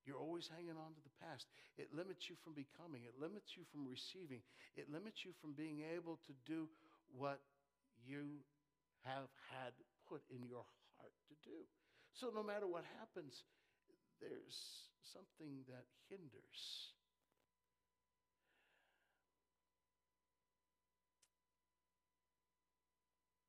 You're 0.06 0.22
always 0.22 0.46
hanging 0.46 0.78
on 0.78 0.94
to 0.94 1.02
the 1.02 1.18
past. 1.18 1.50
It 1.82 1.89
limits 1.98 2.30
you 2.30 2.38
from 2.46 2.54
becoming, 2.54 3.02
it 3.10 3.18
limits 3.18 3.58
you 3.58 3.66
from 3.74 3.89
receiving, 3.89 4.46
it 4.78 4.94
limits 4.94 5.26
you 5.26 5.34
from 5.41 5.58
being 5.58 5.82
able 5.98 6.22
to 6.30 6.34
do 6.46 6.70
what 7.10 7.41
you 8.06 8.38
have 9.02 9.34
had 9.50 9.74
put 10.06 10.22
in 10.30 10.46
your 10.46 10.62
heart 11.00 11.16
to 11.26 11.36
do. 11.41 11.58
So, 12.14 12.30
no 12.30 12.46
matter 12.46 12.70
what 12.70 12.86
happens, 13.02 13.34
there's 14.22 14.86
something 15.10 15.66
that 15.74 15.89
hinders. 16.06 16.94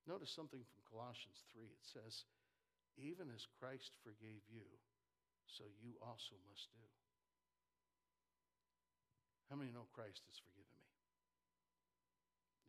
Notice 0.09 0.33
something 0.33 0.61
from 0.61 0.84
Colossians 0.95 1.43
3. 1.51 1.67
It 1.67 1.83
says, 1.83 2.23
Even 2.95 3.27
as 3.35 3.51
Christ 3.59 3.99
forgave 4.07 4.47
you, 4.47 4.63
so 5.51 5.67
you 5.83 5.99
also 5.99 6.39
must 6.47 6.71
do. 6.79 6.87
How 9.51 9.59
many 9.59 9.75
know 9.75 9.91
Christ 9.91 10.23
has 10.31 10.39
forgiven 10.39 10.71
me? 10.71 10.95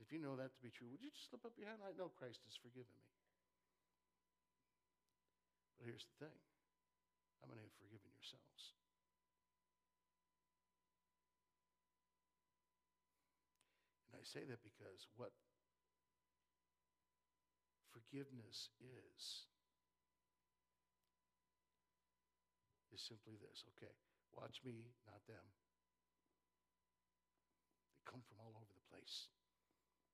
If 0.01 0.09
you 0.09 0.17
know 0.17 0.33
that 0.41 0.57
to 0.57 0.61
be 0.65 0.73
true, 0.73 0.89
would 0.89 1.05
you 1.05 1.13
just 1.13 1.29
slip 1.29 1.45
up 1.45 1.53
your 1.53 1.69
hand? 1.69 1.85
I 1.85 1.93
know 1.93 2.09
Christ 2.17 2.41
has 2.49 2.57
forgiven 2.57 2.89
me. 2.97 3.13
But 5.77 5.85
here's 5.85 6.09
the 6.09 6.25
thing 6.25 6.37
how 7.45 7.47
many 7.47 7.61
have 7.61 7.77
forgiven 7.77 8.09
yourselves? 8.09 8.73
And 14.09 14.17
I 14.17 14.23
say 14.25 14.41
that 14.49 14.65
because 14.65 15.05
what 15.13 15.29
forgiveness 18.15 18.71
is, 18.79 19.43
is 22.95 23.03
simply 23.03 23.35
this 23.43 23.67
okay, 23.75 23.91
watch 24.31 24.63
me, 24.63 24.87
not 25.03 25.19
them. 25.27 25.43
They 27.91 27.99
come 28.07 28.23
from 28.23 28.39
all 28.39 28.55
over 28.55 28.71
the 28.71 28.87
place, 28.87 29.27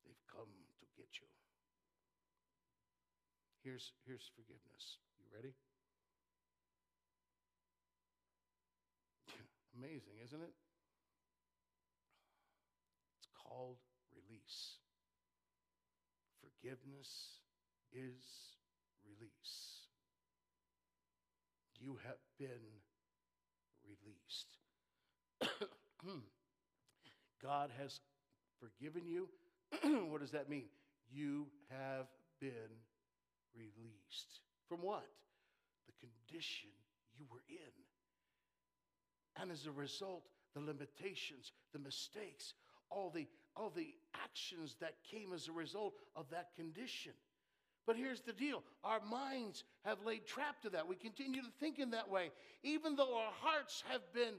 they've 0.02 0.26
come 0.26 0.50
to 0.50 0.86
get 0.98 1.14
you. 1.22 1.30
Here's, 3.62 3.94
here's 4.10 4.26
forgiveness. 4.34 4.98
You 5.22 5.30
ready? 5.30 5.54
Amazing, 9.78 10.18
isn't 10.26 10.42
it? 10.42 10.58
It's 13.22 13.30
called 13.38 13.78
release. 14.10 14.82
Forgiveness 16.42 17.41
is 17.94 18.24
release. 19.06 19.88
You 21.80 21.98
have 22.06 22.18
been 22.38 22.48
released. 23.86 24.58
God 27.42 27.72
has 27.80 28.00
forgiven 28.60 29.08
you. 29.08 29.28
what 30.10 30.22
does 30.22 30.32
that 30.32 30.50
mean? 30.50 30.66
You 31.12 31.48
have 31.70 32.08
been 32.40 32.52
released. 33.56 34.42
From 34.70 34.82
what? 34.82 35.08
The 35.88 36.08
condition 36.08 36.70
you 37.18 37.26
were 37.32 37.44
in. 37.50 37.58
And 39.42 39.52
as 39.52 39.66
a 39.66 39.72
result, 39.72 40.24
the 40.54 40.60
limitations, 40.60 41.52
the 41.74 41.80
mistakes, 41.80 42.54
all 42.90 43.10
the, 43.10 43.28
all 43.56 43.72
the 43.76 43.94
actions 44.24 44.76
that 44.82 44.96
came 45.10 45.34
as 45.34 45.48
a 45.48 45.52
result 45.52 45.94
of 46.16 46.30
that 46.30 46.50
condition. 46.56 47.14
But 47.88 47.96
here's 47.96 48.22
the 48.22 48.34
deal 48.34 48.64
our 48.84 49.02
minds 49.02 49.64
have 49.86 49.98
laid 50.06 50.26
trap 50.26 50.62
to 50.62 50.70
that. 50.72 50.88
We 50.88 50.96
continue 50.96 51.42
to 51.42 51.52
think 51.60 51.80
in 51.80 51.92
that 51.92 52.10
way. 52.10 52.32
Even 52.64 52.96
though 52.96 53.18
our 53.18 53.32
hearts 53.42 53.84
have 53.90 54.02
been 54.14 54.36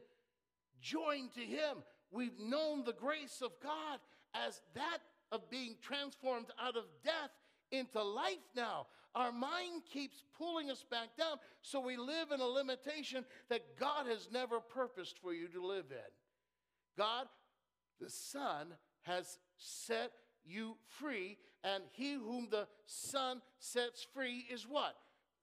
joined 0.81 1.33
to 1.35 1.41
Him, 1.41 1.79
we've 2.11 2.39
known 2.39 2.85
the 2.85 2.93
grace 2.93 3.43
of 3.43 3.51
God 3.63 3.99
as 4.35 4.61
that 4.75 4.99
of 5.31 5.49
being 5.51 5.77
transformed 5.83 6.47
out 6.61 6.77
of 6.77 6.85
death 7.05 7.31
into 7.71 8.03
life 8.03 8.37
now. 8.55 8.87
Our 9.15 9.33
mind 9.33 9.83
keeps 9.93 10.25
pulling 10.39 10.71
us 10.71 10.85
back 10.91 11.17
down, 11.19 11.37
so 11.61 11.81
we 11.81 11.97
live 11.97 12.31
in 12.33 12.41
a 12.41 12.47
limitation 12.47 13.25
that 13.51 13.79
God 13.79 14.07
has 14.07 14.29
never 14.33 14.61
purposed 14.61 15.19
for 15.19 15.35
you 15.35 15.49
to 15.49 15.67
live 15.67 15.87
in. 15.91 16.13
God, 16.97 17.27
the 18.01 18.09
Son, 18.09 18.69
has 19.03 19.39
set 19.59 20.13
you 20.45 20.77
free, 20.87 21.39
and 21.65 21.83
he 21.93 22.15
whom 22.15 22.49
the 22.51 22.67
Son 22.87 23.41
sets 23.59 24.07
free 24.15 24.47
is 24.51 24.67
what? 24.69 24.97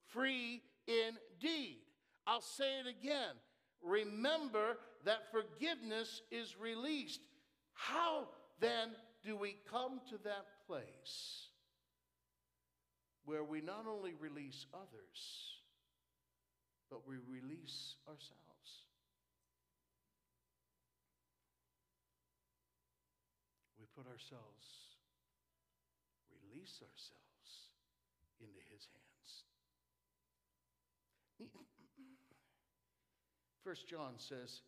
Free 0.08 0.62
indeed. 0.88 1.80
I'll 2.28 2.42
say 2.42 2.80
it 2.80 2.88
again. 2.88 3.36
Remember 3.82 4.78
that 5.06 5.32
forgiveness 5.32 6.22
is 6.32 6.56
released. 6.60 7.22
How 7.74 8.28
then 8.60 8.90
do 9.24 9.36
we 9.36 9.56
come 9.70 10.02
to 10.10 10.18
that 10.24 10.46
place 10.68 11.48
where 13.26 13.44
we 13.44 13.62
not 13.62 13.86
only 13.88 14.14
release 14.20 14.66
others, 14.74 15.62
but 16.90 17.08
we 17.08 17.16
release 17.16 17.96
ourselves? 18.08 18.86
We 23.80 23.86
put 23.96 24.10
ourselves, 24.12 24.66
ourselves 26.78 27.74
into 28.38 28.62
His 28.70 28.86
hands. 28.94 29.32
First 33.64 33.88
John 33.88 34.18
says, 34.18 34.62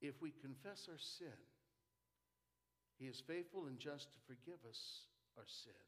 if 0.00 0.14
we 0.22 0.30
confess 0.30 0.86
our 0.88 0.98
sin, 0.98 1.38
he 2.98 3.06
is 3.06 3.22
faithful 3.26 3.66
and 3.66 3.78
just 3.78 4.10
to 4.12 4.18
forgive 4.26 4.58
us 4.68 5.06
our 5.36 5.46
sin 5.46 5.82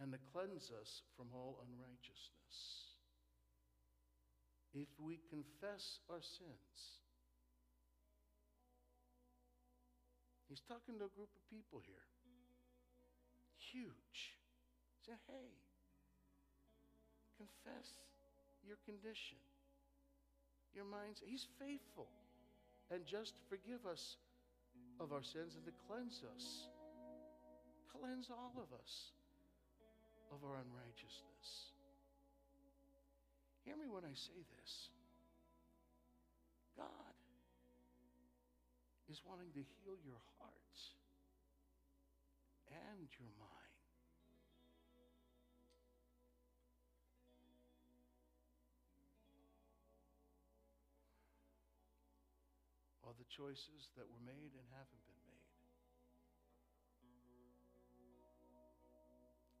and 0.00 0.12
to 0.12 0.18
cleanse 0.32 0.72
us 0.72 1.02
from 1.16 1.28
all 1.34 1.60
unrighteousness. 1.64 2.56
If 4.72 4.88
we 5.00 5.20
confess 5.28 6.00
our 6.08 6.22
sins, 6.22 7.00
he's 10.48 10.64
talking 10.68 10.96
to 11.00 11.04
a 11.04 11.16
group 11.16 11.32
of 11.36 11.44
people 11.50 11.82
here. 11.84 12.08
Huge. 13.72 14.36
Say, 15.06 15.14
hey, 15.26 15.50
confess 17.38 17.94
your 18.66 18.76
condition, 18.84 19.38
your 20.74 20.84
minds. 20.84 21.22
He's 21.24 21.46
faithful 21.58 22.08
and 22.90 23.06
just 23.06 23.34
forgive 23.48 23.86
us 23.86 24.16
of 24.98 25.12
our 25.12 25.22
sins 25.22 25.54
and 25.54 25.64
to 25.64 25.72
cleanse 25.86 26.22
us. 26.36 26.68
Cleanse 27.90 28.30
all 28.30 28.52
of 28.56 28.70
us 28.74 29.12
of 30.30 30.42
our 30.44 30.56
unrighteousness. 30.58 31.74
Hear 33.64 33.76
me 33.76 33.88
when 33.88 34.04
I 34.04 34.14
say 34.14 34.40
this. 34.58 34.90
God 36.76 37.14
is 39.10 39.20
wanting 39.26 39.50
to 39.52 39.62
heal 39.82 39.98
your 40.06 40.22
heart 40.38 40.78
and 42.70 43.08
your 43.18 43.28
mind. 43.38 43.59
Choices 53.30 53.94
that 53.94 54.04
were 54.10 54.22
made 54.26 54.52
and 54.58 54.66
haven't 54.74 55.04
been 55.06 55.22
made. 55.24 55.48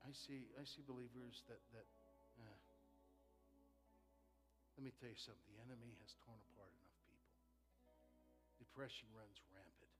I 0.02 0.10
see, 0.10 0.50
I 0.58 0.66
see 0.66 0.82
believers 0.82 1.46
that, 1.46 1.62
that 1.70 1.86
uh, 2.42 2.58
let 4.74 4.82
me 4.82 4.90
tell 4.98 5.12
you 5.12 5.22
something. 5.22 5.46
The 5.54 5.62
enemy 5.62 5.94
has 6.02 6.18
torn 6.26 6.40
apart 6.50 6.74
enough 6.74 6.98
people. 7.06 7.30
Depression 8.58 9.06
runs 9.14 9.38
rampant. 9.54 9.94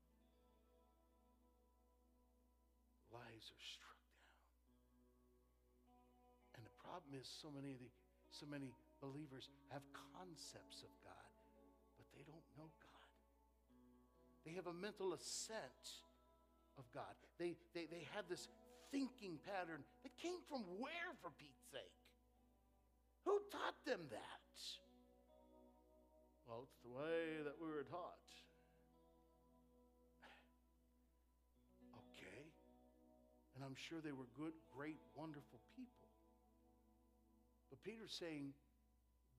Lives 3.15 3.49
are 3.55 3.65
struck 3.77 4.01
down. 4.11 4.35
And 6.59 6.63
the 6.67 6.75
problem 6.81 7.15
is 7.15 7.29
so 7.29 7.53
many 7.53 7.77
of 7.77 7.81
the 7.83 7.93
so 8.31 8.47
many 8.47 8.71
believers 9.03 9.51
have 9.75 9.83
concepts 10.17 10.87
of 10.87 10.93
God, 11.03 11.31
but 11.99 12.07
they 12.15 12.23
don't 12.23 12.47
know 12.57 12.71
God. 12.79 12.90
They 14.45 14.53
have 14.53 14.67
a 14.67 14.73
mental 14.73 15.13
assent 15.13 16.03
of 16.79 16.85
God. 16.93 17.13
They, 17.39 17.57
they, 17.75 17.87
they 17.91 18.07
have 18.15 18.25
this 18.29 18.49
thinking 18.91 19.39
pattern 19.47 19.85
that 20.03 20.17
came 20.17 20.41
from 20.49 20.65
where, 20.79 21.13
for 21.23 21.31
Pete's 21.39 21.69
sake? 21.71 21.95
Who 23.25 23.39
taught 23.53 23.79
them 23.87 24.01
that? 24.11 24.47
Well, 26.49 26.67
it's 26.67 26.81
the 26.83 26.91
way 26.91 27.45
that 27.45 27.55
we 27.61 27.69
were 27.69 27.87
taught. 27.87 28.27
Okay. 31.95 32.43
And 33.55 33.63
I'm 33.63 33.77
sure 33.77 34.01
they 34.01 34.13
were 34.13 34.29
good, 34.37 34.57
great, 34.73 34.99
wonderful 35.15 35.61
people. 35.77 36.09
But 37.69 37.83
Peter's 37.85 38.17
saying, 38.17 38.53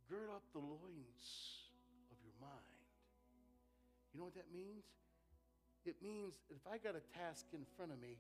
gird 0.07 0.29
up 0.29 0.43
the 0.53 0.59
loins 0.63 1.25
of 2.11 2.17
your 2.23 2.37
mind. 2.39 2.80
You 4.13 4.19
know 4.19 4.25
what 4.25 4.35
that 4.35 4.51
means? 4.51 4.83
It 5.85 5.95
means 6.03 6.35
if 6.49 6.61
I 6.67 6.77
got 6.77 6.93
a 6.95 7.03
task 7.17 7.45
in 7.53 7.65
front 7.75 7.91
of 7.91 7.99
me, 7.99 8.19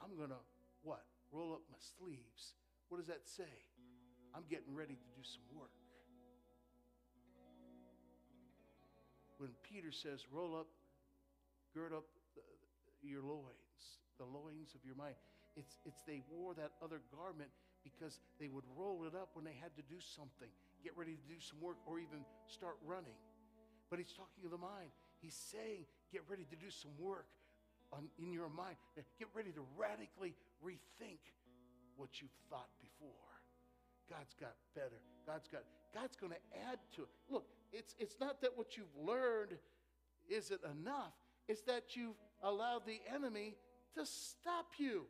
I'm 0.00 0.16
going 0.16 0.30
to 0.30 0.42
what? 0.82 1.04
Roll 1.30 1.52
up 1.52 1.62
my 1.70 1.78
sleeves. 1.78 2.56
What 2.88 2.98
does 2.98 3.06
that 3.06 3.28
say? 3.28 3.50
I'm 4.34 4.44
getting 4.48 4.74
ready 4.74 4.94
to 4.94 5.08
do 5.14 5.22
some 5.22 5.44
work. 5.54 5.74
When 9.38 9.50
Peter 9.64 9.90
says, 9.90 10.26
roll 10.30 10.56
up, 10.56 10.68
gird 11.74 11.92
up 11.92 12.04
the, 12.36 12.42
your 13.08 13.22
loins, 13.22 13.82
the 14.18 14.24
loins 14.28 14.74
of 14.74 14.84
your 14.84 14.94
mind, 14.94 15.16
it's, 15.56 15.76
it's 15.84 16.02
they 16.06 16.20
wore 16.28 16.54
that 16.54 16.72
other 16.84 17.00
garment 17.08 17.50
because 17.82 18.20
they 18.38 18.48
would 18.48 18.64
roll 18.76 19.04
it 19.08 19.14
up 19.16 19.30
when 19.32 19.44
they 19.44 19.56
had 19.56 19.72
to 19.76 19.82
do 19.88 19.96
something, 19.98 20.48
get 20.84 20.92
ready 20.96 21.16
to 21.16 21.26
do 21.26 21.40
some 21.40 21.60
work, 21.60 21.80
or 21.86 21.98
even 21.98 22.20
start 22.46 22.76
running. 22.84 23.16
But 23.88 23.98
he's 23.98 24.12
talking 24.12 24.44
of 24.44 24.52
the 24.52 24.60
mind. 24.60 24.92
He's 25.20 25.36
saying, 25.52 25.84
get 26.12 26.22
ready 26.28 26.44
to 26.44 26.56
do 26.56 26.70
some 26.70 26.90
work 26.98 27.26
on, 27.92 28.08
in 28.18 28.32
your 28.32 28.48
mind. 28.48 28.76
Get 29.18 29.28
ready 29.34 29.50
to 29.52 29.62
radically 29.76 30.34
rethink 30.64 31.20
what 31.96 32.20
you've 32.20 32.34
thought 32.48 32.68
before. 32.80 33.10
God's 34.08 34.34
got 34.40 34.54
better. 34.74 35.00
God's 35.26 35.48
got 35.48 35.62
God's 35.94 36.16
going 36.16 36.32
to 36.32 36.58
add 36.70 36.78
to 36.96 37.02
it. 37.02 37.08
Look, 37.28 37.46
it's 37.72 37.94
it's 37.98 38.16
not 38.20 38.40
that 38.42 38.56
what 38.56 38.76
you've 38.76 38.96
learned 38.96 39.56
isn't 40.28 40.60
enough. 40.64 41.12
It's 41.48 41.62
that 41.62 41.94
you've 41.96 42.16
allowed 42.42 42.86
the 42.86 43.00
enemy 43.14 43.56
to 43.94 44.06
stop 44.06 44.66
you. 44.78 45.04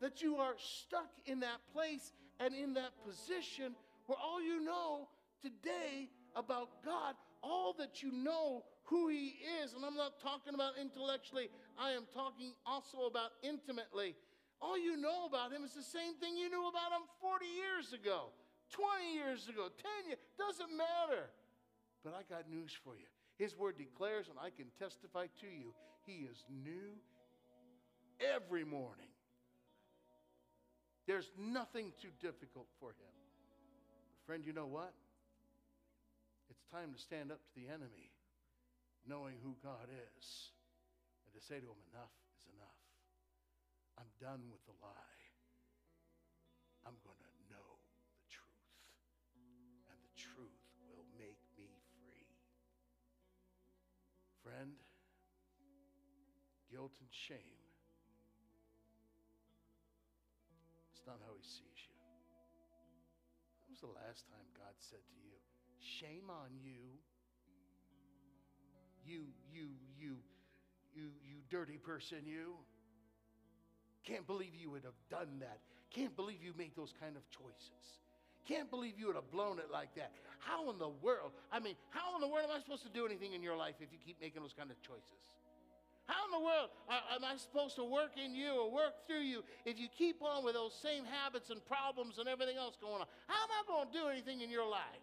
That 0.00 0.22
you 0.22 0.36
are 0.36 0.54
stuck 0.58 1.10
in 1.26 1.40
that 1.40 1.60
place 1.72 2.12
and 2.40 2.54
in 2.54 2.74
that 2.74 2.92
position 3.06 3.74
where 4.06 4.18
all 4.18 4.42
you 4.42 4.64
know 4.64 5.08
today 5.40 6.10
about 6.36 6.68
God, 6.84 7.14
all 7.44 7.74
that 7.78 8.02
you 8.02 8.10
know 8.10 8.64
who 8.84 9.08
He 9.08 9.36
is, 9.62 9.74
and 9.74 9.84
I'm 9.84 9.96
not 9.96 10.18
talking 10.20 10.54
about 10.54 10.72
intellectually, 10.80 11.48
I 11.78 11.90
am 11.90 12.04
talking 12.12 12.52
also 12.64 13.04
about 13.06 13.30
intimately. 13.42 14.16
All 14.60 14.78
you 14.78 14.96
know 14.96 15.26
about 15.26 15.52
Him 15.52 15.62
is 15.62 15.74
the 15.74 15.82
same 15.82 16.14
thing 16.16 16.36
you 16.36 16.48
knew 16.48 16.68
about 16.68 16.92
Him 16.92 17.04
40 17.20 17.44
years 17.44 17.92
ago, 17.92 18.32
20 18.72 19.14
years 19.14 19.48
ago, 19.48 19.68
10 20.02 20.08
years, 20.08 20.18
doesn't 20.38 20.72
matter. 20.76 21.28
But 22.02 22.14
I 22.14 22.22
got 22.32 22.48
news 22.50 22.72
for 22.82 22.96
you. 22.96 23.06
His 23.36 23.56
word 23.56 23.76
declares, 23.76 24.28
and 24.28 24.38
I 24.40 24.50
can 24.50 24.66
testify 24.78 25.26
to 25.40 25.46
you, 25.46 25.74
He 26.06 26.24
is 26.24 26.44
new 26.48 26.96
every 28.20 28.64
morning. 28.64 29.12
There's 31.06 31.30
nothing 31.38 31.92
too 32.00 32.08
difficult 32.20 32.66
for 32.80 32.90
Him. 32.90 33.12
But 34.16 34.26
friend, 34.26 34.44
you 34.46 34.52
know 34.52 34.66
what? 34.66 34.94
It's 36.50 36.64
time 36.70 36.92
to 36.92 37.00
stand 37.00 37.32
up 37.32 37.40
to 37.40 37.52
the 37.56 37.68
enemy 37.68 38.12
knowing 39.04 39.36
who 39.40 39.56
God 39.60 39.88
is 39.88 40.52
and 41.24 41.32
to 41.36 41.40
say 41.40 41.60
to 41.60 41.68
him, 41.68 41.80
enough 41.92 42.12
is 42.40 42.48
enough. 42.56 42.80
I'm 44.00 44.10
done 44.20 44.50
with 44.50 44.64
the 44.66 44.76
lie. 44.80 45.22
I'm 46.84 46.96
going 47.00 47.20
to 47.20 47.44
know 47.48 47.68
the 48.20 48.28
truth, 48.28 48.68
and 49.88 49.96
the 50.04 50.14
truth 50.18 50.60
will 50.84 51.08
make 51.16 51.40
me 51.56 51.72
free. 51.96 52.28
Friend, 54.44 54.76
guilt 56.68 56.92
and 57.00 57.08
shame, 57.08 57.64
it's 60.92 61.06
not 61.08 61.24
how 61.24 61.32
he 61.32 61.44
sees 61.46 61.80
you. 61.88 61.96
When 63.64 63.72
was 63.72 63.80
the 63.80 63.96
last 63.96 64.28
time 64.28 64.44
God 64.52 64.76
said 64.76 65.00
to 65.08 65.16
you, 65.24 65.40
Shame 65.80 66.30
on 66.30 66.50
you? 66.62 66.80
You, 69.06 69.22
you, 69.52 69.68
you, 69.98 70.16
you, 70.94 71.10
you 71.22 71.36
dirty 71.50 71.78
person, 71.78 72.18
you. 72.24 72.54
Can't 74.04 74.26
believe 74.26 74.54
you 74.54 74.70
would 74.70 74.84
have 74.84 74.98
done 75.10 75.40
that. 75.40 75.58
Can't 75.90 76.14
believe 76.16 76.42
you 76.42 76.52
made 76.56 76.72
those 76.76 76.92
kind 77.00 77.16
of 77.16 77.22
choices. 77.30 78.00
Can't 78.46 78.68
believe 78.70 78.94
you 78.98 79.06
would 79.06 79.16
have 79.16 79.30
blown 79.30 79.58
it 79.58 79.70
like 79.72 79.94
that. 79.96 80.12
How 80.38 80.68
in 80.70 80.78
the 80.78 80.90
world? 81.00 81.32
I 81.50 81.60
mean, 81.60 81.76
how 81.90 82.14
in 82.14 82.20
the 82.20 82.28
world 82.28 82.44
am 82.50 82.56
I 82.56 82.60
supposed 82.60 82.82
to 82.84 82.92
do 82.92 83.06
anything 83.06 83.32
in 83.32 83.42
your 83.42 83.56
life 83.56 83.76
if 83.80 83.88
you 83.92 83.98
keep 84.04 84.20
making 84.20 84.42
those 84.42 84.52
kind 84.52 84.70
of 84.70 84.80
choices? 84.82 85.32
How 86.06 86.20
in 86.26 86.32
the 86.36 86.44
world 86.44 86.68
am 86.90 87.24
I 87.24 87.36
supposed 87.36 87.76
to 87.76 87.84
work 87.84 88.20
in 88.22 88.34
you 88.34 88.52
or 88.52 88.70
work 88.70 89.06
through 89.06 89.24
you 89.24 89.42
if 89.64 89.78
you 89.78 89.88
keep 89.88 90.20
on 90.20 90.44
with 90.44 90.52
those 90.52 90.74
same 90.74 91.04
habits 91.04 91.48
and 91.48 91.64
problems 91.64 92.18
and 92.18 92.28
everything 92.28 92.58
else 92.58 92.76
going 92.76 93.00
on? 93.00 93.08
How 93.26 93.40
am 93.40 93.48
I 93.48 93.62
going 93.66 93.88
to 93.88 93.92
do 93.92 94.08
anything 94.08 94.42
in 94.42 94.50
your 94.50 94.68
life? 94.68 95.00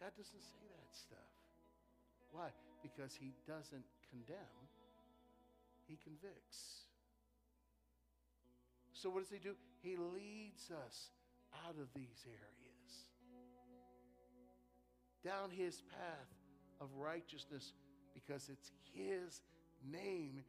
God 0.00 0.12
doesn't 0.16 0.42
say 0.42 0.62
that 0.62 0.90
stuff. 0.94 1.32
Why? 2.30 2.48
Because 2.82 3.14
He 3.18 3.32
doesn't 3.46 3.84
condemn, 4.10 4.62
He 5.86 5.98
convicts. 6.02 6.86
So, 8.92 9.10
what 9.10 9.22
does 9.22 9.30
He 9.30 9.38
do? 9.38 9.54
He 9.82 9.96
leads 9.96 10.70
us 10.70 11.10
out 11.66 11.76
of 11.80 11.88
these 11.94 12.26
areas, 12.26 12.90
down 15.24 15.50
His 15.50 15.82
path 15.90 16.30
of 16.80 16.88
righteousness, 16.96 17.72
because 18.14 18.48
it's 18.48 18.70
His 18.94 19.40
name 19.90 20.44